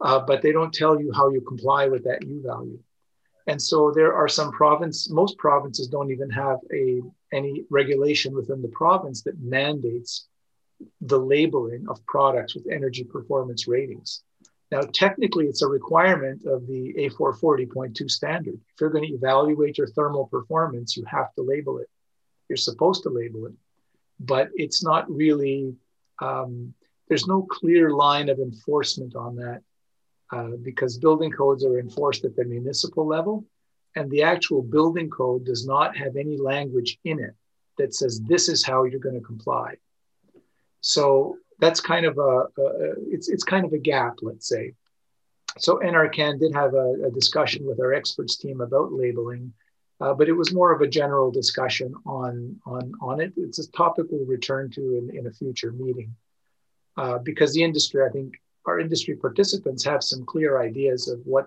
uh, 0.00 0.20
but 0.20 0.42
they 0.42 0.52
don't 0.52 0.74
tell 0.74 1.00
you 1.00 1.12
how 1.12 1.30
you 1.30 1.40
comply 1.40 1.86
with 1.86 2.04
that 2.04 2.26
U 2.26 2.42
value. 2.44 2.80
And 3.46 3.60
so 3.60 3.90
there 3.90 4.14
are 4.14 4.28
some 4.28 4.52
province, 4.52 5.10
most 5.10 5.36
provinces 5.38 5.88
don't 5.88 6.10
even 6.10 6.30
have 6.30 6.58
a 6.72 7.00
any 7.32 7.64
regulation 7.70 8.34
within 8.34 8.60
the 8.62 8.68
province 8.68 9.22
that 9.22 9.40
mandates 9.40 10.26
the 11.00 11.18
labeling 11.18 11.86
of 11.88 12.04
products 12.06 12.54
with 12.54 12.66
energy 12.70 13.04
performance 13.04 13.66
ratings. 13.66 14.22
Now, 14.72 14.80
technically, 14.80 15.48
it's 15.48 15.60
a 15.60 15.68
requirement 15.68 16.46
of 16.46 16.66
the 16.66 16.94
A440.2 16.94 18.10
standard. 18.10 18.54
If 18.54 18.80
you're 18.80 18.88
going 18.88 19.06
to 19.06 19.12
evaluate 19.12 19.76
your 19.76 19.88
thermal 19.88 20.28
performance, 20.28 20.96
you 20.96 21.04
have 21.04 21.30
to 21.34 21.42
label 21.42 21.76
it. 21.76 21.90
You're 22.48 22.56
supposed 22.56 23.02
to 23.02 23.10
label 23.10 23.44
it, 23.44 23.52
but 24.18 24.48
it's 24.54 24.82
not 24.82 25.10
really, 25.10 25.74
um, 26.22 26.72
there's 27.06 27.26
no 27.26 27.42
clear 27.42 27.90
line 27.90 28.30
of 28.30 28.38
enforcement 28.38 29.14
on 29.14 29.36
that 29.36 29.60
uh, 30.32 30.56
because 30.62 30.96
building 30.96 31.30
codes 31.30 31.66
are 31.66 31.78
enforced 31.78 32.24
at 32.24 32.34
the 32.34 32.44
municipal 32.46 33.06
level, 33.06 33.44
and 33.94 34.10
the 34.10 34.22
actual 34.22 34.62
building 34.62 35.10
code 35.10 35.44
does 35.44 35.66
not 35.66 35.94
have 35.98 36.16
any 36.16 36.38
language 36.38 36.98
in 37.04 37.20
it 37.20 37.34
that 37.76 37.94
says 37.94 38.22
this 38.22 38.48
is 38.48 38.64
how 38.64 38.84
you're 38.84 39.00
going 39.00 39.20
to 39.20 39.26
comply. 39.26 39.74
So 40.80 41.36
that's 41.62 41.80
kind 41.80 42.04
of 42.04 42.18
a, 42.18 42.38
a, 42.60 42.92
it's 43.08 43.28
it's 43.28 43.44
kind 43.44 43.64
of 43.64 43.72
a 43.72 43.78
gap, 43.78 44.14
let's 44.20 44.48
say. 44.48 44.74
So 45.58 45.78
NRCan 45.78 46.40
did 46.40 46.52
have 46.54 46.74
a, 46.74 46.94
a 47.06 47.10
discussion 47.10 47.64
with 47.64 47.78
our 47.78 47.92
experts 47.92 48.36
team 48.36 48.60
about 48.60 48.92
labeling, 48.92 49.52
uh, 50.00 50.12
but 50.12 50.28
it 50.28 50.32
was 50.32 50.52
more 50.52 50.72
of 50.72 50.80
a 50.80 50.88
general 50.88 51.30
discussion 51.30 51.94
on 52.04 52.60
on 52.66 52.92
on 53.00 53.20
it. 53.20 53.32
It's 53.36 53.60
a 53.60 53.70
topic 53.70 54.06
we'll 54.10 54.26
return 54.26 54.70
to 54.72 54.80
in, 54.98 55.16
in 55.16 55.28
a 55.28 55.30
future 55.30 55.70
meeting, 55.70 56.16
uh, 56.96 57.18
because 57.18 57.54
the 57.54 57.62
industry, 57.62 58.04
I 58.04 58.10
think, 58.10 58.34
our 58.66 58.80
industry 58.80 59.14
participants 59.14 59.84
have 59.84 60.02
some 60.02 60.26
clear 60.26 60.60
ideas 60.60 61.06
of 61.06 61.20
what 61.24 61.46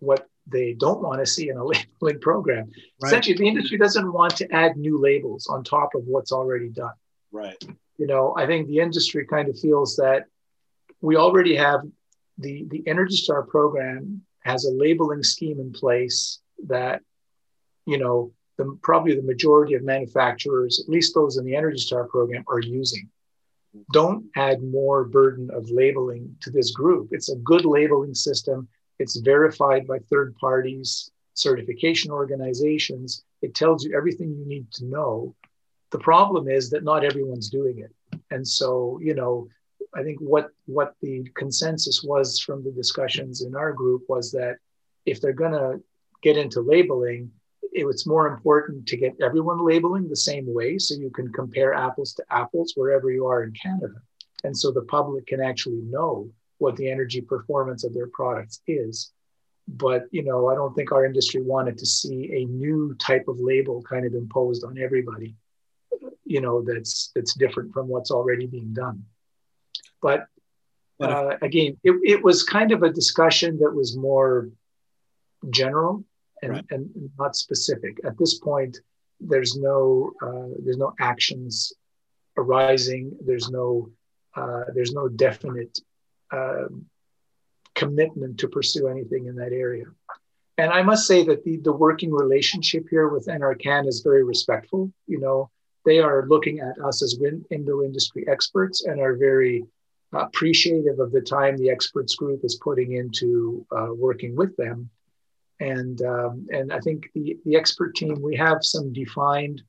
what 0.00 0.26
they 0.48 0.74
don't 0.74 1.02
want 1.02 1.20
to 1.20 1.26
see 1.26 1.50
in 1.50 1.56
a 1.56 1.64
labeling 1.72 2.20
program. 2.20 2.66
Right. 2.66 3.06
Essentially, 3.06 3.36
the 3.36 3.46
industry 3.46 3.78
doesn't 3.78 4.12
want 4.12 4.36
to 4.38 4.52
add 4.52 4.76
new 4.76 4.98
labels 5.00 5.46
on 5.46 5.62
top 5.62 5.94
of 5.94 6.02
what's 6.06 6.32
already 6.32 6.70
done. 6.70 6.94
Right. 7.30 7.62
You 8.00 8.06
know, 8.06 8.34
I 8.34 8.46
think 8.46 8.66
the 8.66 8.78
industry 8.78 9.26
kind 9.26 9.50
of 9.50 9.58
feels 9.58 9.96
that 9.96 10.24
we 11.02 11.16
already 11.16 11.54
have 11.56 11.80
the 12.38 12.64
the 12.70 12.82
Energy 12.86 13.16
Star 13.16 13.42
program 13.42 14.22
has 14.40 14.64
a 14.64 14.72
labeling 14.72 15.22
scheme 15.22 15.60
in 15.60 15.70
place 15.70 16.40
that, 16.66 17.02
you 17.84 17.98
know, 17.98 18.32
the, 18.56 18.78
probably 18.82 19.14
the 19.14 19.30
majority 19.34 19.74
of 19.74 19.82
manufacturers, 19.82 20.80
at 20.82 20.88
least 20.88 21.14
those 21.14 21.36
in 21.36 21.44
the 21.44 21.54
Energy 21.54 21.76
Star 21.76 22.04
program, 22.08 22.42
are 22.48 22.60
using 22.60 23.06
don't 23.92 24.24
add 24.34 24.62
more 24.62 25.04
burden 25.04 25.50
of 25.52 25.70
labeling 25.70 26.34
to 26.40 26.50
this 26.50 26.72
group. 26.72 27.08
It's 27.12 27.30
a 27.30 27.36
good 27.36 27.64
labeling 27.64 28.14
system. 28.14 28.66
It's 28.98 29.16
verified 29.20 29.86
by 29.86 29.98
third 29.98 30.34
parties, 30.36 31.10
certification 31.34 32.10
organizations. 32.10 33.24
It 33.42 33.54
tells 33.54 33.84
you 33.84 33.96
everything 33.96 34.34
you 34.34 34.46
need 34.46 34.72
to 34.72 34.86
know. 34.86 35.34
The 35.90 35.98
problem 35.98 36.48
is 36.48 36.70
that 36.70 36.84
not 36.84 37.04
everyone's 37.04 37.50
doing 37.50 37.78
it. 37.78 38.20
And 38.30 38.46
so, 38.46 38.98
you 39.02 39.14
know, 39.14 39.48
I 39.94 40.02
think 40.02 40.20
what 40.20 40.50
what 40.66 40.94
the 41.02 41.24
consensus 41.34 42.02
was 42.02 42.38
from 42.38 42.62
the 42.62 42.70
discussions 42.70 43.42
in 43.42 43.56
our 43.56 43.72
group 43.72 44.02
was 44.08 44.30
that 44.32 44.56
if 45.04 45.20
they're 45.20 45.32
going 45.32 45.52
to 45.52 45.82
get 46.22 46.36
into 46.36 46.60
labeling, 46.60 47.32
it's 47.72 48.06
more 48.06 48.28
important 48.28 48.86
to 48.86 48.96
get 48.96 49.16
everyone 49.20 49.64
labeling 49.64 50.08
the 50.08 50.16
same 50.16 50.52
way 50.52 50.78
so 50.78 50.94
you 50.94 51.10
can 51.10 51.32
compare 51.32 51.74
apples 51.74 52.14
to 52.14 52.24
apples 52.30 52.74
wherever 52.76 53.10
you 53.10 53.26
are 53.26 53.42
in 53.42 53.52
Canada. 53.52 53.94
And 54.44 54.56
so 54.56 54.70
the 54.70 54.82
public 54.82 55.26
can 55.26 55.40
actually 55.40 55.82
know 55.82 56.30
what 56.58 56.76
the 56.76 56.90
energy 56.90 57.20
performance 57.20 57.84
of 57.84 57.94
their 57.94 58.08
products 58.08 58.60
is. 58.66 59.12
But 59.66 60.04
you 60.10 60.22
know, 60.22 60.48
I 60.48 60.54
don't 60.54 60.74
think 60.74 60.92
our 60.92 61.04
industry 61.04 61.42
wanted 61.42 61.78
to 61.78 61.86
see 61.86 62.30
a 62.32 62.44
new 62.44 62.94
type 62.94 63.26
of 63.28 63.40
label 63.40 63.82
kind 63.82 64.06
of 64.06 64.14
imposed 64.14 64.64
on 64.64 64.78
everybody, 64.78 65.34
you 66.30 66.40
know, 66.40 66.62
that's 66.62 67.10
that's 67.14 67.34
different 67.34 67.72
from 67.72 67.88
what's 67.88 68.12
already 68.12 68.46
being 68.46 68.72
done. 68.72 69.02
But 70.00 70.26
uh, 71.00 71.36
again, 71.42 71.76
it, 71.82 71.98
it 72.04 72.22
was 72.22 72.44
kind 72.44 72.70
of 72.70 72.84
a 72.84 72.92
discussion 72.92 73.58
that 73.58 73.74
was 73.74 73.96
more 73.96 74.48
general 75.50 76.04
and, 76.40 76.52
right. 76.52 76.64
and 76.70 76.88
not 77.18 77.34
specific. 77.34 77.98
At 78.04 78.16
this 78.16 78.38
point, 78.38 78.78
there's 79.18 79.56
no 79.56 80.12
uh, 80.22 80.54
there's 80.62 80.78
no 80.78 80.94
actions 81.00 81.72
arising. 82.36 83.16
There's 83.26 83.50
no 83.50 83.90
uh, 84.36 84.64
there's 84.72 84.92
no 84.92 85.08
definite 85.08 85.80
uh, 86.30 86.68
commitment 87.74 88.38
to 88.38 88.48
pursue 88.48 88.86
anything 88.86 89.26
in 89.26 89.34
that 89.34 89.52
area. 89.52 89.86
And 90.58 90.70
I 90.70 90.82
must 90.82 91.08
say 91.08 91.24
that 91.24 91.42
the, 91.42 91.56
the 91.56 91.72
working 91.72 92.12
relationship 92.12 92.86
here 92.88 93.08
with 93.08 93.26
NRCan 93.26 93.88
is 93.88 94.02
very 94.04 94.22
respectful. 94.22 94.92
You 95.08 95.18
know, 95.18 95.50
they 95.84 95.98
are 95.98 96.26
looking 96.28 96.60
at 96.60 96.78
us 96.84 97.02
as 97.02 97.16
wind, 97.20 97.46
window 97.50 97.82
industry 97.82 98.24
experts 98.28 98.84
and 98.84 99.00
are 99.00 99.16
very 99.16 99.64
appreciative 100.12 100.98
of 100.98 101.12
the 101.12 101.20
time 101.20 101.56
the 101.56 101.70
experts 101.70 102.16
group 102.16 102.40
is 102.44 102.60
putting 102.62 102.92
into 102.92 103.64
uh, 103.70 103.88
working 103.94 104.34
with 104.34 104.56
them 104.56 104.90
and 105.60 106.00
um, 106.02 106.46
and 106.50 106.72
I 106.72 106.80
think 106.80 107.10
the 107.14 107.38
the 107.44 107.56
expert 107.56 107.94
team 107.94 108.20
we 108.20 108.34
have 108.36 108.58
some 108.62 108.92
defined, 108.92 109.62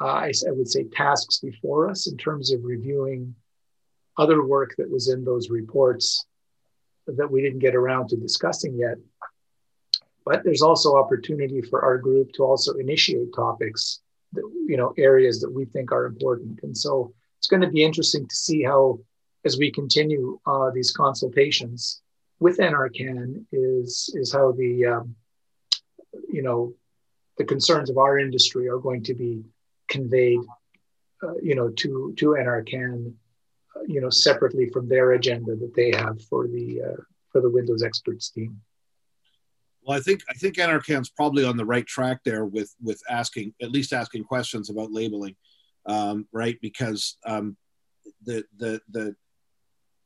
uh, 0.00 0.06
I, 0.06 0.32
I, 0.46 0.50
would 0.50 0.68
say 0.68 0.84
tasks 0.84 1.38
before 1.38 1.88
us 1.88 2.08
in 2.08 2.16
terms 2.16 2.52
of 2.52 2.64
reviewing 2.64 3.34
other 4.18 4.44
work 4.44 4.74
that 4.76 4.90
was 4.90 5.08
in 5.08 5.24
those 5.24 5.48
reports 5.48 6.26
that 7.06 7.30
we 7.30 7.40
didn't 7.40 7.60
get 7.60 7.76
around 7.76 8.08
to 8.08 8.16
discussing 8.16 8.76
yet. 8.76 8.96
But 10.24 10.44
there's 10.44 10.62
also 10.62 10.96
opportunity 10.96 11.62
for 11.62 11.82
our 11.82 11.98
group 11.98 12.32
to 12.32 12.44
also 12.44 12.74
initiate 12.74 13.34
topics, 13.34 14.00
that, 14.32 14.42
you 14.66 14.76
know, 14.76 14.92
areas 14.96 15.40
that 15.40 15.52
we 15.52 15.64
think 15.64 15.92
are 15.92 16.06
important. 16.06 16.60
And 16.62 16.76
so 16.76 17.12
it's 17.38 17.48
going 17.48 17.62
to 17.62 17.68
be 17.68 17.84
interesting 17.84 18.26
to 18.26 18.34
see 18.34 18.62
how, 18.62 19.00
as 19.44 19.58
we 19.58 19.70
continue 19.70 20.38
uh, 20.46 20.70
these 20.70 20.92
consultations, 20.92 22.02
with 22.42 22.58
NRCan 22.58 23.44
is 23.52 24.10
is 24.14 24.32
how 24.32 24.52
the 24.52 24.84
um, 24.86 25.14
you 26.28 26.42
know 26.42 26.74
the 27.38 27.44
concerns 27.44 27.88
of 27.88 27.98
our 27.98 28.18
industry 28.18 28.68
are 28.68 28.78
going 28.78 29.02
to 29.04 29.14
be 29.14 29.44
conveyed, 29.88 30.40
uh, 31.22 31.36
you 31.42 31.54
know, 31.54 31.68
to 31.70 32.12
to 32.16 32.26
NRCan, 32.38 33.12
uh, 33.76 33.80
you 33.86 34.00
know, 34.00 34.10
separately 34.10 34.68
from 34.70 34.88
their 34.88 35.12
agenda 35.12 35.54
that 35.56 35.74
they 35.74 35.92
have 35.92 36.20
for 36.22 36.46
the 36.48 36.82
uh, 36.82 37.00
for 37.30 37.40
the 37.40 37.50
Windows 37.50 37.82
experts 37.82 38.30
team. 38.30 38.60
Well, 39.84 39.98
I 39.98 40.00
think 40.00 40.22
I 40.28 40.34
think 40.34 40.56
NRCan's 40.56 41.10
probably 41.10 41.44
on 41.44 41.56
the 41.56 41.64
right 41.64 41.86
track 41.86 42.20
there 42.24 42.44
with 42.44 42.74
with 42.80 43.02
asking 43.10 43.54
at 43.60 43.72
least 43.72 43.92
asking 43.92 44.24
questions 44.24 44.70
about 44.70 44.92
labeling, 44.92 45.34
um, 45.86 46.26
right? 46.32 46.58
Because 46.60 47.16
um, 47.26 47.56
the 48.24 48.44
the 48.58 48.80
the 48.90 49.16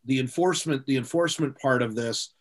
the 0.06 0.18
enforcement 0.18 0.86
the 0.86 0.96
enforcement 0.96 1.58
part 1.58 1.82
of 1.82 1.94
this 1.94 2.32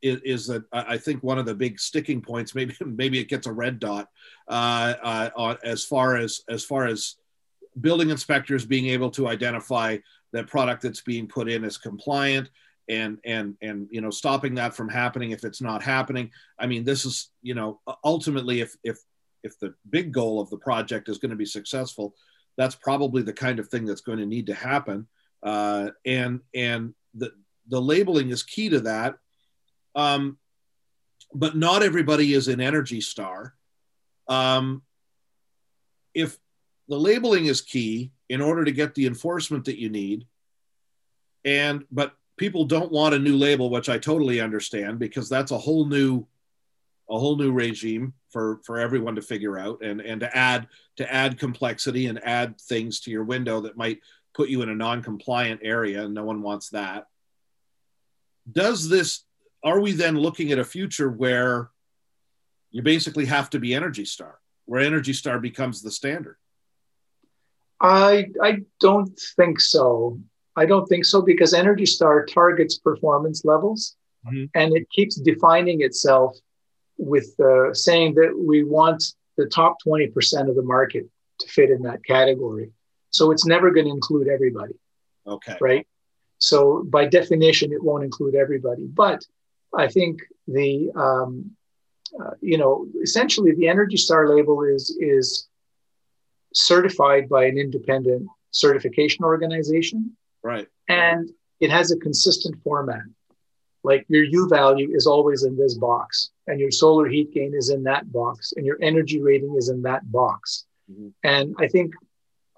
is, 0.00 0.20
is, 0.24 0.46
that 0.46 0.62
I 0.72 0.96
think 0.96 1.24
one 1.24 1.38
of 1.38 1.46
the 1.46 1.54
big 1.54 1.80
sticking 1.80 2.22
points 2.22 2.54
maybe 2.54 2.74
maybe 2.84 3.18
it 3.18 3.28
gets 3.28 3.46
a 3.46 3.52
red 3.52 3.78
dot 3.78 4.08
uh, 4.48 4.94
uh, 5.02 5.56
as 5.64 5.84
far 5.84 6.16
as 6.16 6.42
as 6.48 6.64
far 6.64 6.86
as 6.86 7.16
building 7.80 8.10
inspectors 8.10 8.64
being 8.64 8.86
able 8.86 9.10
to 9.10 9.28
identify 9.28 9.98
that 10.32 10.46
product 10.46 10.82
that's 10.82 11.00
being 11.00 11.26
put 11.26 11.48
in 11.48 11.64
is 11.64 11.76
compliant 11.76 12.50
and 12.88 13.18
and 13.24 13.56
and 13.60 13.88
you 13.90 14.00
know 14.00 14.10
stopping 14.10 14.54
that 14.54 14.74
from 14.74 14.88
happening 14.88 15.30
if 15.30 15.44
it's 15.44 15.60
not 15.60 15.82
happening. 15.82 16.30
I 16.58 16.66
mean 16.66 16.84
this 16.84 17.04
is 17.04 17.30
you 17.42 17.54
know 17.54 17.80
ultimately 18.04 18.60
if 18.60 18.76
if 18.82 18.98
if 19.42 19.58
the 19.60 19.74
big 19.88 20.12
goal 20.12 20.40
of 20.40 20.50
the 20.50 20.56
project 20.56 21.08
is 21.08 21.18
going 21.18 21.30
to 21.30 21.36
be 21.36 21.46
successful 21.46 22.14
that's 22.58 22.74
probably 22.74 23.22
the 23.22 23.32
kind 23.32 23.60
of 23.60 23.68
thing 23.68 23.86
that's 23.86 24.02
going 24.02 24.18
to 24.18 24.26
need 24.26 24.46
to 24.46 24.54
happen. 24.54 25.06
Uh, 25.42 25.90
and 26.04 26.40
and 26.54 26.92
the 27.14 27.32
the 27.68 27.80
labeling 27.80 28.30
is 28.30 28.42
key 28.42 28.68
to 28.68 28.80
that. 28.80 29.14
Um, 29.94 30.36
but 31.32 31.56
not 31.56 31.82
everybody 31.82 32.34
is 32.34 32.48
an 32.48 32.60
energy 32.60 33.00
star. 33.00 33.54
Um, 34.26 34.82
if 36.14 36.36
the 36.88 36.98
labeling 36.98 37.46
is 37.46 37.60
key 37.60 38.10
in 38.28 38.40
order 38.40 38.64
to 38.64 38.72
get 38.72 38.94
the 38.94 39.06
enforcement 39.06 39.66
that 39.66 39.80
you 39.80 39.88
need 39.88 40.26
and 41.44 41.84
but 41.92 42.12
people 42.38 42.64
don't 42.64 42.92
want 42.92 43.14
a 43.14 43.18
new 43.18 43.36
label, 43.36 43.68
which 43.68 43.88
I 43.88 43.98
totally 43.98 44.40
understand 44.40 44.98
because 44.98 45.28
that's 45.28 45.50
a 45.50 45.58
whole 45.58 45.86
new 45.86 46.26
a 47.10 47.18
whole 47.18 47.36
new 47.36 47.52
regime 47.52 48.12
for 48.30 48.60
for 48.64 48.78
everyone 48.78 49.14
to 49.16 49.22
figure 49.22 49.58
out 49.58 49.82
and 49.82 50.00
and 50.00 50.20
to 50.20 50.36
add 50.36 50.68
to 50.96 51.12
add 51.12 51.38
complexity 51.38 52.06
and 52.06 52.22
add 52.24 52.60
things 52.60 53.00
to 53.00 53.10
your 53.10 53.24
window 53.24 53.60
that 53.60 53.76
might 53.76 54.00
put 54.34 54.48
you 54.48 54.62
in 54.62 54.68
a 54.68 54.74
non-compliant 54.74 55.60
area 55.64 56.04
and 56.04 56.14
no 56.14 56.24
one 56.24 56.42
wants 56.42 56.70
that. 56.70 57.06
Does 58.50 58.88
this 58.88 59.24
are 59.64 59.80
we 59.80 59.92
then 59.92 60.16
looking 60.16 60.52
at 60.52 60.58
a 60.58 60.64
future 60.64 61.10
where 61.10 61.70
you 62.70 62.82
basically 62.82 63.26
have 63.26 63.50
to 63.50 63.58
be 63.58 63.74
energy 63.74 64.04
star 64.04 64.38
where 64.66 64.80
energy 64.80 65.12
star 65.12 65.38
becomes 65.40 65.82
the 65.82 65.90
standard? 65.90 66.36
I 67.80 68.30
i 68.42 68.62
don't 68.80 69.18
think 69.36 69.60
so 69.60 70.20
I 70.58 70.66
don't 70.66 70.86
think 70.86 71.04
so 71.04 71.22
because 71.22 71.54
Energy 71.54 71.86
Star 71.86 72.26
targets 72.26 72.78
performance 72.78 73.44
levels 73.44 73.96
mm-hmm. 74.26 74.46
and 74.54 74.76
it 74.76 74.90
keeps 74.90 75.14
defining 75.14 75.82
itself 75.82 76.36
with 76.96 77.32
uh, 77.38 77.72
saying 77.72 78.14
that 78.14 78.36
we 78.36 78.64
want 78.64 79.04
the 79.36 79.46
top 79.46 79.76
20% 79.86 80.48
of 80.48 80.56
the 80.56 80.62
market 80.62 81.06
to 81.38 81.48
fit 81.48 81.70
in 81.70 81.82
that 81.82 82.04
category. 82.04 82.72
So 83.10 83.30
it's 83.30 83.46
never 83.46 83.70
going 83.70 83.86
to 83.86 83.92
include 83.92 84.26
everybody. 84.26 84.74
Okay. 85.24 85.56
Right. 85.60 85.86
So 86.38 86.82
by 86.82 87.06
definition, 87.06 87.72
it 87.72 87.82
won't 87.82 88.02
include 88.02 88.34
everybody. 88.34 88.86
But 88.86 89.24
I 89.72 89.86
think 89.86 90.18
the, 90.48 90.90
um, 90.96 91.52
uh, 92.20 92.32
you 92.40 92.58
know, 92.58 92.88
essentially 93.00 93.52
the 93.54 93.68
Energy 93.68 93.96
Star 93.96 94.28
label 94.28 94.64
is 94.64 94.96
is 94.98 95.46
certified 96.52 97.28
by 97.28 97.44
an 97.44 97.58
independent 97.58 98.26
certification 98.50 99.24
organization 99.24 100.16
Right. 100.42 100.68
And 100.88 101.30
it 101.60 101.70
has 101.70 101.90
a 101.90 101.96
consistent 101.96 102.62
format. 102.62 103.02
Like 103.84 104.04
your 104.08 104.24
U 104.24 104.48
value 104.48 104.90
is 104.92 105.06
always 105.06 105.44
in 105.44 105.56
this 105.56 105.74
box, 105.74 106.30
and 106.46 106.58
your 106.58 106.70
solar 106.70 107.06
heat 107.08 107.32
gain 107.32 107.54
is 107.54 107.70
in 107.70 107.84
that 107.84 108.10
box, 108.10 108.52
and 108.56 108.66
your 108.66 108.78
energy 108.82 109.20
rating 109.20 109.54
is 109.56 109.68
in 109.68 109.82
that 109.82 110.10
box. 110.10 110.66
Mm-hmm. 110.90 111.08
And 111.22 111.54
I 111.58 111.68
think, 111.68 111.94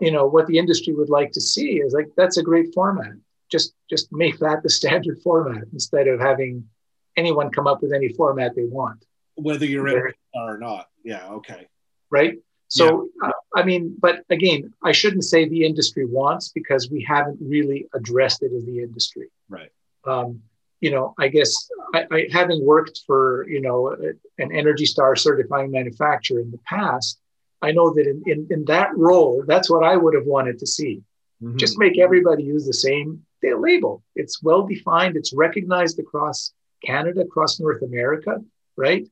you 0.00 0.10
know, 0.10 0.26
what 0.26 0.46
the 0.46 0.58
industry 0.58 0.94
would 0.94 1.10
like 1.10 1.32
to 1.32 1.40
see 1.40 1.80
is 1.80 1.92
like 1.92 2.08
that's 2.16 2.38
a 2.38 2.42
great 2.42 2.72
format. 2.74 3.12
Just 3.50 3.74
just 3.88 4.10
make 4.12 4.38
that 4.38 4.62
the 4.62 4.70
standard 4.70 5.18
format 5.24 5.64
instead 5.72 6.08
of 6.08 6.20
having 6.20 6.68
anyone 7.16 7.50
come 7.50 7.66
up 7.66 7.82
with 7.82 7.92
any 7.92 8.08
format 8.08 8.54
they 8.56 8.64
want. 8.64 9.04
Whether 9.36 9.66
you're 9.66 9.88
in 9.88 10.14
or 10.34 10.58
not. 10.58 10.88
Yeah. 11.04 11.28
Okay. 11.28 11.68
Right. 12.10 12.38
So, 12.70 13.08
yeah. 13.22 13.28
uh, 13.28 13.32
I 13.54 13.64
mean, 13.64 13.96
but 14.00 14.24
again, 14.30 14.72
I 14.82 14.92
shouldn't 14.92 15.24
say 15.24 15.48
the 15.48 15.66
industry 15.66 16.06
wants 16.06 16.50
because 16.50 16.88
we 16.88 17.02
haven't 17.02 17.38
really 17.40 17.88
addressed 17.92 18.42
it 18.44 18.52
as 18.56 18.64
the 18.64 18.78
industry. 18.78 19.28
Right. 19.48 19.70
Um, 20.06 20.42
you 20.80 20.92
know, 20.92 21.14
I 21.18 21.28
guess 21.28 21.68
I, 21.92 22.06
I, 22.12 22.28
having 22.32 22.64
worked 22.64 23.00
for, 23.06 23.46
you 23.48 23.60
know, 23.60 23.96
an 24.38 24.52
Energy 24.54 24.86
Star 24.86 25.16
certifying 25.16 25.72
manufacturer 25.72 26.40
in 26.40 26.52
the 26.52 26.58
past, 26.58 27.18
I 27.60 27.72
know 27.72 27.92
that 27.92 28.06
in, 28.06 28.22
in, 28.24 28.46
in 28.50 28.64
that 28.66 28.96
role, 28.96 29.44
that's 29.46 29.68
what 29.68 29.84
I 29.84 29.96
would 29.96 30.14
have 30.14 30.26
wanted 30.26 30.60
to 30.60 30.66
see. 30.66 31.02
Mm-hmm. 31.42 31.58
Just 31.58 31.76
make 31.76 31.98
everybody 31.98 32.44
use 32.44 32.66
the 32.66 32.72
same 32.72 33.26
label. 33.42 34.02
It's 34.14 34.42
well 34.42 34.66
defined, 34.66 35.16
it's 35.16 35.32
recognized 35.34 35.98
across 35.98 36.52
Canada, 36.84 37.22
across 37.22 37.58
North 37.58 37.82
America, 37.82 38.38
right? 38.76 39.06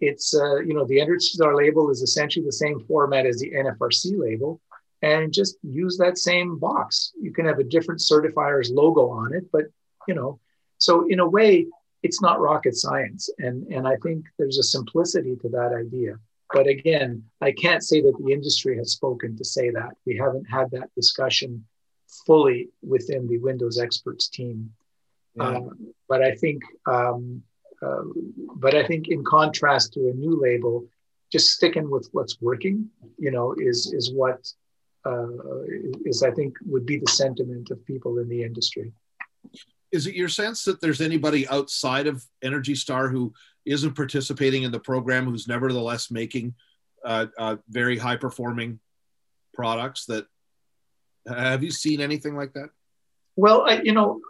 It's 0.00 0.34
uh, 0.34 0.56
you 0.56 0.74
know 0.74 0.84
the 0.84 1.18
Star 1.18 1.54
label 1.56 1.90
is 1.90 2.02
essentially 2.02 2.44
the 2.44 2.52
same 2.52 2.80
format 2.80 3.26
as 3.26 3.38
the 3.38 3.50
NFRC 3.50 4.18
label, 4.18 4.60
and 5.02 5.32
just 5.32 5.56
use 5.62 5.96
that 5.98 6.18
same 6.18 6.58
box. 6.58 7.12
You 7.20 7.32
can 7.32 7.46
have 7.46 7.58
a 7.58 7.64
different 7.64 8.00
certifier's 8.00 8.70
logo 8.70 9.08
on 9.08 9.34
it, 9.34 9.44
but 9.52 9.64
you 10.06 10.14
know, 10.14 10.38
so 10.78 11.06
in 11.08 11.20
a 11.20 11.28
way, 11.28 11.66
it's 12.02 12.20
not 12.20 12.40
rocket 12.40 12.76
science, 12.76 13.30
and 13.38 13.66
and 13.68 13.86
I 13.86 13.96
think 14.02 14.24
there's 14.38 14.58
a 14.58 14.62
simplicity 14.62 15.36
to 15.36 15.48
that 15.50 15.72
idea. 15.72 16.18
But 16.52 16.68
again, 16.68 17.24
I 17.40 17.52
can't 17.52 17.82
say 17.82 18.00
that 18.02 18.16
the 18.18 18.32
industry 18.32 18.76
has 18.76 18.92
spoken 18.92 19.36
to 19.36 19.44
say 19.44 19.70
that. 19.70 19.96
We 20.04 20.16
haven't 20.16 20.44
had 20.44 20.70
that 20.70 20.94
discussion 20.94 21.64
fully 22.26 22.68
within 22.82 23.26
the 23.26 23.38
Windows 23.38 23.78
experts 23.78 24.28
team. 24.28 24.72
Yeah. 25.34 25.42
Uh, 25.42 25.68
but 26.08 26.22
I 26.22 26.34
think 26.36 26.62
um, 26.86 27.42
um, 27.82 28.32
but 28.56 28.74
I 28.74 28.86
think 28.86 29.08
in 29.08 29.24
contrast 29.24 29.92
to 29.94 30.08
a 30.08 30.14
new 30.14 30.40
label, 30.40 30.86
just 31.32 31.50
sticking 31.50 31.90
with 31.90 32.08
what's 32.12 32.40
working, 32.40 32.88
you 33.18 33.30
know, 33.30 33.54
is 33.58 33.92
is 33.92 34.12
what 34.12 34.46
uh, 35.04 35.62
is 36.04 36.22
I 36.22 36.30
think 36.30 36.56
would 36.64 36.86
be 36.86 36.98
the 36.98 37.10
sentiment 37.10 37.70
of 37.70 37.84
people 37.84 38.18
in 38.18 38.28
the 38.28 38.42
industry. 38.42 38.92
Is 39.92 40.06
it 40.06 40.14
your 40.14 40.28
sense 40.28 40.64
that 40.64 40.80
there's 40.80 41.00
anybody 41.00 41.46
outside 41.48 42.06
of 42.06 42.24
Energy 42.42 42.74
Star 42.74 43.08
who 43.08 43.32
isn't 43.64 43.94
participating 43.94 44.64
in 44.64 44.72
the 44.72 44.80
program 44.80 45.26
who's 45.26 45.46
nevertheless 45.46 46.10
making 46.10 46.54
uh, 47.04 47.26
uh, 47.38 47.56
very 47.68 47.98
high 47.98 48.16
performing 48.16 48.80
products? 49.54 50.06
That 50.06 50.26
have 51.28 51.62
you 51.62 51.70
seen 51.70 52.00
anything 52.00 52.36
like 52.36 52.52
that? 52.54 52.70
Well, 53.36 53.62
I, 53.68 53.82
you 53.82 53.92
know, 53.92 54.20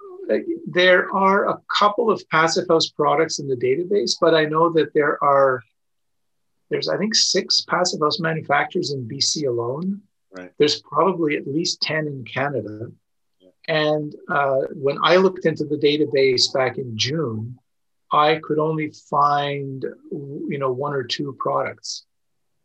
there 0.67 1.15
are 1.15 1.49
a 1.49 1.61
couple 1.79 2.11
of 2.11 2.29
passive 2.29 2.67
house 2.69 2.89
products 2.89 3.39
in 3.39 3.47
the 3.47 3.57
database, 3.57 4.17
but 4.21 4.35
I 4.35 4.45
know 4.45 4.73
that 4.73 4.93
there 4.95 5.23
are 5.23 5.63
there's 6.71 6.89
I 6.89 6.97
think 6.97 7.15
six 7.15 7.63
passive 7.63 8.01
house 8.01 8.19
manufacturers 8.19 8.93
in 8.93 9.09
BC 9.09 9.47
alone. 9.47 10.03
Right. 10.33 10.51
There's 10.59 10.83
probably 10.83 11.37
at 11.37 11.47
least 11.47 11.81
ten 11.81 12.07
in 12.07 12.25
Canada. 12.25 12.91
Yeah. 13.39 13.49
And 13.69 14.15
uh, 14.29 14.63
when 14.73 14.99
I 15.03 15.17
looked 15.17 15.47
into 15.47 15.65
the 15.65 15.77
database 15.77 16.53
back 16.53 16.79
in 16.79 16.97
June, 16.99 17.59
I 18.13 18.37
could 18.43 18.59
only 18.59 18.93
find 19.09 19.85
you 20.11 20.59
know 20.59 20.73
one 20.73 20.93
or 20.93 21.05
two 21.05 21.37
products, 21.39 22.05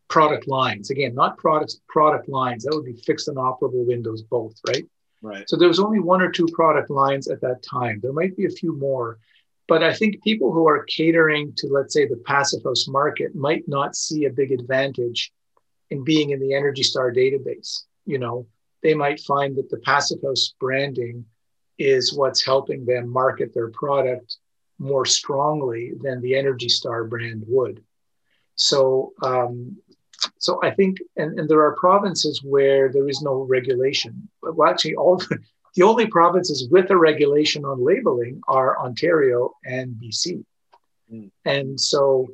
product 0.08 0.48
lines. 0.48 0.90
Again, 0.90 1.14
not 1.14 1.38
products, 1.38 1.80
product 1.88 2.28
lines. 2.28 2.64
That 2.64 2.74
would 2.74 2.84
be 2.84 3.00
fixed 3.06 3.28
and 3.28 3.36
operable 3.36 3.86
windows 3.86 4.22
both, 4.22 4.54
right? 4.66 4.84
Right. 5.22 5.48
So 5.48 5.56
there 5.56 5.68
was 5.68 5.78
only 5.78 6.00
one 6.00 6.20
or 6.20 6.30
two 6.30 6.48
product 6.52 6.90
lines 6.90 7.28
at 7.28 7.40
that 7.42 7.62
time. 7.62 8.00
There 8.02 8.12
might 8.12 8.36
be 8.36 8.46
a 8.46 8.50
few 8.50 8.76
more, 8.76 9.18
but 9.68 9.82
I 9.82 9.94
think 9.94 10.22
people 10.22 10.52
who 10.52 10.66
are 10.66 10.84
catering 10.84 11.52
to, 11.58 11.68
let's 11.68 11.94
say, 11.94 12.06
the 12.06 12.22
passive 12.26 12.64
house 12.64 12.88
market 12.88 13.34
might 13.34 13.66
not 13.68 13.94
see 13.94 14.24
a 14.24 14.30
big 14.30 14.50
advantage 14.50 15.32
in 15.90 16.02
being 16.02 16.30
in 16.30 16.40
the 16.40 16.54
Energy 16.54 16.82
Star 16.82 17.12
database. 17.12 17.84
You 18.04 18.18
know, 18.18 18.46
they 18.82 18.94
might 18.94 19.20
find 19.20 19.56
that 19.56 19.70
the 19.70 19.78
passive 19.78 20.18
house 20.22 20.54
branding 20.58 21.24
is 21.78 22.12
what's 22.12 22.44
helping 22.44 22.84
them 22.84 23.08
market 23.08 23.54
their 23.54 23.70
product 23.70 24.36
more 24.78 25.06
strongly 25.06 25.92
than 26.02 26.20
the 26.20 26.34
Energy 26.34 26.68
Star 26.68 27.04
brand 27.04 27.44
would. 27.46 27.82
So 28.56 29.12
um, 29.22 29.76
so 30.38 30.60
I 30.62 30.70
think, 30.70 30.98
and, 31.16 31.38
and 31.38 31.48
there 31.48 31.62
are 31.62 31.76
provinces 31.76 32.42
where 32.42 32.90
there 32.92 33.08
is 33.08 33.22
no 33.22 33.42
regulation. 33.42 34.28
Well, 34.42 34.68
actually, 34.68 34.94
all 34.96 35.22
the 35.74 35.82
only 35.82 36.06
provinces 36.06 36.68
with 36.70 36.90
a 36.90 36.96
regulation 36.96 37.64
on 37.64 37.84
labeling 37.84 38.40
are 38.48 38.78
Ontario 38.78 39.54
and 39.64 39.96
BC. 40.02 40.44
Mm. 41.12 41.30
And 41.44 41.80
so, 41.80 42.28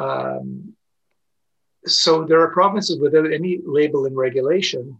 um, 0.00 0.74
so 1.86 2.24
there 2.24 2.40
are 2.40 2.52
provinces 2.52 2.98
without 2.98 3.32
any 3.32 3.60
labeling 3.64 4.14
regulation. 4.14 4.96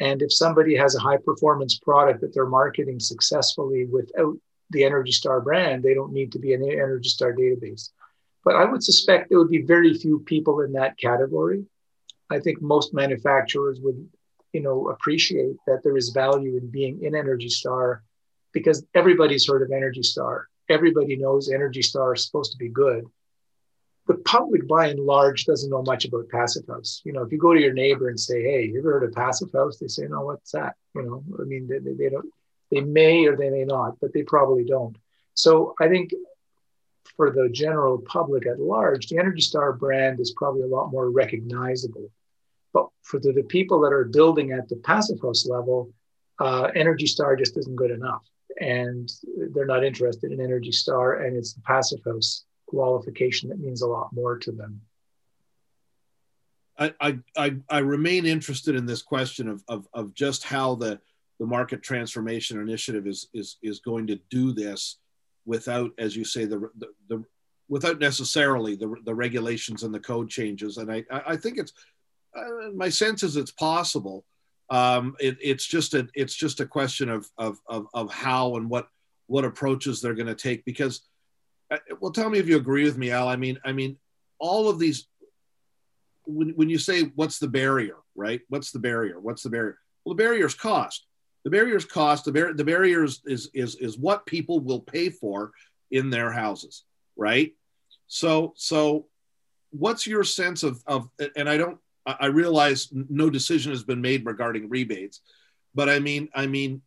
And 0.00 0.20
if 0.20 0.32
somebody 0.32 0.76
has 0.76 0.94
a 0.94 1.00
high 1.00 1.16
performance 1.16 1.78
product 1.78 2.20
that 2.20 2.34
they're 2.34 2.46
marketing 2.46 3.00
successfully 3.00 3.86
without 3.86 4.36
the 4.70 4.84
Energy 4.84 5.12
Star 5.12 5.40
brand, 5.40 5.82
they 5.82 5.94
don't 5.94 6.12
need 6.12 6.32
to 6.32 6.38
be 6.38 6.52
in 6.52 6.60
the 6.60 6.72
Energy 6.72 7.08
Star 7.08 7.32
database. 7.32 7.90
But 8.44 8.56
I 8.56 8.64
would 8.64 8.82
suspect 8.82 9.28
there 9.28 9.38
would 9.38 9.50
be 9.50 9.62
very 9.62 9.94
few 9.94 10.20
people 10.20 10.60
in 10.60 10.72
that 10.72 10.98
category. 10.98 11.64
I 12.30 12.40
think 12.40 12.60
most 12.60 12.94
manufacturers 12.94 13.80
would, 13.80 14.08
you 14.52 14.60
know, 14.60 14.88
appreciate 14.88 15.56
that 15.66 15.82
there 15.82 15.96
is 15.96 16.10
value 16.10 16.56
in 16.56 16.68
being 16.68 17.02
in 17.02 17.14
Energy 17.14 17.48
Star 17.48 18.02
because 18.52 18.84
everybody's 18.94 19.46
heard 19.46 19.62
of 19.62 19.70
Energy 19.70 20.02
Star. 20.02 20.48
Everybody 20.68 21.16
knows 21.16 21.50
Energy 21.50 21.82
Star 21.82 22.14
is 22.14 22.24
supposed 22.24 22.52
to 22.52 22.58
be 22.58 22.68
good 22.68 23.04
the 24.06 24.14
public 24.14 24.66
by 24.68 24.86
and 24.88 25.00
large 25.00 25.44
doesn't 25.44 25.70
know 25.70 25.82
much 25.82 26.04
about 26.04 26.28
passive 26.28 26.66
house. 26.68 27.02
You 27.04 27.12
know, 27.12 27.22
if 27.22 27.32
you 27.32 27.38
go 27.38 27.52
to 27.52 27.60
your 27.60 27.72
neighbor 27.72 28.08
and 28.08 28.18
say, 28.18 28.42
"Hey, 28.42 28.66
you 28.66 28.78
ever 28.78 28.92
heard 28.92 29.04
of 29.04 29.12
passive 29.12 29.50
house?" 29.52 29.78
They 29.78 29.88
say, 29.88 30.06
"No, 30.06 30.22
what's 30.22 30.52
that?" 30.52 30.76
You 30.94 31.02
know, 31.02 31.24
I 31.40 31.44
mean, 31.44 31.66
they, 31.66 31.78
they 31.78 32.08
don't. 32.08 32.30
They 32.70 32.80
may 32.80 33.26
or 33.26 33.36
they 33.36 33.50
may 33.50 33.64
not, 33.64 33.98
but 34.00 34.12
they 34.12 34.22
probably 34.22 34.64
don't. 34.64 34.96
So 35.34 35.74
I 35.80 35.88
think 35.88 36.12
for 37.16 37.30
the 37.30 37.48
general 37.48 37.98
public 37.98 38.46
at 38.46 38.60
large, 38.60 39.08
the 39.08 39.18
Energy 39.18 39.40
Star 39.40 39.72
brand 39.72 40.20
is 40.20 40.32
probably 40.36 40.62
a 40.62 40.68
lot 40.68 40.90
more 40.90 41.10
recognizable. 41.10 42.10
But 42.76 42.88
for 43.08 43.18
the, 43.18 43.32
the 43.32 43.48
people 43.56 43.80
that 43.80 43.92
are 43.98 44.04
building 44.04 44.52
at 44.52 44.68
the 44.68 44.76
passive 44.90 45.18
house 45.22 45.46
level, 45.46 45.78
uh, 46.38 46.64
Energy 46.74 47.06
Star 47.06 47.34
just 47.34 47.56
isn't 47.56 47.74
good 47.82 47.90
enough, 47.90 48.24
and 48.60 49.10
they're 49.52 49.72
not 49.74 49.82
interested 49.90 50.30
in 50.30 50.42
Energy 50.42 50.72
Star, 50.72 51.06
and 51.22 51.34
it's 51.38 51.54
the 51.54 51.62
passive 51.62 52.00
house 52.04 52.44
qualification 52.66 53.48
that 53.48 53.60
means 53.66 53.80
a 53.80 53.86
lot 53.86 54.08
more 54.12 54.36
to 54.44 54.52
them. 54.52 54.72
I, 56.78 57.18
I, 57.38 57.56
I 57.70 57.78
remain 57.78 58.26
interested 58.26 58.74
in 58.74 58.84
this 58.84 59.00
question 59.00 59.48
of, 59.48 59.64
of, 59.68 59.88
of 59.94 60.12
just 60.12 60.44
how 60.44 60.74
the, 60.74 61.00
the 61.40 61.46
market 61.46 61.82
transformation 61.82 62.60
initiative 62.60 63.06
is, 63.06 63.28
is, 63.32 63.56
is 63.62 63.80
going 63.80 64.06
to 64.08 64.20
do 64.28 64.52
this 64.52 64.98
without, 65.46 65.92
as 65.96 66.14
you 66.14 66.26
say, 66.26 66.44
the, 66.44 66.58
the, 66.76 66.88
the 67.08 67.24
without 67.68 67.98
necessarily 67.98 68.76
the, 68.76 68.94
the 69.04 69.14
regulations 69.14 69.82
and 69.84 69.94
the 69.94 70.00
code 70.00 70.28
changes. 70.28 70.76
And 70.76 70.92
I, 70.92 71.02
I 71.10 71.36
think 71.36 71.56
it's, 71.56 71.72
uh, 72.36 72.70
my 72.74 72.88
sense 72.88 73.22
is 73.22 73.36
it's 73.36 73.52
possible. 73.52 74.24
Um, 74.68 75.14
it, 75.20 75.36
it's 75.40 75.64
just 75.64 75.94
a, 75.94 76.08
it's 76.14 76.34
just 76.34 76.60
a 76.60 76.66
question 76.66 77.08
of, 77.08 77.28
of, 77.38 77.58
of, 77.68 77.86
of 77.94 78.12
how 78.12 78.56
and 78.56 78.68
what, 78.68 78.88
what 79.28 79.44
approaches 79.44 80.00
they're 80.00 80.14
going 80.14 80.26
to 80.26 80.34
take 80.34 80.64
because 80.64 81.02
uh, 81.70 81.78
well, 82.00 82.12
tell 82.12 82.30
me 82.30 82.38
if 82.38 82.48
you 82.48 82.56
agree 82.56 82.84
with 82.84 82.96
me, 82.96 83.10
Al. 83.10 83.28
I 83.28 83.36
mean, 83.36 83.58
I 83.64 83.72
mean, 83.72 83.96
all 84.38 84.68
of 84.68 84.78
these. 84.78 85.08
When, 86.28 86.50
when 86.50 86.68
you 86.68 86.78
say 86.78 87.12
what's 87.14 87.38
the 87.38 87.48
barrier, 87.48 87.96
right? 88.14 88.40
What's 88.48 88.72
the 88.72 88.78
barrier? 88.78 89.20
What's 89.20 89.42
the 89.42 89.50
barrier? 89.50 89.78
Well, 90.04 90.14
the 90.14 90.22
barrier 90.22 90.46
is 90.46 90.54
cost. 90.54 91.06
The 91.44 91.50
barrier 91.50 91.76
is 91.76 91.84
cost. 91.84 92.24
The, 92.24 92.32
bar- 92.32 92.54
the 92.54 92.64
barrier 92.64 93.04
is, 93.04 93.20
is 93.24 93.50
is 93.54 93.76
is 93.76 93.98
what 93.98 94.26
people 94.26 94.60
will 94.60 94.80
pay 94.80 95.10
for 95.10 95.52
in 95.90 96.10
their 96.10 96.32
houses, 96.32 96.84
right? 97.16 97.52
So 98.08 98.54
so, 98.56 99.06
what's 99.70 100.06
your 100.06 100.24
sense 100.24 100.62
of 100.62 100.82
of? 100.86 101.08
And 101.36 101.48
I 101.48 101.56
don't. 101.56 101.78
I 102.06 102.26
realize 102.26 102.88
no 102.92 103.30
decision 103.30 103.72
has 103.72 103.82
been 103.82 104.00
made 104.00 104.24
regarding 104.24 104.68
rebates, 104.68 105.20
but 105.74 105.88
I 105.88 105.98
mean, 105.98 106.28
I 106.34 106.46
mean, 106.46 106.82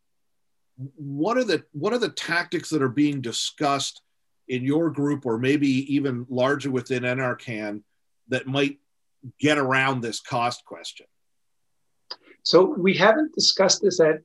what 0.96 1.38
are 1.38 1.44
the 1.44 1.64
what 1.74 1.94
are 1.94 2.00
the 2.00 2.10
tactics 2.10 2.70
that 2.70 2.82
are 2.82 2.90
being 2.90 3.22
discussed? 3.22 4.02
in 4.50 4.64
your 4.64 4.90
group 4.90 5.26
or 5.26 5.38
maybe 5.38 5.70
even 5.96 6.26
larger 6.30 6.72
within 6.72 7.04
NRCan 7.04 7.84
that 8.28 8.48
might 8.48 8.80
get 9.40 9.58
around 9.58 10.02
this 10.02 10.20
cost 10.20 10.66
question? 10.66 11.06
So 12.44 12.66
we 12.78 12.96
haven't 12.96 13.34
discussed 13.36 13.82
this 13.82 14.00
at 14.00 14.22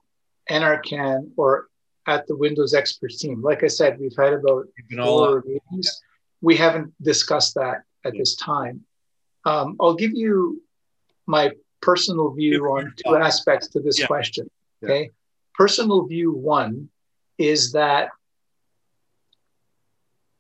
NRCan 0.51 1.31
or 1.37 1.69
at 2.07 2.27
the 2.27 2.37
Windows 2.37 2.75
Experts 2.75 3.19
team. 3.19 3.43
Like 3.43 3.63
I 3.63 3.67
said, 3.67 3.99
we've 4.01 4.17
had 4.17 4.33
about 4.33 4.67
four 4.97 5.45
meetings. 5.47 6.01
We 6.41 6.57
haven't 6.57 6.93
discussed 7.03 7.55
that 7.55 7.83
at 8.05 8.15
yeah. 8.15 8.19
this 8.19 8.37
time. 8.37 8.83
Um, 9.45 9.77
I'll 9.79 9.95
give 9.95 10.13
you 10.13 10.63
my 11.27 11.53
personal 11.81 12.31
view 12.31 12.65
on 12.67 12.93
two 13.05 13.17
aspects 13.17 13.69
to 13.69 13.81
this 13.81 14.01
yeah. 14.01 14.07
question. 14.07 14.51
Okay. 14.83 15.03
Yeah. 15.03 15.09
Personal 15.55 16.07
view 16.07 16.33
one 16.33 16.89
is 17.39 17.73
that 17.73 18.11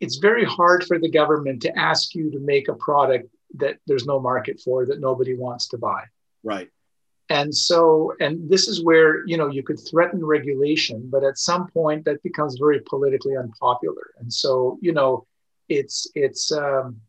it's 0.01 0.16
very 0.16 0.45
hard 0.45 0.85
for 0.85 0.99
the 0.99 1.11
government 1.11 1.62
to 1.62 1.78
ask 1.78 2.14
you 2.14 2.30
to 2.30 2.39
make 2.41 2.68
a 2.68 2.74
product 2.74 3.28
that 3.57 3.78
there's 3.87 4.07
no 4.07 4.20
market 4.20 4.61
for 4.61 4.85
that 4.87 5.01
nobody 5.01 5.35
wants 5.35 5.68
to 5.68 5.78
buy 5.78 6.03
right 6.43 6.68
and 7.30 7.55
so 7.55 8.12
and 8.20 8.51
this 8.51 8.68
is 8.68 8.85
where 8.85 9.26
you 9.26 9.37
know 9.37 9.49
you 9.49 9.62
could 9.62 9.78
threaten 9.78 10.24
regulation 10.24 11.09
but 11.11 11.24
at 11.24 11.39
some 11.39 11.68
point 11.68 12.05
that 12.05 12.22
becomes 12.22 12.57
very 12.59 12.80
politically 12.80 13.37
unpopular 13.37 14.11
and 14.18 14.32
so 14.32 14.78
you 14.82 14.93
know 14.93 15.26
it's 15.68 16.11
it's 16.14 16.53
um, 16.53 17.01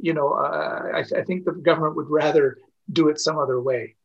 you 0.00 0.12
know 0.12 0.32
uh, 0.32 0.90
I, 0.94 1.00
I 1.20 1.22
think 1.22 1.44
the 1.44 1.52
government 1.52 1.94
would 1.96 2.10
rather 2.10 2.58
do 2.90 3.08
it 3.08 3.20
some 3.20 3.38
other 3.38 3.60
way. 3.60 3.96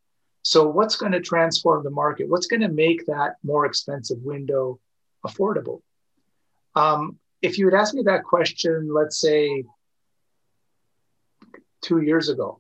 So 0.44 0.68
what's 0.68 0.96
going 0.96 1.12
to 1.12 1.22
transform 1.22 1.84
the 1.84 1.92
market? 1.92 2.30
What's 2.30 2.48
going 2.48 2.62
to 2.62 2.68
make 2.68 3.06
that 3.06 3.36
more 3.44 3.66
expensive 3.66 4.18
window 4.24 4.80
affordable? 5.26 5.82
Um, 6.76 7.20
if 7.42 7.58
you 7.58 7.66
had 7.66 7.76
asked 7.76 7.94
me 7.94 8.04
that 8.04 8.24
question, 8.24 8.90
let's 8.92 9.20
say 9.20 9.66
two 11.82 12.02
years 12.02 12.30
ago, 12.30 12.60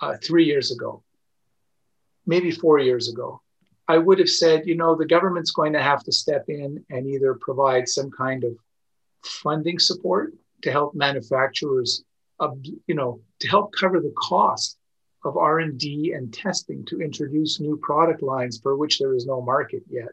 uh, 0.00 0.16
three 0.22 0.44
years 0.44 0.70
ago, 0.70 1.02
maybe 2.26 2.50
four 2.50 2.78
years 2.78 3.08
ago, 3.08 3.40
I 3.88 3.98
would 3.98 4.18
have 4.18 4.28
said, 4.28 4.66
you 4.66 4.76
know, 4.76 4.94
the 4.94 5.06
government's 5.06 5.50
going 5.50 5.72
to 5.72 5.82
have 5.82 6.04
to 6.04 6.12
step 6.12 6.44
in 6.48 6.84
and 6.90 7.06
either 7.06 7.34
provide 7.34 7.88
some 7.88 8.10
kind 8.10 8.44
of 8.44 8.52
funding 9.24 9.78
support 9.78 10.34
to 10.62 10.70
help 10.70 10.94
manufacturers, 10.94 12.04
uh, 12.38 12.50
you 12.86 12.94
know, 12.94 13.20
to 13.40 13.48
help 13.48 13.72
cover 13.72 14.00
the 14.00 14.12
cost 14.16 14.77
of 15.24 15.36
R&D 15.36 16.12
and 16.12 16.32
testing 16.32 16.84
to 16.86 17.00
introduce 17.00 17.60
new 17.60 17.76
product 17.78 18.22
lines 18.22 18.58
for 18.60 18.76
which 18.76 18.98
there 18.98 19.14
is 19.14 19.26
no 19.26 19.40
market 19.40 19.82
yet 19.88 20.12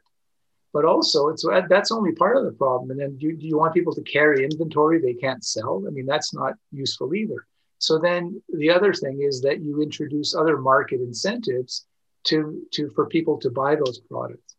but 0.76 0.84
also 0.84 1.30
it's 1.30 1.46
that's 1.70 1.90
only 1.90 2.12
part 2.12 2.36
of 2.36 2.44
the 2.44 2.52
problem. 2.52 2.92
And 2.92 3.00
then 3.00 3.18
do, 3.18 3.32
do 3.32 3.48
you 3.48 3.58
want 3.58 3.74
people 3.74 3.96
to 3.96 4.02
carry 4.02 4.44
inventory 4.44 5.00
they 5.00 5.14
can't 5.14 5.42
sell? 5.42 5.82
I 5.88 5.90
mean, 5.90 6.06
that's 6.06 6.34
not 6.34 6.56
useful 6.70 7.16
either. 7.16 7.48
So 7.78 7.98
then 7.98 8.42
the 8.50 8.72
other 8.72 8.94
thing 8.94 9.22
is 9.22 9.40
that 9.44 9.62
you 9.62 9.82
introduce 9.82 10.36
other 10.36 10.58
market 10.58 11.00
incentives 11.00 11.86
to, 12.26 12.62
to 12.72 12.90
for 12.90 13.08
people 13.08 13.40
to 13.40 13.50
buy 13.50 13.78
those 13.78 14.00
products. 14.00 14.58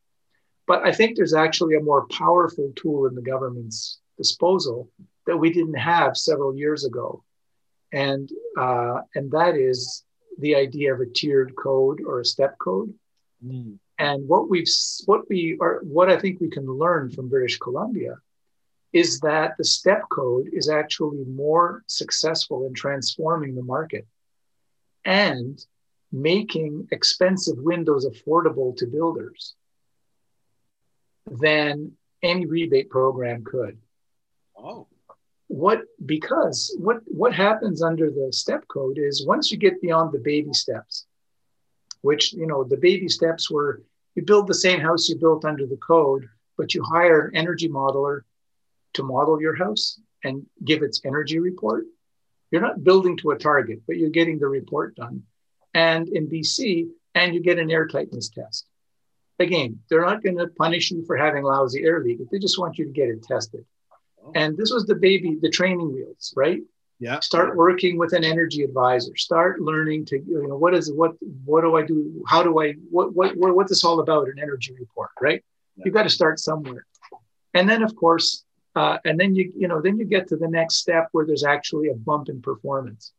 But 0.66 0.86
I 0.86 0.92
think 0.92 1.16
there's 1.16 1.34
actually 1.34 1.76
a 1.76 1.82
more 1.82 2.06
powerful 2.06 2.72
tool 2.76 3.04
in 3.06 3.14
the 3.14 3.20
government's 3.20 3.98
disposal 4.16 4.88
that 5.26 5.36
we 5.36 5.52
didn't 5.52 5.74
have 5.74 6.16
several 6.16 6.56
years 6.56 6.86
ago, 6.86 7.24
and 7.92 8.30
uh, 8.58 9.02
and 9.14 9.30
that 9.32 9.54
is 9.54 10.02
the 10.38 10.54
idea 10.54 10.92
of 10.92 11.00
a 11.00 11.06
tiered 11.06 11.54
code 11.56 12.00
or 12.06 12.20
a 12.20 12.24
step 12.24 12.58
code. 12.58 12.92
Mm. 13.44 13.78
And 13.98 14.28
what 14.28 14.50
we've 14.50 14.68
what 15.06 15.28
we 15.28 15.56
are 15.60 15.80
what 15.82 16.10
I 16.10 16.18
think 16.18 16.40
we 16.40 16.50
can 16.50 16.66
learn 16.66 17.10
from 17.10 17.28
British 17.28 17.58
Columbia 17.58 18.16
is 18.92 19.20
that 19.20 19.56
the 19.56 19.64
step 19.64 20.02
code 20.10 20.48
is 20.52 20.68
actually 20.68 21.24
more 21.24 21.82
successful 21.86 22.66
in 22.66 22.74
transforming 22.74 23.54
the 23.54 23.62
market 23.62 24.06
and 25.04 25.64
making 26.12 26.88
expensive 26.92 27.58
windows 27.58 28.06
affordable 28.06 28.76
to 28.76 28.86
builders 28.86 29.54
than 31.30 31.92
any 32.22 32.46
rebate 32.46 32.90
program 32.90 33.44
could. 33.44 33.78
Oh. 34.56 34.86
What 35.48 35.82
because 36.04 36.76
what 36.78 36.98
what 37.06 37.32
happens 37.32 37.82
under 37.82 38.10
the 38.10 38.32
step 38.32 38.66
code 38.68 38.98
is 38.98 39.26
once 39.26 39.50
you 39.50 39.58
get 39.58 39.80
beyond 39.80 40.12
the 40.12 40.18
baby 40.18 40.52
steps, 40.52 41.06
which, 42.02 42.32
you 42.32 42.46
know, 42.46 42.64
the 42.64 42.76
baby 42.76 43.08
steps 43.08 43.50
were 43.50 43.82
you 44.14 44.22
build 44.22 44.48
the 44.48 44.54
same 44.54 44.80
house 44.80 45.08
you 45.08 45.16
built 45.16 45.44
under 45.44 45.66
the 45.66 45.76
code, 45.76 46.28
but 46.56 46.74
you 46.74 46.82
hire 46.82 47.26
an 47.26 47.36
energy 47.36 47.68
modeler 47.68 48.22
to 48.94 49.02
model 49.02 49.40
your 49.40 49.54
house 49.54 50.00
and 50.24 50.46
give 50.64 50.82
its 50.82 51.00
energy 51.04 51.38
report. 51.38 51.84
You're 52.50 52.62
not 52.62 52.82
building 52.82 53.16
to 53.18 53.30
a 53.30 53.38
target, 53.38 53.82
but 53.86 53.96
you're 53.96 54.10
getting 54.10 54.38
the 54.38 54.48
report 54.48 54.96
done. 54.96 55.24
And 55.74 56.08
in 56.08 56.28
BC, 56.28 56.88
and 57.14 57.34
you 57.34 57.40
get 57.40 57.58
an 57.58 57.70
air 57.70 57.86
tightness 57.86 58.30
test. 58.30 58.66
Again, 59.38 59.80
they're 59.88 60.04
not 60.04 60.22
going 60.22 60.38
to 60.38 60.46
punish 60.46 60.90
you 60.90 61.04
for 61.06 61.16
having 61.16 61.44
lousy 61.44 61.84
air 61.84 62.02
leak. 62.02 62.18
They 62.30 62.38
just 62.38 62.58
want 62.58 62.78
you 62.78 62.86
to 62.86 62.90
get 62.92 63.08
it 63.08 63.22
tested. 63.22 63.64
And 64.34 64.56
this 64.56 64.72
was 64.72 64.86
the 64.86 64.94
baby, 64.94 65.38
the 65.40 65.50
training 65.50 65.92
wheels, 65.92 66.32
right? 66.36 66.60
yeah 66.98 67.20
start 67.20 67.54
working 67.54 67.98
with 67.98 68.14
an 68.14 68.24
energy 68.24 68.62
advisor 68.62 69.14
start 69.16 69.60
learning 69.60 70.02
to 70.02 70.16
you 70.16 70.48
know 70.48 70.56
what 70.56 70.72
is 70.72 70.90
what 70.90 71.12
what 71.44 71.60
do 71.60 71.76
i 71.76 71.82
do 71.82 72.24
how 72.26 72.42
do 72.42 72.58
i 72.58 72.72
what 72.90 73.14
what 73.14 73.36
what 73.36 73.54
what's 73.54 73.68
this 73.68 73.84
all 73.84 74.00
about 74.00 74.26
an 74.28 74.38
energy 74.40 74.74
report 74.80 75.10
right 75.20 75.44
yeah. 75.76 75.82
you've 75.84 75.92
got 75.92 76.04
to 76.04 76.08
start 76.08 76.38
somewhere 76.40 76.86
and 77.52 77.68
then 77.68 77.82
of 77.82 77.94
course 77.94 78.46
uh, 78.76 78.96
and 79.04 79.20
then 79.20 79.34
you 79.34 79.52
you 79.54 79.68
know 79.68 79.82
then 79.82 79.98
you 79.98 80.06
get 80.06 80.26
to 80.26 80.38
the 80.38 80.48
next 80.48 80.76
step 80.76 81.08
where 81.12 81.26
there's 81.26 81.44
actually 81.44 81.88
a 81.88 81.94
bump 81.94 82.30
in 82.30 82.40
performance 82.40 83.12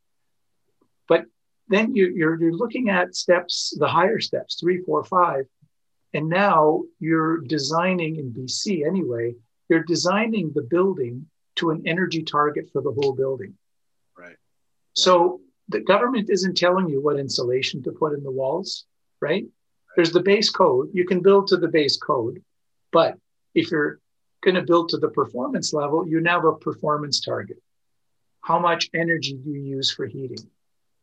but 1.08 1.24
then 1.68 1.94
you, 1.94 2.12
you're, 2.14 2.40
you're 2.40 2.52
looking 2.52 2.88
at 2.88 3.14
steps, 3.14 3.74
the 3.78 3.88
higher 3.88 4.20
steps, 4.20 4.58
three, 4.60 4.82
four, 4.82 5.04
five. 5.04 5.46
And 6.14 6.28
now 6.28 6.84
you're 6.98 7.38
designing 7.38 8.16
in 8.16 8.32
BC 8.32 8.86
anyway, 8.86 9.34
you're 9.68 9.84
designing 9.84 10.52
the 10.54 10.62
building 10.62 11.26
to 11.56 11.70
an 11.70 11.82
energy 11.86 12.22
target 12.22 12.68
for 12.72 12.82
the 12.82 12.92
whole 12.92 13.12
building. 13.12 13.54
Right. 14.16 14.36
So 14.94 15.40
the 15.68 15.80
government 15.80 16.30
isn't 16.30 16.56
telling 16.56 16.88
you 16.88 17.00
what 17.00 17.18
insulation 17.18 17.82
to 17.82 17.92
put 17.92 18.14
in 18.14 18.22
the 18.22 18.30
walls, 18.30 18.86
right? 19.20 19.44
There's 19.96 20.12
the 20.12 20.22
base 20.22 20.50
code. 20.50 20.90
You 20.92 21.04
can 21.04 21.20
build 21.20 21.48
to 21.48 21.56
the 21.56 21.68
base 21.68 21.96
code, 21.96 22.42
but 22.92 23.18
if 23.54 23.70
you're 23.70 24.00
going 24.42 24.54
to 24.54 24.62
build 24.62 24.90
to 24.90 24.96
the 24.98 25.08
performance 25.08 25.72
level, 25.72 26.06
you 26.06 26.20
now 26.20 26.40
have 26.40 26.44
a 26.44 26.52
performance 26.52 27.20
target. 27.20 27.60
How 28.40 28.58
much 28.58 28.88
energy 28.94 29.34
do 29.34 29.50
you 29.50 29.60
use 29.60 29.92
for 29.92 30.06
heating? 30.06 30.48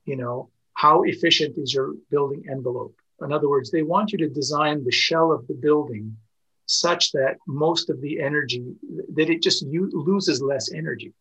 You 0.06 0.16
know, 0.16 0.50
how 0.74 1.04
efficient 1.04 1.58
is 1.58 1.74
your 1.74 1.94
building 2.10 2.46
envelope? 2.50 2.96
In 3.22 3.32
other 3.32 3.50
words, 3.50 3.72
they 3.72 3.84
want 3.84 4.12
you 4.12 4.18
to 4.20 4.30
design 4.30 4.84
the 4.84 4.92
shell 4.92 5.32
of 5.32 5.48
the 5.48 5.54
building 5.54 6.18
such 6.66 7.12
that 7.12 7.38
most 7.48 7.90
of 7.90 8.02
the 8.02 8.20
energy 8.20 8.74
that 9.14 9.30
it 9.30 9.42
just 9.42 9.64
loses 9.66 10.42
less 10.42 10.72
energy. 10.72 11.14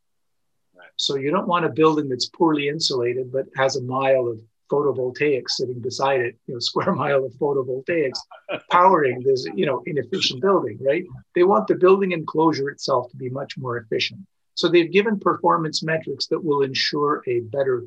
Right. 0.74 0.88
So 0.96 1.16
you 1.16 1.30
don't 1.30 1.48
want 1.48 1.66
a 1.66 1.70
building 1.70 2.08
that's 2.08 2.28
poorly 2.28 2.68
insulated 2.68 3.32
but 3.32 3.46
has 3.56 3.76
a 3.76 3.82
mile 3.82 4.28
of 4.28 4.40
photovoltaics 4.70 5.50
sitting 5.50 5.80
beside 5.80 6.20
it, 6.20 6.36
you 6.46 6.54
know, 6.54 6.60
square 6.70 6.92
mile 6.92 7.24
of 7.24 7.32
photovoltaics 7.32 8.18
powering 8.70 9.22
this, 9.22 9.46
you 9.54 9.66
know, 9.66 9.82
inefficient 9.86 10.40
building, 10.40 10.78
right? 10.80 11.04
They 11.34 11.44
want 11.44 11.66
the 11.66 11.74
building 11.74 12.12
enclosure 12.12 12.70
itself 12.70 13.10
to 13.10 13.16
be 13.16 13.28
much 13.28 13.56
more 13.58 13.76
efficient. 13.78 14.20
So 14.54 14.68
they've 14.68 14.90
given 14.90 15.18
performance 15.18 15.82
metrics 15.82 16.26
that 16.28 16.42
will 16.42 16.62
ensure 16.62 17.22
a 17.26 17.40
better 17.40 17.84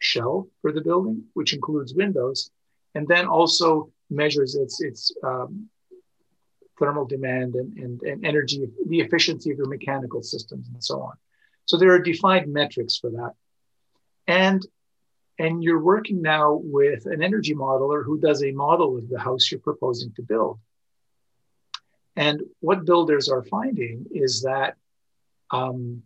shell 0.00 0.48
for 0.60 0.72
the 0.72 0.80
building, 0.80 1.24
which 1.34 1.54
includes 1.54 1.94
windows, 1.94 2.50
and 2.94 3.06
then 3.06 3.26
also 3.26 3.90
measures 4.10 4.56
its 4.56 4.82
its 4.82 5.12
um, 5.22 5.68
thermal 6.82 7.04
demand 7.04 7.54
and, 7.54 7.76
and, 7.78 8.02
and 8.02 8.26
energy, 8.26 8.66
the 8.88 9.00
efficiency 9.00 9.50
of 9.52 9.58
your 9.58 9.68
mechanical 9.68 10.22
systems, 10.22 10.66
and 10.72 10.82
so 10.82 11.00
on. 11.00 11.12
So 11.66 11.76
there 11.76 11.92
are 11.92 12.00
defined 12.00 12.52
metrics 12.52 12.98
for 12.98 13.10
that. 13.10 13.32
And 14.26 14.60
and 15.38 15.62
you're 15.64 15.80
working 15.80 16.20
now 16.20 16.60
with 16.62 17.06
an 17.06 17.22
energy 17.22 17.54
modeler 17.54 18.04
who 18.04 18.18
does 18.18 18.42
a 18.42 18.52
model 18.52 18.98
of 18.98 19.08
the 19.08 19.18
house 19.18 19.50
you're 19.50 19.60
proposing 19.60 20.12
to 20.16 20.22
build. 20.22 20.58
And 22.16 22.42
what 22.60 22.84
builders 22.84 23.28
are 23.30 23.42
finding 23.42 24.06
is 24.12 24.42
that 24.42 24.76
um, 25.50 26.02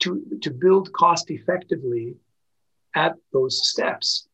to, 0.00 0.38
to 0.42 0.50
build 0.50 0.92
cost 0.92 1.30
effectively 1.30 2.16
at 2.94 3.14
those 3.32 3.68
steps, 3.68 4.26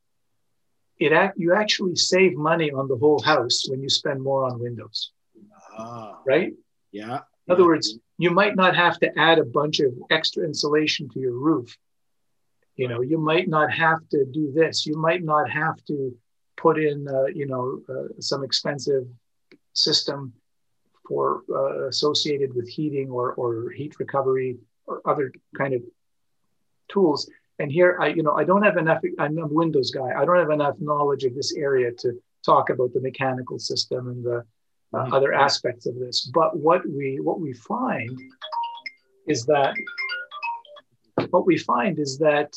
it 0.98 1.12
act, 1.12 1.38
you 1.38 1.54
actually 1.54 1.96
save 1.96 2.36
money 2.36 2.70
on 2.70 2.88
the 2.88 2.96
whole 2.96 3.20
house 3.22 3.64
when 3.68 3.80
you 3.82 3.88
spend 3.88 4.22
more 4.22 4.44
on 4.44 4.58
windows. 4.60 5.12
Ah, 5.76 6.18
right? 6.26 6.52
Yeah. 6.92 7.20
In 7.46 7.52
other 7.52 7.64
words, 7.64 7.98
you 8.18 8.30
might 8.30 8.56
not 8.56 8.76
have 8.76 8.98
to 9.00 9.18
add 9.18 9.38
a 9.38 9.44
bunch 9.44 9.80
of 9.80 9.92
extra 10.10 10.44
insulation 10.44 11.08
to 11.10 11.20
your 11.20 11.32
roof 11.32 11.76
you 12.78 12.86
know, 12.86 13.00
you 13.00 13.18
might 13.18 13.48
not 13.48 13.72
have 13.72 14.08
to 14.10 14.24
do 14.24 14.52
this. 14.52 14.86
You 14.86 14.96
might 14.96 15.24
not 15.24 15.50
have 15.50 15.84
to 15.86 16.16
put 16.56 16.78
in, 16.78 17.06
uh, 17.08 17.24
you 17.24 17.46
know, 17.46 17.82
uh, 17.88 18.20
some 18.20 18.44
expensive 18.44 19.04
system 19.72 20.32
for 21.06 21.42
uh, 21.50 21.88
associated 21.88 22.54
with 22.54 22.68
heating 22.68 23.10
or, 23.10 23.32
or 23.34 23.70
heat 23.70 23.98
recovery 23.98 24.58
or 24.86 25.02
other 25.04 25.32
kind 25.56 25.74
of 25.74 25.82
tools. 26.88 27.28
And 27.58 27.72
here, 27.72 27.98
I, 28.00 28.08
you 28.08 28.22
know, 28.22 28.34
I 28.34 28.44
don't 28.44 28.62
have 28.62 28.76
enough. 28.76 29.02
I'm 29.18 29.38
a 29.38 29.46
Windows 29.46 29.90
guy. 29.90 30.12
I 30.16 30.24
don't 30.24 30.38
have 30.38 30.50
enough 30.50 30.76
knowledge 30.78 31.24
of 31.24 31.34
this 31.34 31.54
area 31.56 31.90
to 31.98 32.12
talk 32.44 32.70
about 32.70 32.92
the 32.92 33.00
mechanical 33.00 33.58
system 33.58 34.08
and 34.08 34.24
the 34.24 34.44
uh, 34.94 34.98
mm-hmm. 34.98 35.12
other 35.12 35.32
aspects 35.32 35.86
of 35.86 35.98
this. 35.98 36.30
But 36.32 36.56
what 36.56 36.88
we 36.88 37.18
what 37.20 37.40
we 37.40 37.52
find 37.52 38.18
is 39.26 39.44
that 39.46 39.74
what 41.30 41.46
we 41.46 41.58
find 41.58 41.98
is 41.98 42.18
that 42.18 42.54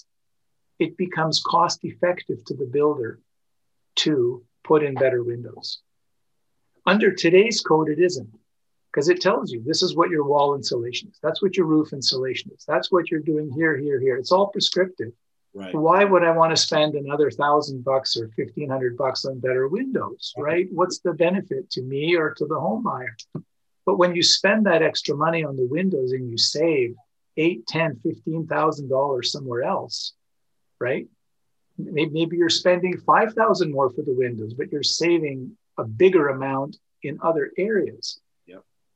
it 0.79 0.97
becomes 0.97 1.41
cost 1.45 1.79
effective 1.83 2.43
to 2.45 2.55
the 2.55 2.65
builder 2.65 3.19
to 3.95 4.43
put 4.63 4.83
in 4.83 4.93
better 4.93 5.23
windows. 5.23 5.81
Under 6.85 7.13
today's 7.13 7.61
code, 7.61 7.89
it 7.89 7.99
isn't 7.99 8.29
because 8.91 9.09
it 9.09 9.21
tells 9.21 9.51
you 9.51 9.63
this 9.65 9.81
is 9.81 9.95
what 9.95 10.09
your 10.09 10.25
wall 10.25 10.55
insulation 10.55 11.09
is. 11.09 11.19
That's 11.23 11.41
what 11.41 11.55
your 11.55 11.65
roof 11.65 11.93
insulation 11.93 12.51
is. 12.55 12.65
That's 12.67 12.91
what 12.91 13.09
you're 13.09 13.21
doing 13.21 13.51
here, 13.51 13.77
here, 13.77 13.99
here. 13.99 14.17
It's 14.17 14.31
all 14.31 14.47
prescriptive. 14.47 15.13
Right. 15.53 15.73
Why 15.75 16.03
would 16.03 16.23
I 16.23 16.31
want 16.31 16.51
to 16.51 16.57
spend 16.61 16.95
another 16.95 17.29
thousand 17.29 17.83
bucks 17.83 18.15
or 18.15 18.29
fifteen 18.29 18.69
hundred 18.69 18.97
bucks 18.97 19.25
on 19.25 19.39
better 19.39 19.67
windows? 19.67 20.33
Right? 20.37 20.67
What's 20.71 20.99
the 20.99 21.13
benefit 21.13 21.69
to 21.71 21.81
me 21.81 22.15
or 22.15 22.33
to 22.33 22.45
the 22.45 22.59
home 22.59 22.83
buyer? 22.83 23.15
But 23.85 23.97
when 23.97 24.15
you 24.15 24.23
spend 24.23 24.65
that 24.65 24.81
extra 24.81 25.15
money 25.15 25.43
on 25.43 25.57
the 25.57 25.65
windows 25.65 26.11
and 26.13 26.29
you 26.29 26.37
save 26.37 26.95
eight, 27.37 27.67
ten, 27.67 27.99
fifteen 28.01 28.47
thousand 28.47 28.89
dollars 28.89 29.31
somewhere 29.31 29.63
else, 29.63 30.13
right? 30.79 31.07
Maybe 31.77 32.37
you're 32.37 32.49
spending 32.49 32.97
5,000 32.99 33.71
more 33.71 33.89
for 33.89 34.03
the 34.03 34.13
windows, 34.13 34.53
but 34.53 34.71
you're 34.71 34.83
saving 34.83 35.57
a 35.77 35.83
bigger 35.83 36.27
amount 36.27 36.77
in 37.01 37.17
other 37.23 37.51
areas. 37.57 38.19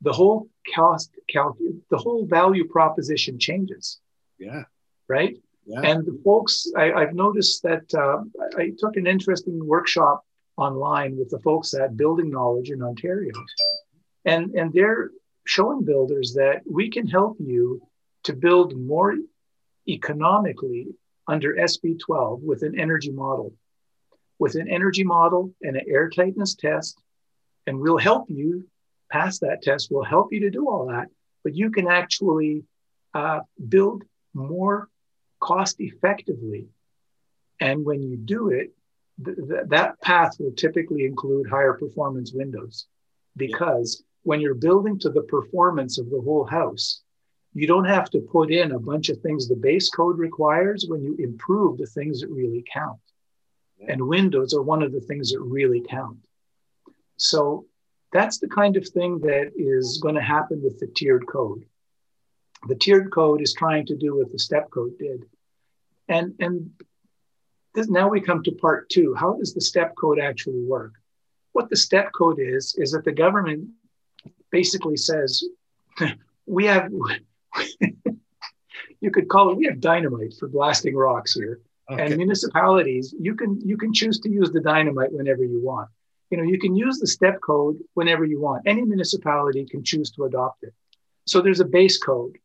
The 0.02 0.12
whole 0.12 0.48
cost 0.74 1.10
calc, 1.28 1.56
the 1.90 1.96
whole 1.96 2.26
value 2.26 2.66
proposition 2.68 3.38
changes. 3.38 3.98
Yeah. 4.38 4.64
Right. 5.08 5.36
Yeah. 5.66 5.80
And 5.82 6.06
the 6.06 6.20
folks, 6.24 6.66
I, 6.76 7.00
have 7.00 7.14
noticed 7.14 7.62
that 7.64 7.92
uh, 7.94 8.22
I 8.56 8.72
took 8.78 8.96
an 8.96 9.06
interesting 9.06 9.66
workshop 9.66 10.24
online 10.56 11.16
with 11.16 11.30
the 11.30 11.40
folks 11.40 11.74
at 11.74 11.96
Building 11.96 12.30
Knowledge 12.30 12.70
in 12.70 12.82
Ontario, 12.82 13.32
and 14.24 14.54
and 14.54 14.72
they're 14.72 15.10
showing 15.44 15.84
builders 15.84 16.34
that 16.34 16.62
we 16.70 16.90
can 16.90 17.06
help 17.06 17.36
you 17.40 17.82
to 18.24 18.32
build 18.32 18.76
more 18.76 19.16
economically 19.88 20.88
under 21.28 21.54
SB 21.54 21.98
12 21.98 22.42
with 22.42 22.62
an 22.62 22.78
energy 22.78 23.10
model, 23.10 23.52
with 24.38 24.54
an 24.54 24.68
energy 24.68 25.04
model 25.04 25.52
and 25.62 25.76
an 25.76 25.84
air 25.88 26.08
tightness 26.08 26.54
test. 26.54 27.00
And 27.66 27.78
we'll 27.78 27.98
help 27.98 28.26
you 28.28 28.68
pass 29.10 29.38
that 29.40 29.62
test. 29.62 29.88
We'll 29.90 30.04
help 30.04 30.32
you 30.32 30.40
to 30.40 30.50
do 30.50 30.68
all 30.68 30.86
that, 30.86 31.08
but 31.44 31.54
you 31.54 31.70
can 31.70 31.88
actually 31.88 32.64
uh, 33.14 33.40
build 33.68 34.04
more 34.34 34.88
cost 35.40 35.76
effectively. 35.80 36.68
And 37.60 37.84
when 37.84 38.02
you 38.02 38.16
do 38.16 38.50
it, 38.50 38.72
th- 39.24 39.36
th- 39.36 39.68
that 39.68 40.00
path 40.00 40.36
will 40.38 40.52
typically 40.52 41.04
include 41.04 41.48
higher 41.48 41.74
performance 41.74 42.32
windows 42.32 42.86
because 43.36 44.02
when 44.22 44.40
you're 44.40 44.54
building 44.54 44.98
to 44.98 45.10
the 45.10 45.22
performance 45.22 45.98
of 45.98 46.10
the 46.10 46.20
whole 46.20 46.44
house, 46.44 47.02
you 47.54 47.66
don't 47.66 47.86
have 47.86 48.10
to 48.10 48.20
put 48.20 48.50
in 48.50 48.72
a 48.72 48.78
bunch 48.78 49.08
of 49.08 49.20
things 49.20 49.48
the 49.48 49.56
base 49.56 49.88
code 49.88 50.18
requires 50.18 50.84
when 50.88 51.02
you 51.02 51.16
improve 51.18 51.78
the 51.78 51.86
things 51.86 52.20
that 52.20 52.28
really 52.28 52.64
count. 52.70 52.98
Yeah. 53.78 53.92
And 53.92 54.08
windows 54.08 54.52
are 54.52 54.62
one 54.62 54.82
of 54.82 54.92
the 54.92 55.00
things 55.00 55.30
that 55.30 55.40
really 55.40 55.82
count. 55.88 56.18
So 57.16 57.66
that's 58.16 58.38
the 58.38 58.48
kind 58.48 58.76
of 58.76 58.88
thing 58.88 59.20
that 59.20 59.52
is 59.56 59.98
going 60.02 60.14
to 60.14 60.22
happen 60.22 60.62
with 60.62 60.78
the 60.78 60.86
tiered 60.86 61.26
code. 61.26 61.64
The 62.68 62.74
tiered 62.74 63.12
code 63.12 63.42
is 63.42 63.52
trying 63.52 63.86
to 63.86 63.96
do 63.96 64.16
what 64.16 64.32
the 64.32 64.38
step 64.38 64.70
code 64.70 64.98
did. 64.98 65.24
And, 66.08 66.34
and 66.40 66.70
this, 67.74 67.88
now 67.88 68.08
we 68.08 68.20
come 68.20 68.42
to 68.44 68.52
part 68.52 68.88
two. 68.88 69.14
How 69.14 69.34
does 69.34 69.52
the 69.52 69.60
step 69.60 69.94
code 69.96 70.18
actually 70.18 70.62
work? 70.62 70.94
What 71.52 71.68
the 71.68 71.76
step 71.76 72.12
code 72.12 72.38
is, 72.40 72.74
is 72.78 72.92
that 72.92 73.04
the 73.04 73.12
government 73.12 73.68
basically 74.50 74.96
says, 74.96 75.44
we 76.46 76.66
have 76.66 76.90
you 79.00 79.10
could 79.10 79.28
call 79.28 79.50
it 79.50 79.56
we 79.56 79.66
have 79.66 79.80
dynamite 79.80 80.34
for 80.38 80.48
blasting 80.48 80.94
rocks 80.94 81.34
here 81.34 81.60
okay. 81.90 82.06
and 82.06 82.16
municipalities 82.16 83.14
you 83.18 83.34
can 83.34 83.60
you 83.64 83.76
can 83.76 83.92
choose 83.92 84.20
to 84.20 84.30
use 84.30 84.50
the 84.50 84.60
dynamite 84.60 85.12
whenever 85.12 85.44
you 85.44 85.60
want 85.62 85.88
you 86.30 86.36
know 86.36 86.44
you 86.44 86.58
can 86.58 86.74
use 86.74 86.98
the 86.98 87.06
step 87.06 87.40
code 87.40 87.78
whenever 87.94 88.24
you 88.24 88.40
want 88.40 88.62
any 88.66 88.82
municipality 88.82 89.64
can 89.64 89.82
choose 89.82 90.10
to 90.10 90.24
adopt 90.24 90.62
it 90.62 90.74
so 91.26 91.40
there's 91.40 91.60
a 91.60 91.64
base 91.64 91.98
code 91.98 92.36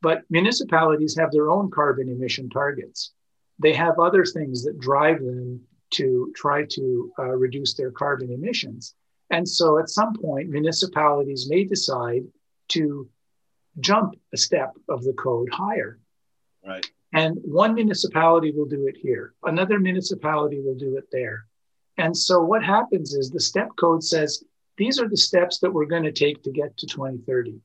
but 0.00 0.22
municipalities 0.30 1.16
have 1.16 1.30
their 1.30 1.50
own 1.50 1.70
carbon 1.70 2.08
emission 2.08 2.48
targets 2.48 3.12
they 3.58 3.72
have 3.72 3.98
other 3.98 4.24
things 4.24 4.64
that 4.64 4.78
drive 4.78 5.20
them 5.20 5.60
to 5.90 6.32
try 6.34 6.64
to 6.64 7.12
uh, 7.18 7.24
reduce 7.24 7.74
their 7.74 7.90
carbon 7.90 8.32
emissions 8.32 8.94
and 9.30 9.48
so 9.48 9.78
at 9.78 9.88
some 9.88 10.14
point 10.14 10.48
municipalities 10.48 11.48
may 11.48 11.64
decide 11.64 12.22
to 12.68 13.08
jump 13.80 14.14
a 14.32 14.36
step 14.36 14.72
of 14.88 15.02
the 15.02 15.12
code 15.14 15.48
higher. 15.52 15.98
Right. 16.66 16.86
And 17.14 17.38
one 17.42 17.74
municipality 17.74 18.52
will 18.52 18.66
do 18.66 18.86
it 18.86 18.96
here, 18.96 19.34
another 19.44 19.78
municipality 19.78 20.60
will 20.60 20.76
do 20.76 20.96
it 20.96 21.04
there. 21.12 21.46
And 21.98 22.16
so 22.16 22.40
what 22.40 22.64
happens 22.64 23.14
is 23.14 23.30
the 23.30 23.40
step 23.40 23.68
code 23.78 24.02
says 24.02 24.42
these 24.76 24.98
are 24.98 25.08
the 25.08 25.16
steps 25.16 25.58
that 25.58 25.72
we're 25.72 25.86
going 25.86 26.04
to 26.04 26.12
take 26.12 26.42
to 26.42 26.50
get 26.50 26.76
to 26.78 26.86
2030. 26.86 27.60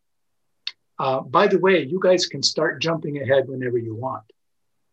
Uh, 0.99 1.21
by 1.21 1.47
the 1.47 1.59
way, 1.59 1.83
you 1.83 1.99
guys 2.01 2.25
can 2.25 2.43
start 2.43 2.81
jumping 2.81 3.21
ahead 3.21 3.47
whenever 3.47 3.77
you 3.77 3.95
want. 3.95 4.23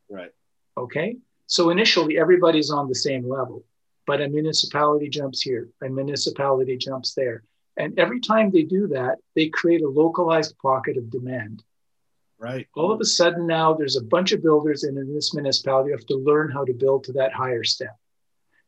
Right. 0.08 0.30
Okay. 0.76 1.16
So 1.46 1.70
initially, 1.70 2.18
everybody's 2.18 2.70
on 2.70 2.88
the 2.88 2.94
same 2.94 3.28
level, 3.28 3.64
but 4.06 4.20
a 4.20 4.28
municipality 4.28 5.08
jumps 5.08 5.40
here, 5.40 5.68
a 5.82 5.88
municipality 5.88 6.76
jumps 6.76 7.14
there. 7.14 7.42
And 7.76 7.98
every 7.98 8.20
time 8.20 8.50
they 8.50 8.62
do 8.62 8.86
that, 8.88 9.16
they 9.34 9.48
create 9.48 9.82
a 9.82 9.88
localized 9.88 10.56
pocket 10.58 10.96
of 10.96 11.10
demand. 11.10 11.62
Right. 12.38 12.66
All 12.74 12.92
of 12.92 13.00
a 13.00 13.04
sudden, 13.04 13.46
now 13.46 13.74
there's 13.74 13.96
a 13.96 14.02
bunch 14.02 14.32
of 14.32 14.42
builders 14.42 14.84
in, 14.84 14.96
in 14.98 15.14
this 15.14 15.34
municipality 15.34 15.90
who 15.90 15.96
have 15.96 16.06
to 16.06 16.16
learn 16.16 16.50
how 16.50 16.64
to 16.64 16.72
build 16.72 17.04
to 17.04 17.12
that 17.12 17.32
higher 17.32 17.64
step. 17.64 17.96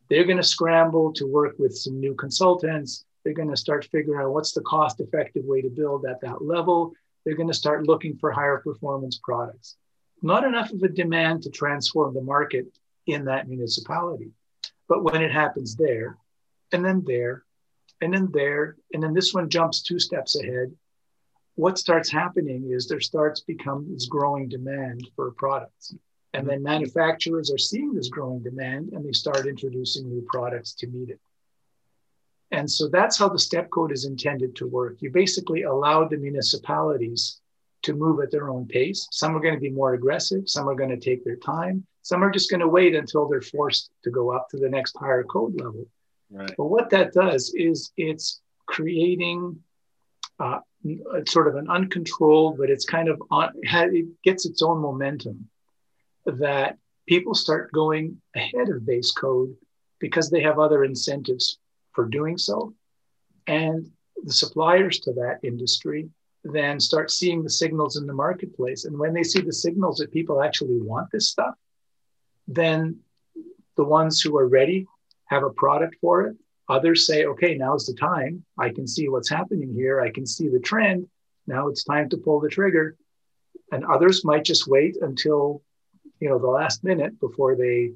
They're 0.09 0.25
going 0.25 0.37
to 0.37 0.43
scramble 0.43 1.13
to 1.15 1.27
work 1.27 1.57
with 1.59 1.77
some 1.77 1.99
new 1.99 2.15
consultants. 2.15 3.05
They're 3.25 3.35
going 3.35 3.51
to 3.51 3.57
start 3.57 3.89
figuring 3.91 4.21
out 4.21 4.33
what's 4.33 4.53
the 4.53 4.61
cost 4.63 5.01
effective 5.01 5.45
way 5.45 5.63
to 5.63 5.69
build 5.69 6.07
at 6.07 6.21
that 6.21 6.43
level. 6.43 6.93
They're 7.25 7.35
going 7.35 7.49
to 7.49 7.55
start 7.55 7.87
looking 7.87 8.17
for 8.17 8.31
higher 8.31 8.59
performance 8.59 9.19
products. 9.23 9.77
Not 10.23 10.45
enough 10.45 10.71
of 10.73 10.83
a 10.83 10.89
demand 10.89 11.43
to 11.43 11.51
transform 11.51 12.15
the 12.15 12.23
market 12.23 12.67
in 13.07 13.25
that 13.25 13.49
municipality. 13.49 14.31
But 14.89 15.03
when 15.03 15.23
it 15.23 15.33
happens 15.33 15.75
there, 15.75 16.17
and 16.73 16.85
then 16.85 17.03
there, 17.05 17.45
and 18.01 18.15
then 18.15 18.29
there, 18.33 18.77
and 18.93 19.03
then 19.03 19.15
this 19.15 19.35
one 19.35 19.49
jumps 19.49 19.83
two 19.83 19.99
steps 19.99 20.41
ahead, 20.41 20.73
what 21.57 21.79
starts 21.79 22.11
happening 22.11 22.71
is 22.71 22.87
there 22.87 23.01
starts 23.01 23.41
become 23.41 23.91
this 23.91 24.07
growing 24.07 24.49
demand 24.49 25.09
for 25.17 25.31
products. 25.33 25.95
And 26.37 26.49
then 26.49 26.63
manufacturers 26.63 27.51
are 27.51 27.59
seeing 27.59 27.95
this 27.95 28.09
growing 28.09 28.43
demand 28.43 28.93
and 28.93 29.05
they 29.05 29.13
start 29.13 29.47
introducing 29.47 30.09
new 30.09 30.25
products 30.31 30.75
to 30.75 30.87
meet 30.87 31.09
it. 31.09 31.21
And 32.51 32.71
so 32.71 32.89
that's 32.89 33.19
how 33.19 33.29
the 33.29 33.39
step 33.39 33.71
code 33.71 33.91
is 33.91 34.05
intended 34.05 34.55
to 34.57 34.67
work. 34.67 34.97
You 35.01 35.11
basically 35.11 35.63
allow 35.63 36.07
the 36.07 36.17
municipalities 36.17 37.41
to 37.83 37.95
move 37.95 38.21
at 38.21 38.31
their 38.31 38.51
own 38.51 38.67
pace. 38.67 39.09
Some 39.11 39.37
are 39.37 39.41
going 39.41 39.55
to 39.55 39.61
be 39.61 39.71
more 39.71 39.95
aggressive, 39.95 40.49
some 40.49 40.69
are 40.69 40.75
going 40.75 40.91
to 40.91 40.97
take 40.97 41.25
their 41.25 41.37
time, 41.37 41.87
some 42.03 42.23
are 42.23 42.31
just 42.31 42.51
going 42.51 42.61
to 42.61 42.69
wait 42.69 42.95
until 42.95 43.29
they're 43.29 43.41
forced 43.41 43.91
to 44.05 44.11
go 44.11 44.31
up 44.31 44.49
to 44.51 44.59
the 44.59 44.69
next 44.69 44.97
higher 44.99 45.25
code 45.25 45.55
level. 45.61 45.87
Right. 46.31 46.55
But 46.57 46.67
what 46.67 46.91
that 46.91 47.13
does 47.13 47.53
is 47.55 47.93
it's 47.97 48.41
creating 48.67 49.61
uh, 50.39 50.61
sort 51.27 51.49
of 51.49 51.57
an 51.57 51.69
uncontrolled, 51.69 52.59
but 52.59 52.71
it's 52.71 52.85
kind 52.85 53.09
of 53.09 53.23
on, 53.31 53.51
it 53.63 54.07
gets 54.23 54.47
its 54.47 54.63
own 54.63 54.81
momentum 54.81 55.49
that 56.27 56.79
people 57.07 57.35
start 57.35 57.73
going 57.73 58.21
ahead 58.35 58.69
of 58.69 58.87
base 58.87 59.13
code 59.13 59.55
because 59.99 60.29
they 60.29 60.43
have 60.43 60.59
other 60.59 60.85
incentives 60.85 61.59
for 61.93 62.07
doing 62.07 62.37
so. 62.37 62.75
And 63.47 63.91
the 64.25 64.33
suppliers 64.33 65.01
to 65.01 65.13
that 65.15 65.39
industry 65.43 66.09
then 66.45 66.79
start 66.79 67.11
seeing 67.11 67.43
the 67.43 67.51
signals 67.51 67.97
in 67.97 68.07
the 68.07 68.13
marketplace. 68.13 68.85
And 68.85 68.99
when 68.99 69.13
they 69.13 69.23
see 69.23 69.41
the 69.41 69.53
signals 69.53 69.99
that 69.99 70.13
people 70.13 70.43
actually 70.43 70.79
want 70.81 71.11
this 71.11 71.29
stuff, 71.29 71.55
then 72.47 73.01
the 73.77 73.85
ones 73.85 74.21
who 74.21 74.37
are 74.37 74.49
ready 74.49 74.87
have 75.27 75.43
a 75.43 75.51
product 75.51 75.97
for 76.01 76.27
it. 76.27 76.37
Others 76.69 77.07
say, 77.07 77.25
okay, 77.25 77.55
now's 77.55 77.87
the 77.87 77.95
time. 77.95 78.45
I 78.59 78.71
can 78.71 78.87
see 78.87 79.09
what's 79.09 79.29
happening 79.29 79.73
here. 79.75 80.01
I 80.01 80.11
can 80.11 80.27
see 80.27 80.49
the 80.49 80.61
trend. 80.61 81.09
Now 81.47 81.69
it's 81.69 81.85
time 81.85 82.09
to 82.11 82.17
pull 82.17 82.41
the 82.41 82.49
trigger. 82.49 82.97
And 83.73 83.85
others 83.85 84.25
might 84.25 84.45
just 84.45 84.69
wait 84.69 84.97
until 85.01 85.63
you 86.21 86.29
know 86.29 86.39
the 86.39 86.47
last 86.47 86.85
minute 86.85 87.19
before 87.21 87.57
they 87.57 87.93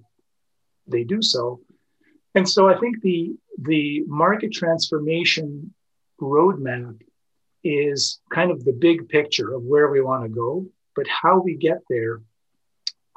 they 0.87 1.05
do 1.05 1.23
so. 1.23 1.61
And 2.35 2.49
so 2.49 2.69
i 2.69 2.79
think 2.79 3.01
the 3.03 3.35
the 3.59 4.03
market 4.07 4.53
transformation 4.53 5.75
roadmap 6.21 7.01
is 7.65 8.21
kind 8.31 8.51
of 8.51 8.65
the 8.65 8.73
big 8.73 9.09
picture 9.09 9.53
of 9.53 9.63
where 9.63 9.89
we 9.91 10.01
want 10.01 10.23
to 10.23 10.29
go 10.29 10.67
but 10.97 11.07
how 11.09 11.41
we 11.41 11.57
get 11.57 11.79
there 11.89 12.23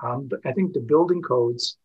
um, 0.02 0.30
i 0.46 0.52
think 0.52 0.74
the 0.74 0.80
building 0.80 1.22
codes 1.22 1.78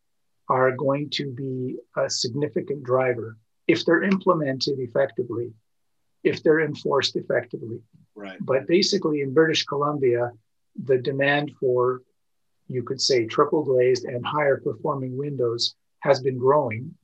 are 0.49 0.71
going 0.71 1.09
to 1.11 1.31
be 1.31 1.77
a 1.97 2.09
significant 2.09 2.83
driver 2.83 3.37
if 3.67 3.85
they're 3.85 4.03
implemented 4.03 4.79
effectively 4.79 5.53
if 6.23 6.43
they're 6.43 6.59
enforced 6.59 7.15
effectively. 7.15 7.79
Right. 8.15 8.37
But 8.41 8.67
basically 8.67 9.21
in 9.21 9.33
british 9.33 9.63
columbia 9.65 10.31
the 10.83 10.97
demand 10.97 11.51
for 11.59 12.01
you 12.69 12.83
could 12.83 13.01
say 13.01 13.25
triple 13.25 13.63
glazed 13.63 14.05
and 14.05 14.25
higher 14.25 14.57
performing 14.57 15.17
windows 15.17 15.75
has 15.99 16.21
been 16.21 16.37
growing. 16.37 16.95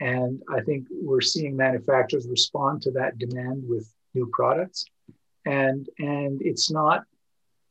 And 0.00 0.42
I 0.48 0.60
think 0.60 0.86
we're 0.90 1.20
seeing 1.20 1.56
manufacturers 1.56 2.28
respond 2.28 2.82
to 2.82 2.90
that 2.92 3.18
demand 3.18 3.64
with 3.66 3.90
new 4.12 4.28
products. 4.32 4.84
And, 5.46 5.88
and 5.98 6.40
it's 6.42 6.70
not 6.70 7.04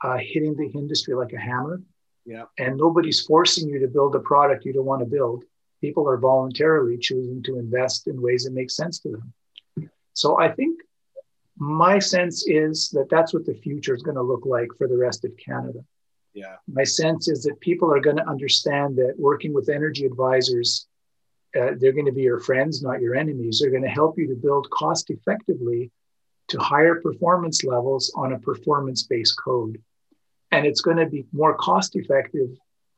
uh, 0.01 0.17
hitting 0.17 0.55
the 0.55 0.69
industry 0.77 1.13
like 1.15 1.33
a 1.33 1.39
hammer. 1.39 1.81
Yeah. 2.25 2.45
And 2.57 2.77
nobody's 2.77 3.21
forcing 3.21 3.69
you 3.69 3.79
to 3.79 3.87
build 3.87 4.15
a 4.15 4.19
product 4.19 4.65
you 4.65 4.73
don't 4.73 4.85
want 4.85 5.01
to 5.01 5.05
build. 5.05 5.43
People 5.79 6.07
are 6.07 6.17
voluntarily 6.17 6.97
choosing 6.97 7.43
to 7.43 7.59
invest 7.59 8.07
in 8.07 8.21
ways 8.21 8.45
that 8.45 8.53
make 8.53 8.71
sense 8.71 8.99
to 8.99 9.11
them. 9.11 9.89
So 10.13 10.39
I 10.39 10.49
think 10.51 10.79
my 11.57 11.99
sense 11.99 12.45
is 12.47 12.89
that 12.89 13.09
that's 13.09 13.33
what 13.33 13.45
the 13.45 13.53
future 13.53 13.93
is 13.93 14.01
going 14.01 14.15
to 14.15 14.23
look 14.23 14.45
like 14.45 14.69
for 14.77 14.87
the 14.87 14.97
rest 14.97 15.25
of 15.25 15.31
Canada. 15.37 15.83
Yeah. 16.33 16.55
My 16.67 16.83
sense 16.83 17.27
is 17.27 17.43
that 17.43 17.59
people 17.59 17.93
are 17.93 17.99
going 17.99 18.17
to 18.17 18.27
understand 18.27 18.97
that 18.97 19.15
working 19.17 19.53
with 19.53 19.69
energy 19.69 20.05
advisors, 20.05 20.87
uh, 21.55 21.71
they're 21.79 21.91
going 21.91 22.07
to 22.07 22.11
be 22.11 22.23
your 22.23 22.39
friends, 22.39 22.81
not 22.81 23.01
your 23.01 23.15
enemies. 23.15 23.59
They're 23.59 23.71
going 23.71 23.83
to 23.83 23.89
help 23.89 24.17
you 24.17 24.27
to 24.27 24.35
build 24.35 24.69
cost 24.71 25.11
effectively 25.11 25.91
to 26.47 26.59
higher 26.59 26.99
performance 27.01 27.63
levels 27.63 28.11
on 28.15 28.33
a 28.33 28.39
performance 28.39 29.03
based 29.03 29.39
code. 29.43 29.81
And 30.51 30.65
it's 30.65 30.81
going 30.81 30.97
to 30.97 31.05
be 31.05 31.25
more 31.31 31.55
cost 31.55 31.95
effective 31.95 32.49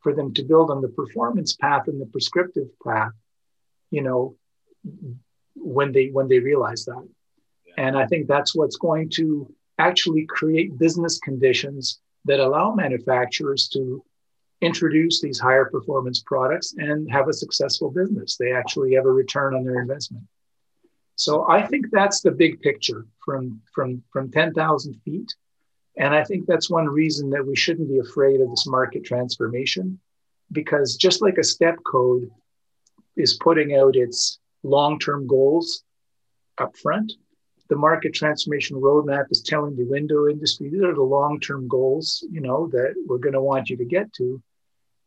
for 0.01 0.13
them 0.13 0.33
to 0.33 0.43
build 0.43 0.71
on 0.71 0.81
the 0.81 0.89
performance 0.89 1.55
path 1.55 1.87
and 1.87 1.99
the 1.99 2.05
prescriptive 2.05 2.67
path, 2.85 3.11
you 3.91 4.01
know, 4.01 4.35
when 5.55 5.91
they 5.91 6.07
when 6.07 6.27
they 6.27 6.39
realize 6.39 6.85
that. 6.85 7.07
Yeah. 7.65 7.73
And 7.77 7.97
I 7.97 8.05
think 8.05 8.27
that's 8.27 8.55
what's 8.55 8.77
going 8.77 9.09
to 9.11 9.53
actually 9.77 10.25
create 10.25 10.77
business 10.77 11.19
conditions 11.19 11.99
that 12.25 12.39
allow 12.39 12.73
manufacturers 12.73 13.67
to 13.69 14.03
introduce 14.61 15.21
these 15.21 15.39
higher 15.39 15.65
performance 15.65 16.21
products 16.21 16.73
and 16.77 17.11
have 17.11 17.27
a 17.27 17.33
successful 17.33 17.91
business. 17.91 18.37
They 18.37 18.51
actually 18.51 18.93
have 18.95 19.05
a 19.05 19.11
return 19.11 19.53
on 19.53 19.63
their 19.63 19.81
investment. 19.81 20.25
So 21.15 21.47
I 21.47 21.65
think 21.65 21.87
that's 21.91 22.21
the 22.21 22.31
big 22.31 22.61
picture 22.61 23.05
from, 23.23 23.61
from, 23.73 24.03
from 24.11 24.31
10,000 24.31 24.95
feet. 25.05 25.33
And 25.97 26.13
I 26.13 26.23
think 26.23 26.45
that's 26.45 26.69
one 26.69 26.87
reason 26.87 27.29
that 27.29 27.45
we 27.45 27.55
shouldn't 27.55 27.87
be 27.87 27.99
afraid 27.99 28.41
of 28.41 28.49
this 28.49 28.67
market 28.67 29.05
transformation, 29.05 29.99
because 30.51 30.97
just 30.97 31.21
like 31.21 31.37
a 31.37 31.43
step 31.43 31.77
code 31.85 32.29
is 33.15 33.35
putting 33.35 33.75
out 33.75 33.95
its 33.95 34.39
long 34.63 34.99
term 34.99 35.25
goals 35.25 35.83
up 36.57 36.75
front, 36.77 37.13
the 37.69 37.75
market 37.75 38.13
transformation 38.13 38.77
roadmap 38.77 39.25
is 39.31 39.41
telling 39.41 39.75
the 39.75 39.85
window 39.85 40.27
industry 40.27 40.69
these 40.69 40.83
are 40.83 40.93
the 40.93 41.01
long-term 41.01 41.67
goals 41.67 42.23
you 42.31 42.41
know 42.41 42.67
that 42.67 42.93
we're 43.07 43.17
going 43.17 43.33
to 43.33 43.41
want 43.41 43.69
you 43.69 43.77
to 43.77 43.85
get 43.85 44.11
to. 44.13 44.41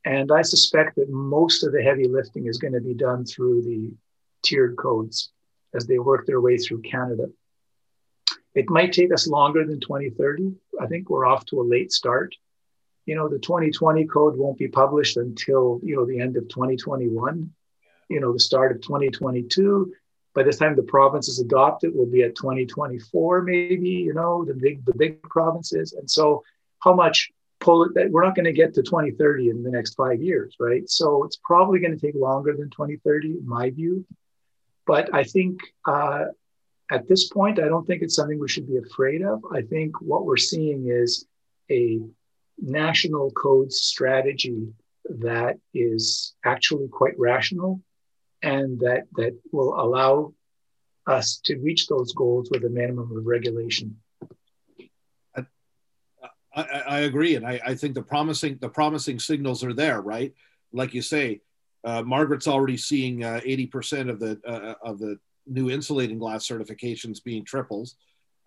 And 0.04 0.30
i 0.32 0.42
suspect 0.42 0.96
that 0.96 1.10
most 1.10 1.64
of 1.64 1.72
the 1.72 1.82
heavy 1.82 2.08
lifting 2.08 2.46
is 2.46 2.58
going 2.58 2.74
to 2.74 2.80
be 2.80 2.94
done 2.94 3.24
through 3.24 3.62
the 3.62 3.92
tiered 4.42 4.76
codes 4.76 5.30
as 5.74 5.86
they 5.86 5.98
work 5.98 6.26
their 6.26 6.40
way 6.40 6.56
through 6.56 6.82
canada. 6.82 7.26
It 8.54 8.70
might 8.70 8.92
take 8.92 9.12
us 9.12 9.28
longer 9.28 9.64
than 9.64 9.80
2030 9.80 10.54
i 10.80 10.86
think 10.86 11.10
we're 11.10 11.26
off 11.26 11.44
to 11.46 11.60
a 11.60 11.70
late 11.74 11.92
start. 11.92 12.34
You 13.06 13.14
know 13.14 13.28
the 13.28 13.38
2020 13.38 14.06
code 14.06 14.36
won't 14.36 14.58
be 14.58 14.68
published 14.68 15.16
until 15.16 15.80
you 15.82 15.96
know 15.96 16.06
the 16.06 16.20
end 16.20 16.36
of 16.36 16.48
2021 16.48 17.50
you 18.08 18.20
know 18.20 18.32
the 18.32 18.40
start 18.40 18.72
of 18.72 18.80
2022 18.80 19.92
by 20.34 20.42
the 20.42 20.52
time 20.52 20.76
the 20.76 20.82
provinces 20.82 21.40
adopt 21.40 21.84
it, 21.84 21.94
we'll 21.94 22.06
be 22.06 22.22
at 22.22 22.36
2024, 22.36 23.42
maybe, 23.42 23.88
you 23.88 24.14
know, 24.14 24.44
the 24.44 24.54
big, 24.54 24.84
the 24.84 24.94
big 24.94 25.22
provinces. 25.22 25.92
And 25.92 26.08
so 26.10 26.42
how 26.80 26.94
much 26.94 27.30
pull 27.60 27.88
we're 28.10 28.24
not 28.24 28.34
going 28.34 28.44
to 28.44 28.52
get 28.52 28.74
to 28.74 28.82
2030 28.82 29.50
in 29.50 29.62
the 29.62 29.70
next 29.70 29.94
five 29.94 30.22
years, 30.22 30.56
right? 30.60 30.88
So 30.88 31.24
it's 31.24 31.38
probably 31.42 31.80
going 31.80 31.98
to 31.98 32.06
take 32.06 32.14
longer 32.14 32.54
than 32.56 32.70
2030, 32.70 33.38
in 33.38 33.48
my 33.48 33.70
view. 33.70 34.06
But 34.86 35.12
I 35.12 35.24
think 35.24 35.60
uh, 35.86 36.26
at 36.90 37.08
this 37.08 37.28
point, 37.28 37.58
I 37.58 37.68
don't 37.68 37.86
think 37.86 38.02
it's 38.02 38.14
something 38.14 38.38
we 38.38 38.48
should 38.48 38.68
be 38.68 38.78
afraid 38.78 39.22
of. 39.22 39.42
I 39.52 39.62
think 39.62 40.00
what 40.00 40.24
we're 40.24 40.36
seeing 40.36 40.88
is 40.88 41.26
a 41.70 42.00
national 42.60 43.30
code 43.32 43.72
strategy 43.72 44.68
that 45.20 45.58
is 45.74 46.34
actually 46.44 46.88
quite 46.88 47.18
rational 47.18 47.80
and 48.42 48.80
that 48.80 49.04
that 49.16 49.38
will 49.52 49.80
allow 49.80 50.34
us 51.06 51.40
to 51.44 51.56
reach 51.58 51.86
those 51.86 52.12
goals 52.12 52.50
with 52.50 52.64
a 52.64 52.68
minimum 52.68 53.16
of 53.16 53.26
regulation. 53.26 53.96
I, 56.54 56.62
I, 56.88 56.98
agree, 57.00 57.36
and 57.36 57.46
I, 57.46 57.60
I, 57.64 57.74
think 57.74 57.94
the 57.94 58.02
promising 58.02 58.58
the 58.60 58.68
promising 58.68 59.20
signals 59.20 59.62
are 59.62 59.72
there, 59.72 60.00
right? 60.00 60.34
Like 60.72 60.92
you 60.92 61.02
say, 61.02 61.40
uh, 61.84 62.02
Margaret's 62.02 62.48
already 62.48 62.76
seeing 62.76 63.22
uh, 63.22 63.40
eighty 63.44 63.66
uh, 63.66 63.70
percent 63.70 64.10
of 64.10 64.18
the 64.18 64.40
uh, 64.44 64.74
of 64.82 64.98
the 64.98 65.18
new 65.46 65.70
insulating 65.70 66.18
glass 66.18 66.46
certifications 66.46 67.22
being 67.22 67.44
triples. 67.44 67.94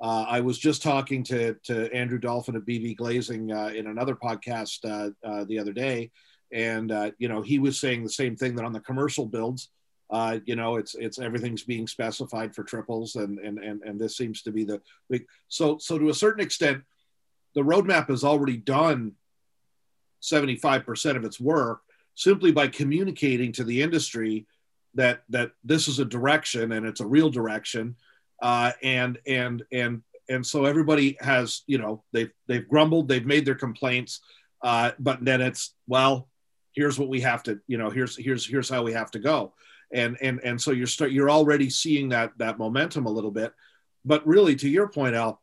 Uh, 0.02 0.26
I 0.28 0.42
was 0.42 0.58
just 0.58 0.84
talking 0.84 1.24
to 1.26 1.54
to 1.64 1.94
Andrew 1.94 2.18
Dolphin 2.18 2.56
of 2.56 2.64
BV 2.64 2.98
Glazing 2.98 3.52
uh, 3.52 3.72
in 3.74 3.88
another 3.88 4.16
podcast 4.16 4.82
the 4.82 5.60
other 5.60 5.74
day, 5.74 6.12
and 6.52 6.92
uh, 6.92 7.12
you 7.18 7.30
know 7.30 7.42
he 7.42 7.60
was 7.60 7.80
saying 7.80 8.04
the 8.04 8.10
same 8.10 8.36
thing 8.36 8.56
that 8.56 8.66
on 8.66 8.74
the 8.74 8.80
commercial 8.82 9.26
builds 9.26 9.70
uh, 10.12 10.40
you 10.46 10.56
know 10.56 10.76
it's 10.76 10.96
it's 10.96 11.20
everything's 11.20 11.64
being 11.64 11.88
specified 11.88 12.54
for 12.54 12.64
triples 12.64 13.16
and 13.16 13.40
and 13.40 13.58
and, 13.60 13.82
and 13.84 14.00
this 14.00 14.18
seems 14.18 14.42
to 14.42 14.52
be 14.52 14.64
the 14.64 14.82
big 15.10 15.26
so 15.48 15.78
so 15.78 15.98
to 15.98 16.10
a 16.10 16.14
certain 16.14 16.44
extent 16.44 16.84
the 17.56 17.62
roadmap 17.62 18.08
has 18.10 18.24
already 18.24 18.58
done 18.58 19.14
75% 20.22 21.16
of 21.18 21.26
its 21.26 21.40
work 21.40 21.82
simply 22.16 22.52
by 22.52 22.68
communicating 22.68 23.52
to 23.54 23.64
the 23.64 23.82
industry 23.82 24.46
that 24.94 25.24
that 25.30 25.52
this 25.64 25.88
is 25.88 26.00
a 26.00 26.06
direction 26.06 26.74
and 26.74 26.86
it's 26.86 27.02
a 27.02 27.06
real 27.06 27.30
direction. 27.30 27.96
Uh, 28.42 28.72
and 28.82 29.20
and 29.28 29.64
and 29.72 30.02
and 30.30 30.46
so 30.46 30.66
everybody 30.66 31.16
has 31.20 31.62
you 31.68 31.78
know 31.78 32.04
they've 32.12 32.32
they've 32.48 32.68
grumbled 32.68 33.08
they've 33.08 33.26
made 33.26 33.46
their 33.46 33.56
complaints 33.56 34.22
uh, 34.64 34.92
but 34.98 35.24
then 35.24 35.42
it's 35.42 35.76
well 35.88 36.28
here's 36.74 36.98
what 36.98 37.08
we 37.08 37.22
have 37.22 37.44
to 37.44 37.60
you 37.68 37.78
know 37.78 37.92
here's 37.92 38.18
here's 38.18 38.48
here's 38.48 38.68
how 38.68 38.82
we 38.82 38.94
have 38.94 39.12
to 39.12 39.20
go 39.20 39.54
and 39.94 40.18
and 40.22 40.40
and 40.44 40.62
so 40.62 40.72
you're 40.72 40.88
start 40.88 41.12
you're 41.12 41.30
already 41.30 41.70
seeing 41.70 42.10
that 42.10 42.32
that 42.38 42.58
momentum 42.58 43.06
a 43.06 43.12
little 43.12 43.32
bit. 43.32 43.54
But 44.06 44.26
really 44.26 44.56
to 44.58 44.70
your 44.70 44.88
point 44.88 45.16
al 45.16 45.42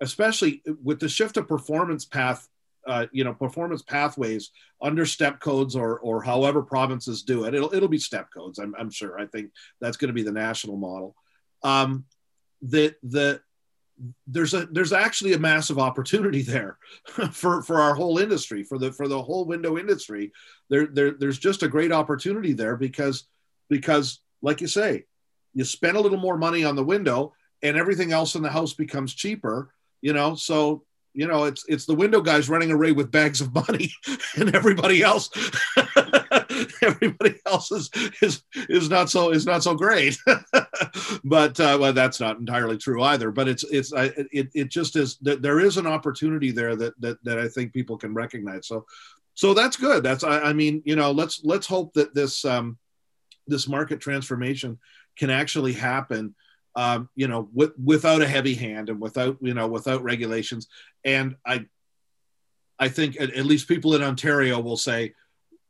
especially 0.00 0.62
with 0.82 1.00
the 1.00 1.08
shift 1.08 1.36
of 1.36 1.48
performance 1.48 2.04
path 2.04 2.46
uh, 2.86 3.06
you 3.12 3.24
know 3.24 3.34
performance 3.34 3.82
pathways 3.82 4.50
under 4.80 5.04
step 5.04 5.40
codes 5.40 5.74
or 5.74 5.98
or 5.98 6.22
however 6.22 6.62
provinces 6.62 7.22
do 7.22 7.44
it 7.44 7.54
it'll, 7.54 7.74
it'll 7.74 7.88
be 7.88 7.98
step 7.98 8.28
codes 8.32 8.58
I'm, 8.58 8.74
I'm 8.78 8.90
sure. 8.90 9.18
I 9.18 9.26
think 9.26 9.50
that's 9.80 9.96
going 9.96 10.08
to 10.08 10.14
be 10.14 10.22
the 10.22 10.32
national 10.32 10.76
model. 10.76 11.16
Um, 11.62 12.04
the 12.62 12.94
the 13.02 13.40
there's 14.26 14.54
a 14.54 14.66
there's 14.66 14.92
actually 14.92 15.32
a 15.32 15.38
massive 15.38 15.78
opportunity 15.78 16.42
there 16.42 16.78
for 17.32 17.62
for 17.62 17.80
our 17.80 17.94
whole 17.94 18.18
industry 18.18 18.62
for 18.62 18.78
the 18.78 18.92
for 18.92 19.08
the 19.08 19.22
whole 19.22 19.46
window 19.46 19.78
industry. 19.78 20.32
There, 20.68 20.86
there 20.86 21.12
there's 21.12 21.38
just 21.38 21.62
a 21.62 21.68
great 21.68 21.92
opportunity 21.92 22.52
there 22.52 22.76
because 22.76 23.26
because 23.68 24.20
like 24.42 24.60
you 24.60 24.66
say 24.66 25.04
you 25.54 25.64
spend 25.64 25.96
a 25.96 26.00
little 26.00 26.18
more 26.18 26.36
money 26.36 26.64
on 26.64 26.76
the 26.76 26.84
window 26.84 27.32
and 27.62 27.76
everything 27.76 28.12
else 28.12 28.34
in 28.34 28.42
the 28.42 28.50
house 28.50 28.74
becomes 28.74 29.14
cheaper 29.14 29.70
you 30.00 30.12
know? 30.12 30.34
So 30.34 30.84
you 31.14 31.26
know 31.26 31.44
it's 31.44 31.64
it's 31.66 31.86
the 31.86 31.94
window 31.94 32.20
guys 32.20 32.50
running 32.50 32.70
away 32.70 32.92
with 32.92 33.10
bags 33.10 33.40
of 33.40 33.54
money 33.54 33.90
and 34.36 34.54
everybody 34.54 35.02
else 35.02 35.30
everybody 36.82 37.36
else 37.46 37.72
is 37.72 37.90
is 38.20 38.42
is 38.68 38.90
not 38.90 39.08
so 39.08 39.30
is 39.30 39.46
not 39.46 39.62
so 39.62 39.74
great. 39.74 40.18
But 41.24 41.58
uh, 41.58 41.78
well 41.80 41.92
that's 41.92 42.20
not 42.20 42.38
entirely 42.38 42.76
true 42.76 43.02
either 43.02 43.30
but 43.30 43.48
it's 43.48 43.64
it's 43.64 43.92
I, 43.92 44.04
it, 44.30 44.48
it 44.54 44.68
just 44.68 44.94
is 44.96 45.16
that 45.22 45.40
there 45.42 45.58
is 45.58 45.78
an 45.78 45.86
opportunity 45.86 46.50
there 46.50 46.76
that 46.76 47.00
that 47.00 47.16
that 47.24 47.38
i 47.38 47.48
think 47.48 47.72
people 47.72 47.96
can 47.96 48.14
recognize. 48.14 48.66
So 48.66 48.84
so 49.34 49.54
that's 49.54 49.76
good. 49.76 50.02
That's 50.02 50.22
i, 50.22 50.40
I 50.40 50.52
mean 50.52 50.82
you 50.84 50.96
know 50.96 51.10
let's 51.10 51.40
let's 51.44 51.66
hope 51.66 51.94
that 51.94 52.14
this 52.14 52.44
um 52.44 52.78
this 53.46 53.68
market 53.68 54.00
transformation 54.00 54.78
can 55.16 55.30
actually 55.30 55.72
happen 55.72 56.34
um, 56.76 57.08
you 57.16 57.26
know, 57.26 57.48
with, 57.54 57.72
without 57.82 58.20
a 58.20 58.28
heavy 58.28 58.54
hand 58.54 58.90
and 58.90 59.00
without, 59.00 59.38
you 59.40 59.54
know, 59.54 59.66
without 59.66 60.02
regulations. 60.02 60.68
And 61.04 61.36
I, 61.44 61.64
I 62.78 62.88
think 62.88 63.18
at, 63.18 63.32
at 63.32 63.46
least 63.46 63.66
people 63.66 63.94
in 63.94 64.02
Ontario 64.02 64.60
will 64.60 64.76
say, 64.76 65.14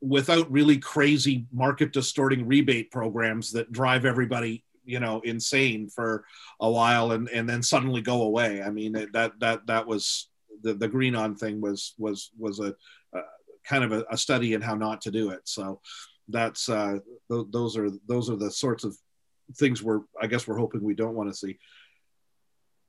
without 0.00 0.50
really 0.50 0.78
crazy 0.78 1.46
market 1.52 1.92
distorting 1.92 2.46
rebate 2.46 2.90
programs 2.90 3.52
that 3.52 3.72
drive 3.72 4.04
everybody, 4.04 4.64
you 4.84 4.98
know, 4.98 5.20
insane 5.20 5.88
for 5.88 6.24
a 6.60 6.68
while 6.68 7.12
and, 7.12 7.28
and 7.28 7.48
then 7.48 7.62
suddenly 7.62 8.02
go 8.02 8.22
away. 8.22 8.60
I 8.60 8.70
mean, 8.70 8.92
that, 9.12 9.32
that, 9.38 9.66
that 9.66 9.86
was 9.86 10.28
the, 10.62 10.74
the 10.74 10.88
GreenON 10.88 11.38
thing 11.38 11.60
was, 11.60 11.94
was, 11.98 12.30
was 12.36 12.58
a, 12.58 12.74
a 13.14 13.20
kind 13.64 13.84
of 13.84 13.92
a, 13.92 14.04
a, 14.10 14.18
study 14.18 14.54
in 14.54 14.60
how 14.60 14.74
not 14.74 15.00
to 15.02 15.10
do 15.10 15.30
it. 15.30 15.40
So 15.44 15.80
that's, 16.28 16.68
uh, 16.68 16.98
th- 17.30 17.46
those 17.50 17.76
are, 17.76 17.90
those 18.06 18.30
are 18.30 18.36
the 18.36 18.50
sorts 18.50 18.84
of 18.84 18.96
things 19.54 19.82
we're 19.82 20.00
I 20.20 20.26
guess 20.26 20.46
we're 20.46 20.58
hoping 20.58 20.82
we 20.82 20.94
don't 20.94 21.14
want 21.14 21.30
to 21.30 21.36
see. 21.36 21.58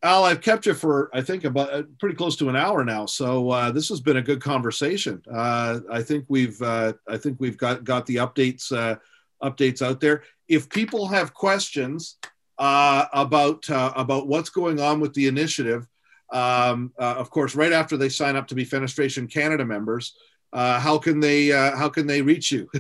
Al, 0.03 0.25
I've 0.25 0.41
kept 0.41 0.65
you 0.65 0.73
for 0.73 1.09
I 1.13 1.21
think 1.21 1.43
about 1.43 1.73
uh, 1.73 1.83
pretty 1.99 2.15
close 2.15 2.35
to 2.38 2.49
an 2.49 2.55
hour 2.55 2.85
now, 2.85 3.05
so 3.05 3.49
uh, 3.49 3.71
this 3.71 3.89
has 3.89 3.99
been 3.99 4.17
a 4.17 4.21
good 4.21 4.41
conversation. 4.41 5.21
Uh, 5.31 5.79
I 5.91 6.03
think 6.03 6.25
we've 6.27 6.61
uh, 6.61 6.93
I 7.07 7.17
think 7.17 7.38
we've 7.39 7.57
got 7.57 7.83
got 7.83 8.05
the 8.05 8.17
updates 8.17 8.71
uh, 8.71 8.97
updates 9.43 9.81
out 9.81 9.99
there. 9.99 10.23
If 10.47 10.69
people 10.69 11.07
have 11.07 11.33
questions 11.33 12.17
uh, 12.59 13.05
about 13.11 13.65
about 13.69 14.27
what's 14.27 14.49
going 14.49 14.79
on 14.79 14.99
with 14.99 15.13
the 15.13 15.27
initiative, 15.27 15.88
um, 16.31 16.93
of 16.97 17.31
course, 17.31 17.55
right 17.55 17.73
after 17.73 17.97
they 17.97 18.09
sign 18.09 18.35
up 18.35 18.47
to 18.47 18.55
be 18.55 18.65
Fenestration 18.65 19.31
Canada 19.31 19.65
members, 19.65 20.15
how 20.54 20.98
can 20.98 21.20
they 21.20 21.50
how 21.50 21.89
can 21.89 22.08
they 22.08 22.22
reach 22.22 22.52
you? 22.52 22.70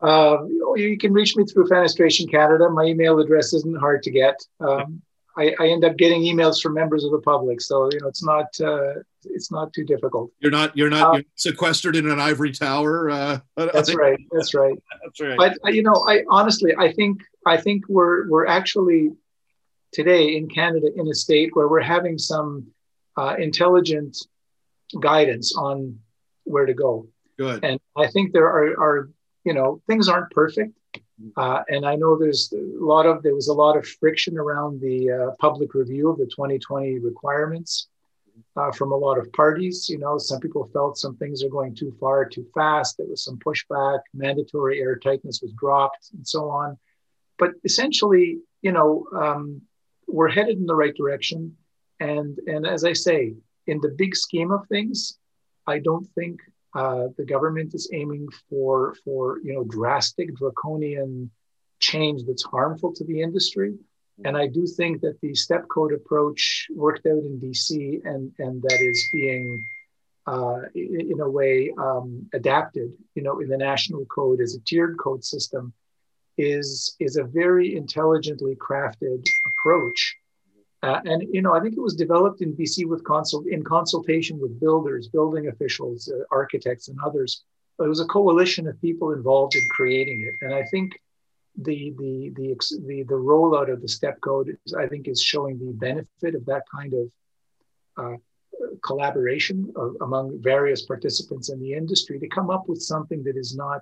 Uh, 0.00 0.44
you 0.76 0.96
can 0.98 1.12
reach 1.12 1.36
me 1.36 1.44
through 1.44 1.66
Fenestration 1.66 2.30
Canada. 2.30 2.68
My 2.68 2.84
email 2.84 3.18
address 3.18 3.54
isn't 3.54 3.78
hard 3.78 4.02
to 4.02 4.10
get. 4.10 4.38
Um, 4.60 5.02
I, 5.38 5.54
I, 5.58 5.68
end 5.68 5.84
up 5.84 5.96
getting 5.96 6.22
emails 6.22 6.60
from 6.62 6.74
members 6.74 7.04
of 7.04 7.12
the 7.12 7.18
public, 7.18 7.60
so 7.60 7.90
you 7.92 8.00
know 8.00 8.08
it's 8.08 8.24
not 8.24 8.46
uh, 8.60 9.00
it's 9.24 9.50
not 9.50 9.72
too 9.72 9.84
difficult. 9.84 10.30
You're 10.40 10.50
not 10.50 10.76
you're 10.76 10.90
not 10.90 11.14
uh, 11.14 11.16
you're 11.16 11.24
sequestered 11.34 11.96
in 11.96 12.08
an 12.08 12.20
ivory 12.20 12.52
tower. 12.52 13.10
Uh, 13.10 13.38
that's 13.56 13.94
right. 13.94 14.18
That's 14.32 14.54
right. 14.54 14.76
that's 15.04 15.20
right. 15.20 15.36
But 15.36 15.58
uh, 15.64 15.70
you 15.70 15.82
know, 15.82 16.06
I 16.08 16.24
honestly 16.30 16.74
I 16.78 16.92
think 16.92 17.20
I 17.44 17.56
think 17.56 17.84
we're 17.88 18.28
we're 18.28 18.46
actually 18.46 19.10
today 19.92 20.36
in 20.36 20.48
Canada 20.48 20.88
in 20.94 21.08
a 21.08 21.14
state 21.14 21.50
where 21.54 21.68
we're 21.68 21.80
having 21.80 22.18
some 22.18 22.66
uh, 23.16 23.36
intelligent 23.38 24.16
guidance 25.00 25.56
on 25.56 25.98
where 26.44 26.66
to 26.66 26.74
go. 26.74 27.08
Good. 27.38 27.64
And 27.64 27.80
I 27.96 28.06
think 28.08 28.32
there 28.32 28.46
are, 28.46 28.80
are 28.80 29.10
you 29.44 29.54
know, 29.54 29.80
things 29.86 30.08
aren't 30.08 30.30
perfect. 30.30 30.72
Uh, 31.36 31.62
and 31.68 31.86
I 31.86 31.96
know 31.96 32.18
there's 32.18 32.52
a 32.52 32.84
lot 32.84 33.06
of 33.06 33.22
there 33.22 33.34
was 33.34 33.48
a 33.48 33.54
lot 33.54 33.76
of 33.76 33.86
friction 33.86 34.36
around 34.36 34.80
the 34.80 35.10
uh, 35.10 35.30
public 35.38 35.74
review 35.74 36.10
of 36.10 36.18
the 36.18 36.26
2020 36.26 36.98
requirements 36.98 37.88
uh, 38.56 38.70
from 38.72 38.92
a 38.92 38.96
lot 38.96 39.18
of 39.18 39.32
parties. 39.32 39.88
You 39.88 39.98
know, 39.98 40.18
some 40.18 40.40
people 40.40 40.68
felt 40.72 40.98
some 40.98 41.16
things 41.16 41.42
are 41.42 41.48
going 41.48 41.74
too 41.74 41.94
far, 41.98 42.26
too 42.26 42.46
fast. 42.54 42.98
There 42.98 43.06
was 43.06 43.24
some 43.24 43.38
pushback. 43.38 44.00
Mandatory 44.14 44.80
air 44.80 44.96
tightness 44.96 45.40
was 45.40 45.52
dropped, 45.52 46.10
and 46.12 46.26
so 46.26 46.50
on. 46.50 46.76
But 47.38 47.52
essentially, 47.64 48.38
you 48.60 48.72
know, 48.72 49.06
um, 49.14 49.62
we're 50.06 50.28
headed 50.28 50.58
in 50.58 50.66
the 50.66 50.74
right 50.74 50.94
direction. 50.94 51.56
And 52.00 52.38
and 52.46 52.66
as 52.66 52.84
I 52.84 52.92
say, 52.92 53.34
in 53.66 53.80
the 53.80 53.94
big 53.96 54.14
scheme 54.14 54.50
of 54.50 54.66
things, 54.68 55.18
I 55.66 55.78
don't 55.78 56.06
think 56.14 56.40
uh, 56.74 57.08
the 57.16 57.24
government 57.24 57.74
is 57.74 57.90
aiming 57.92 58.28
for 58.48 58.94
for 59.04 59.38
you 59.42 59.54
know 59.54 59.64
drastic 59.64 60.34
draconian 60.36 61.30
change 61.80 62.24
that's 62.26 62.44
harmful 62.44 62.92
to 62.94 63.04
the 63.04 63.20
industry. 63.22 63.74
And 64.24 64.36
I 64.36 64.46
do 64.46 64.66
think 64.66 65.02
that 65.02 65.20
the 65.20 65.34
step 65.34 65.68
code 65.68 65.92
approach 65.92 66.68
worked 66.74 67.06
out 67.06 67.18
in 67.18 67.38
BC 67.38 68.00
and, 68.04 68.32
and 68.38 68.62
that 68.62 68.80
is 68.80 69.08
being, 69.12 69.62
uh, 70.26 70.60
in 70.74 71.20
a 71.20 71.28
way, 71.28 71.70
um, 71.76 72.26
adapted, 72.32 72.92
you 73.14 73.22
know, 73.22 73.40
in 73.40 73.48
the 73.48 73.58
national 73.58 74.06
code 74.06 74.40
as 74.40 74.54
a 74.54 74.60
tiered 74.60 74.96
code 74.98 75.22
system 75.22 75.72
is, 76.38 76.96
is 76.98 77.16
a 77.16 77.24
very 77.24 77.76
intelligently 77.76 78.56
crafted 78.56 79.22
approach 79.46 80.16
uh, 80.86 81.00
and 81.04 81.22
you 81.34 81.42
know, 81.42 81.52
I 81.52 81.60
think 81.60 81.74
it 81.76 81.80
was 81.80 81.96
developed 81.96 82.42
in 82.42 82.54
BC 82.54 82.86
with 82.86 83.02
consult 83.04 83.46
in 83.48 83.64
consultation 83.64 84.38
with 84.38 84.60
builders, 84.60 85.08
building 85.08 85.48
officials, 85.48 86.08
uh, 86.08 86.22
architects, 86.30 86.86
and 86.86 86.96
others. 87.04 87.42
But 87.76 87.86
it 87.86 87.88
was 87.88 88.00
a 88.00 88.06
coalition 88.06 88.68
of 88.68 88.80
people 88.80 89.10
involved 89.10 89.56
in 89.56 89.62
creating 89.70 90.22
it. 90.22 90.44
And 90.44 90.54
I 90.54 90.64
think 90.66 90.92
the 91.56 91.92
the 91.98 92.32
the 92.36 92.48
the, 92.86 93.02
the 93.02 93.14
rollout 93.14 93.72
of 93.72 93.82
the 93.82 93.88
step 93.88 94.20
code, 94.20 94.56
is, 94.64 94.74
I 94.74 94.86
think, 94.86 95.08
is 95.08 95.20
showing 95.20 95.58
the 95.58 95.72
benefit 95.72 96.36
of 96.36 96.46
that 96.46 96.62
kind 96.72 96.94
of 96.94 97.06
uh, 97.96 98.16
collaboration 98.84 99.72
of, 99.74 99.96
among 100.02 100.40
various 100.40 100.82
participants 100.82 101.48
in 101.48 101.58
the 101.60 101.72
industry 101.72 102.20
to 102.20 102.28
come 102.28 102.48
up 102.48 102.68
with 102.68 102.80
something 102.80 103.24
that 103.24 103.36
is 103.36 103.56
not. 103.56 103.80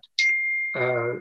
Uh, 0.74 1.16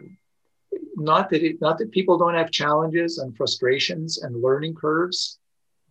not 0.95 1.29
that 1.29 1.43
it, 1.43 1.59
not 1.61 1.77
that 1.77 1.91
people 1.91 2.17
don't 2.17 2.35
have 2.35 2.51
challenges 2.51 3.17
and 3.17 3.35
frustrations 3.35 4.21
and 4.23 4.41
learning 4.41 4.73
curves, 4.73 5.39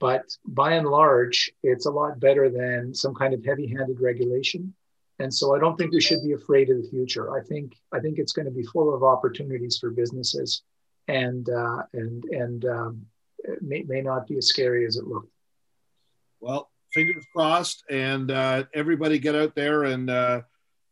but 0.02 0.36
by 0.44 0.72
and 0.72 0.88
large, 0.88 1.52
it's 1.62 1.86
a 1.86 1.90
lot 1.90 2.18
better 2.18 2.50
than 2.50 2.92
some 2.92 3.14
kind 3.14 3.32
of 3.32 3.44
heavy-handed 3.44 4.00
regulation. 4.00 4.74
And 5.20 5.32
so 5.32 5.54
I 5.54 5.60
don't 5.60 5.76
think 5.78 5.92
we 5.92 6.00
should 6.00 6.24
be 6.24 6.32
afraid 6.32 6.70
of 6.70 6.82
the 6.82 6.88
future. 6.88 7.32
I 7.38 7.40
think 7.44 7.76
I 7.92 8.00
think 8.00 8.18
it's 8.18 8.32
going 8.32 8.46
to 8.46 8.50
be 8.50 8.64
full 8.64 8.92
of 8.92 9.04
opportunities 9.04 9.78
for 9.78 9.90
businesses, 9.90 10.62
and 11.06 11.48
uh, 11.48 11.82
and 11.92 12.24
and 12.24 12.64
um, 12.64 13.06
may, 13.60 13.82
may 13.82 14.02
not 14.02 14.26
be 14.26 14.36
as 14.38 14.48
scary 14.48 14.84
as 14.86 14.96
it 14.96 15.06
looked. 15.06 15.30
Well, 16.40 16.68
fingers 16.92 17.24
crossed, 17.32 17.84
and 17.88 18.28
uh, 18.32 18.64
everybody 18.74 19.20
get 19.20 19.36
out 19.36 19.54
there 19.54 19.84
and 19.84 20.10
uh, 20.10 20.40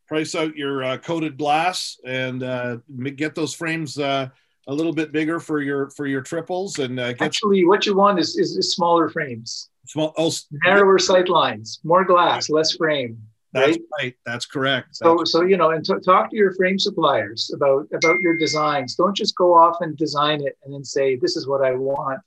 price 0.06 0.36
out 0.36 0.54
your 0.54 0.84
uh, 0.84 0.98
coated 0.98 1.36
glass 1.36 1.98
and 2.06 2.44
uh, 2.44 2.76
get 3.16 3.34
those 3.34 3.54
frames 3.54 3.98
uh, 3.98 4.28
a 4.66 4.74
little 4.74 4.92
bit 4.92 5.12
bigger 5.12 5.40
for 5.40 5.61
your 5.61 5.90
for 5.90 6.06
your 6.06 6.20
triples 6.20 6.78
and 6.78 7.00
uh, 7.00 7.12
actually 7.20 7.64
what 7.64 7.86
you 7.86 7.96
want 7.96 8.18
is, 8.18 8.36
is, 8.36 8.56
is 8.56 8.74
smaller 8.74 9.08
frames 9.08 9.70
small 9.86 10.12
oh 10.18 10.30
narrower 10.64 10.98
sight 10.98 11.28
lines 11.28 11.80
more 11.84 12.04
glass 12.04 12.50
less 12.50 12.76
frame 12.76 13.18
That's 13.52 13.70
right. 13.70 13.80
right. 13.98 14.14
That's 14.24 14.46
correct. 14.46 14.94
So, 14.94 15.18
That's 15.18 15.32
so 15.32 15.42
you 15.42 15.56
know, 15.56 15.70
and 15.70 15.84
t- 15.84 15.98
talk 16.04 16.30
to 16.30 16.36
your 16.36 16.54
frame 16.54 16.78
suppliers 16.78 17.50
about 17.52 17.88
about 17.92 18.20
your 18.20 18.38
designs. 18.38 18.94
Don't 18.94 19.16
just 19.16 19.34
go 19.34 19.54
off 19.54 19.80
and 19.80 19.96
design 19.96 20.40
it 20.46 20.56
and 20.62 20.72
then 20.72 20.84
say, 20.84 21.16
"This 21.16 21.36
is 21.36 21.48
what 21.48 21.61
I 21.64 21.72
want." 21.72 22.20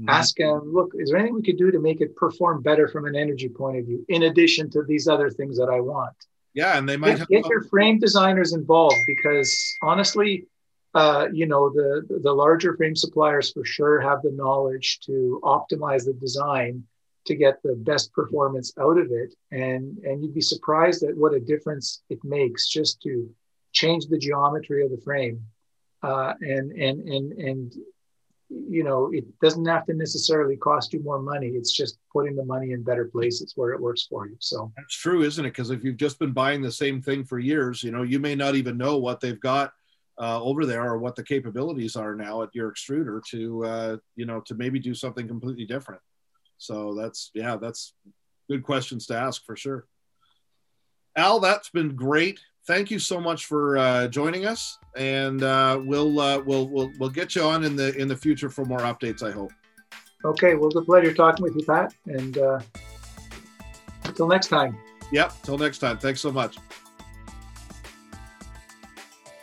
Mm-hmm. 0.00 0.08
Ask 0.08 0.36
them, 0.36 0.72
"Look, 0.72 0.92
is 0.94 1.10
there 1.10 1.18
anything 1.18 1.34
we 1.34 1.42
could 1.42 1.58
do 1.58 1.72
to 1.72 1.80
make 1.80 2.00
it 2.00 2.14
perform 2.14 2.62
better 2.62 2.86
from 2.86 3.06
an 3.06 3.16
energy 3.16 3.48
point 3.48 3.78
of 3.78 3.86
view, 3.86 4.04
in 4.08 4.22
addition 4.24 4.70
to 4.70 4.84
these 4.84 5.08
other 5.08 5.28
things 5.28 5.58
that 5.58 5.68
I 5.68 5.80
want?" 5.80 6.14
Yeah, 6.54 6.78
and 6.78 6.88
they 6.88 6.96
might 6.96 7.18
get, 7.18 7.28
get 7.28 7.46
your 7.46 7.64
frame 7.64 7.98
designers 7.98 8.52
involved 8.52 9.02
because 9.06 9.50
honestly, 9.82 10.46
uh, 10.94 11.28
you 11.32 11.46
know, 11.46 11.70
the 11.70 12.20
the 12.22 12.32
larger 12.32 12.76
frame 12.76 12.96
suppliers 12.96 13.52
for 13.52 13.64
sure 13.64 14.00
have 14.00 14.22
the 14.22 14.32
knowledge 14.32 15.00
to 15.00 15.40
optimize 15.44 16.04
the 16.04 16.14
design 16.14 16.84
to 17.26 17.34
get 17.36 17.62
the 17.62 17.74
best 17.74 18.12
performance 18.12 18.72
out 18.78 18.98
of 18.98 19.10
it. 19.10 19.34
And 19.52 19.98
and 19.98 20.22
you'd 20.22 20.34
be 20.34 20.40
surprised 20.40 21.04
at 21.04 21.16
what 21.16 21.34
a 21.34 21.40
difference 21.40 22.02
it 22.10 22.18
makes 22.24 22.68
just 22.68 23.00
to 23.02 23.30
change 23.72 24.06
the 24.06 24.18
geometry 24.18 24.84
of 24.84 24.90
the 24.90 25.00
frame. 25.04 25.40
Uh, 26.02 26.34
and 26.40 26.72
and 26.72 27.08
and 27.08 27.32
and 27.34 27.74
you 28.48 28.82
know 28.82 29.10
it 29.12 29.24
doesn't 29.40 29.66
have 29.66 29.86
to 29.86 29.94
necessarily 29.94 30.56
cost 30.56 30.92
you 30.92 31.00
more 31.04 31.22
money. 31.22 31.48
It's 31.48 31.72
just 31.72 31.98
putting 32.12 32.34
the 32.34 32.44
money 32.44 32.72
in 32.72 32.82
better 32.82 33.04
places 33.04 33.52
where 33.54 33.70
it 33.70 33.80
works 33.80 34.08
for 34.10 34.26
you. 34.26 34.34
So 34.40 34.72
that's 34.76 34.96
true 34.96 35.22
isn't 35.22 35.44
it? 35.44 35.50
Because 35.50 35.70
if 35.70 35.84
you've 35.84 35.98
just 35.98 36.18
been 36.18 36.32
buying 36.32 36.62
the 36.62 36.72
same 36.72 37.00
thing 37.00 37.22
for 37.22 37.38
years 37.38 37.84
you 37.84 37.92
know 37.92 38.02
you 38.02 38.18
may 38.18 38.34
not 38.34 38.56
even 38.56 38.76
know 38.76 38.96
what 38.96 39.20
they've 39.20 39.38
got 39.38 39.72
uh, 40.20 40.42
over 40.42 40.66
there 40.66 40.84
or 40.84 40.98
what 40.98 41.16
the 41.16 41.24
capabilities 41.24 41.96
are 41.96 42.14
now 42.14 42.42
at 42.42 42.54
your 42.54 42.72
extruder 42.72 43.20
to 43.30 43.64
uh, 43.64 43.96
you 44.16 44.26
know 44.26 44.40
to 44.40 44.54
maybe 44.54 44.78
do 44.78 44.94
something 44.94 45.26
completely 45.26 45.64
different 45.64 46.00
so 46.60 46.94
that's 46.94 47.30
yeah, 47.34 47.56
that's 47.56 47.94
good 48.48 48.62
questions 48.62 49.06
to 49.06 49.16
ask 49.16 49.44
for 49.44 49.56
sure. 49.56 49.86
Al, 51.16 51.40
that's 51.40 51.70
been 51.70 51.96
great. 51.96 52.38
Thank 52.66 52.90
you 52.90 52.98
so 52.98 53.18
much 53.18 53.46
for 53.46 53.78
uh, 53.78 54.08
joining 54.08 54.46
us, 54.46 54.78
and 54.94 55.42
uh, 55.42 55.80
we'll 55.82 56.20
uh, 56.20 56.38
we'll 56.40 56.68
we'll 56.68 56.92
we'll 56.98 57.10
get 57.10 57.34
you 57.34 57.42
on 57.42 57.64
in 57.64 57.74
the 57.74 57.96
in 57.96 58.06
the 58.06 58.16
future 58.16 58.50
for 58.50 58.66
more 58.66 58.80
updates. 58.80 59.26
I 59.26 59.32
hope. 59.32 59.52
Okay, 60.24 60.54
well, 60.54 60.66
it's 60.66 60.76
a 60.76 60.82
pleasure 60.82 61.14
talking 61.14 61.42
with 61.42 61.56
you, 61.56 61.64
Pat, 61.64 61.94
and 62.04 62.36
uh, 62.36 62.60
until 64.04 64.28
next 64.28 64.48
time. 64.48 64.78
Yep, 65.12 65.32
till 65.42 65.58
next 65.58 65.78
time. 65.78 65.96
Thanks 65.96 66.20
so 66.20 66.30
much. 66.30 66.58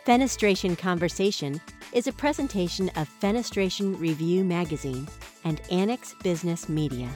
Fenestration 0.08 0.78
Conversation 0.78 1.60
is 1.92 2.06
a 2.06 2.12
presentation 2.14 2.88
of 2.96 3.10
Fenestration 3.20 4.00
Review 4.00 4.42
Magazine 4.42 5.06
and 5.44 5.60
Annex 5.70 6.14
Business 6.22 6.66
Media. 6.66 7.10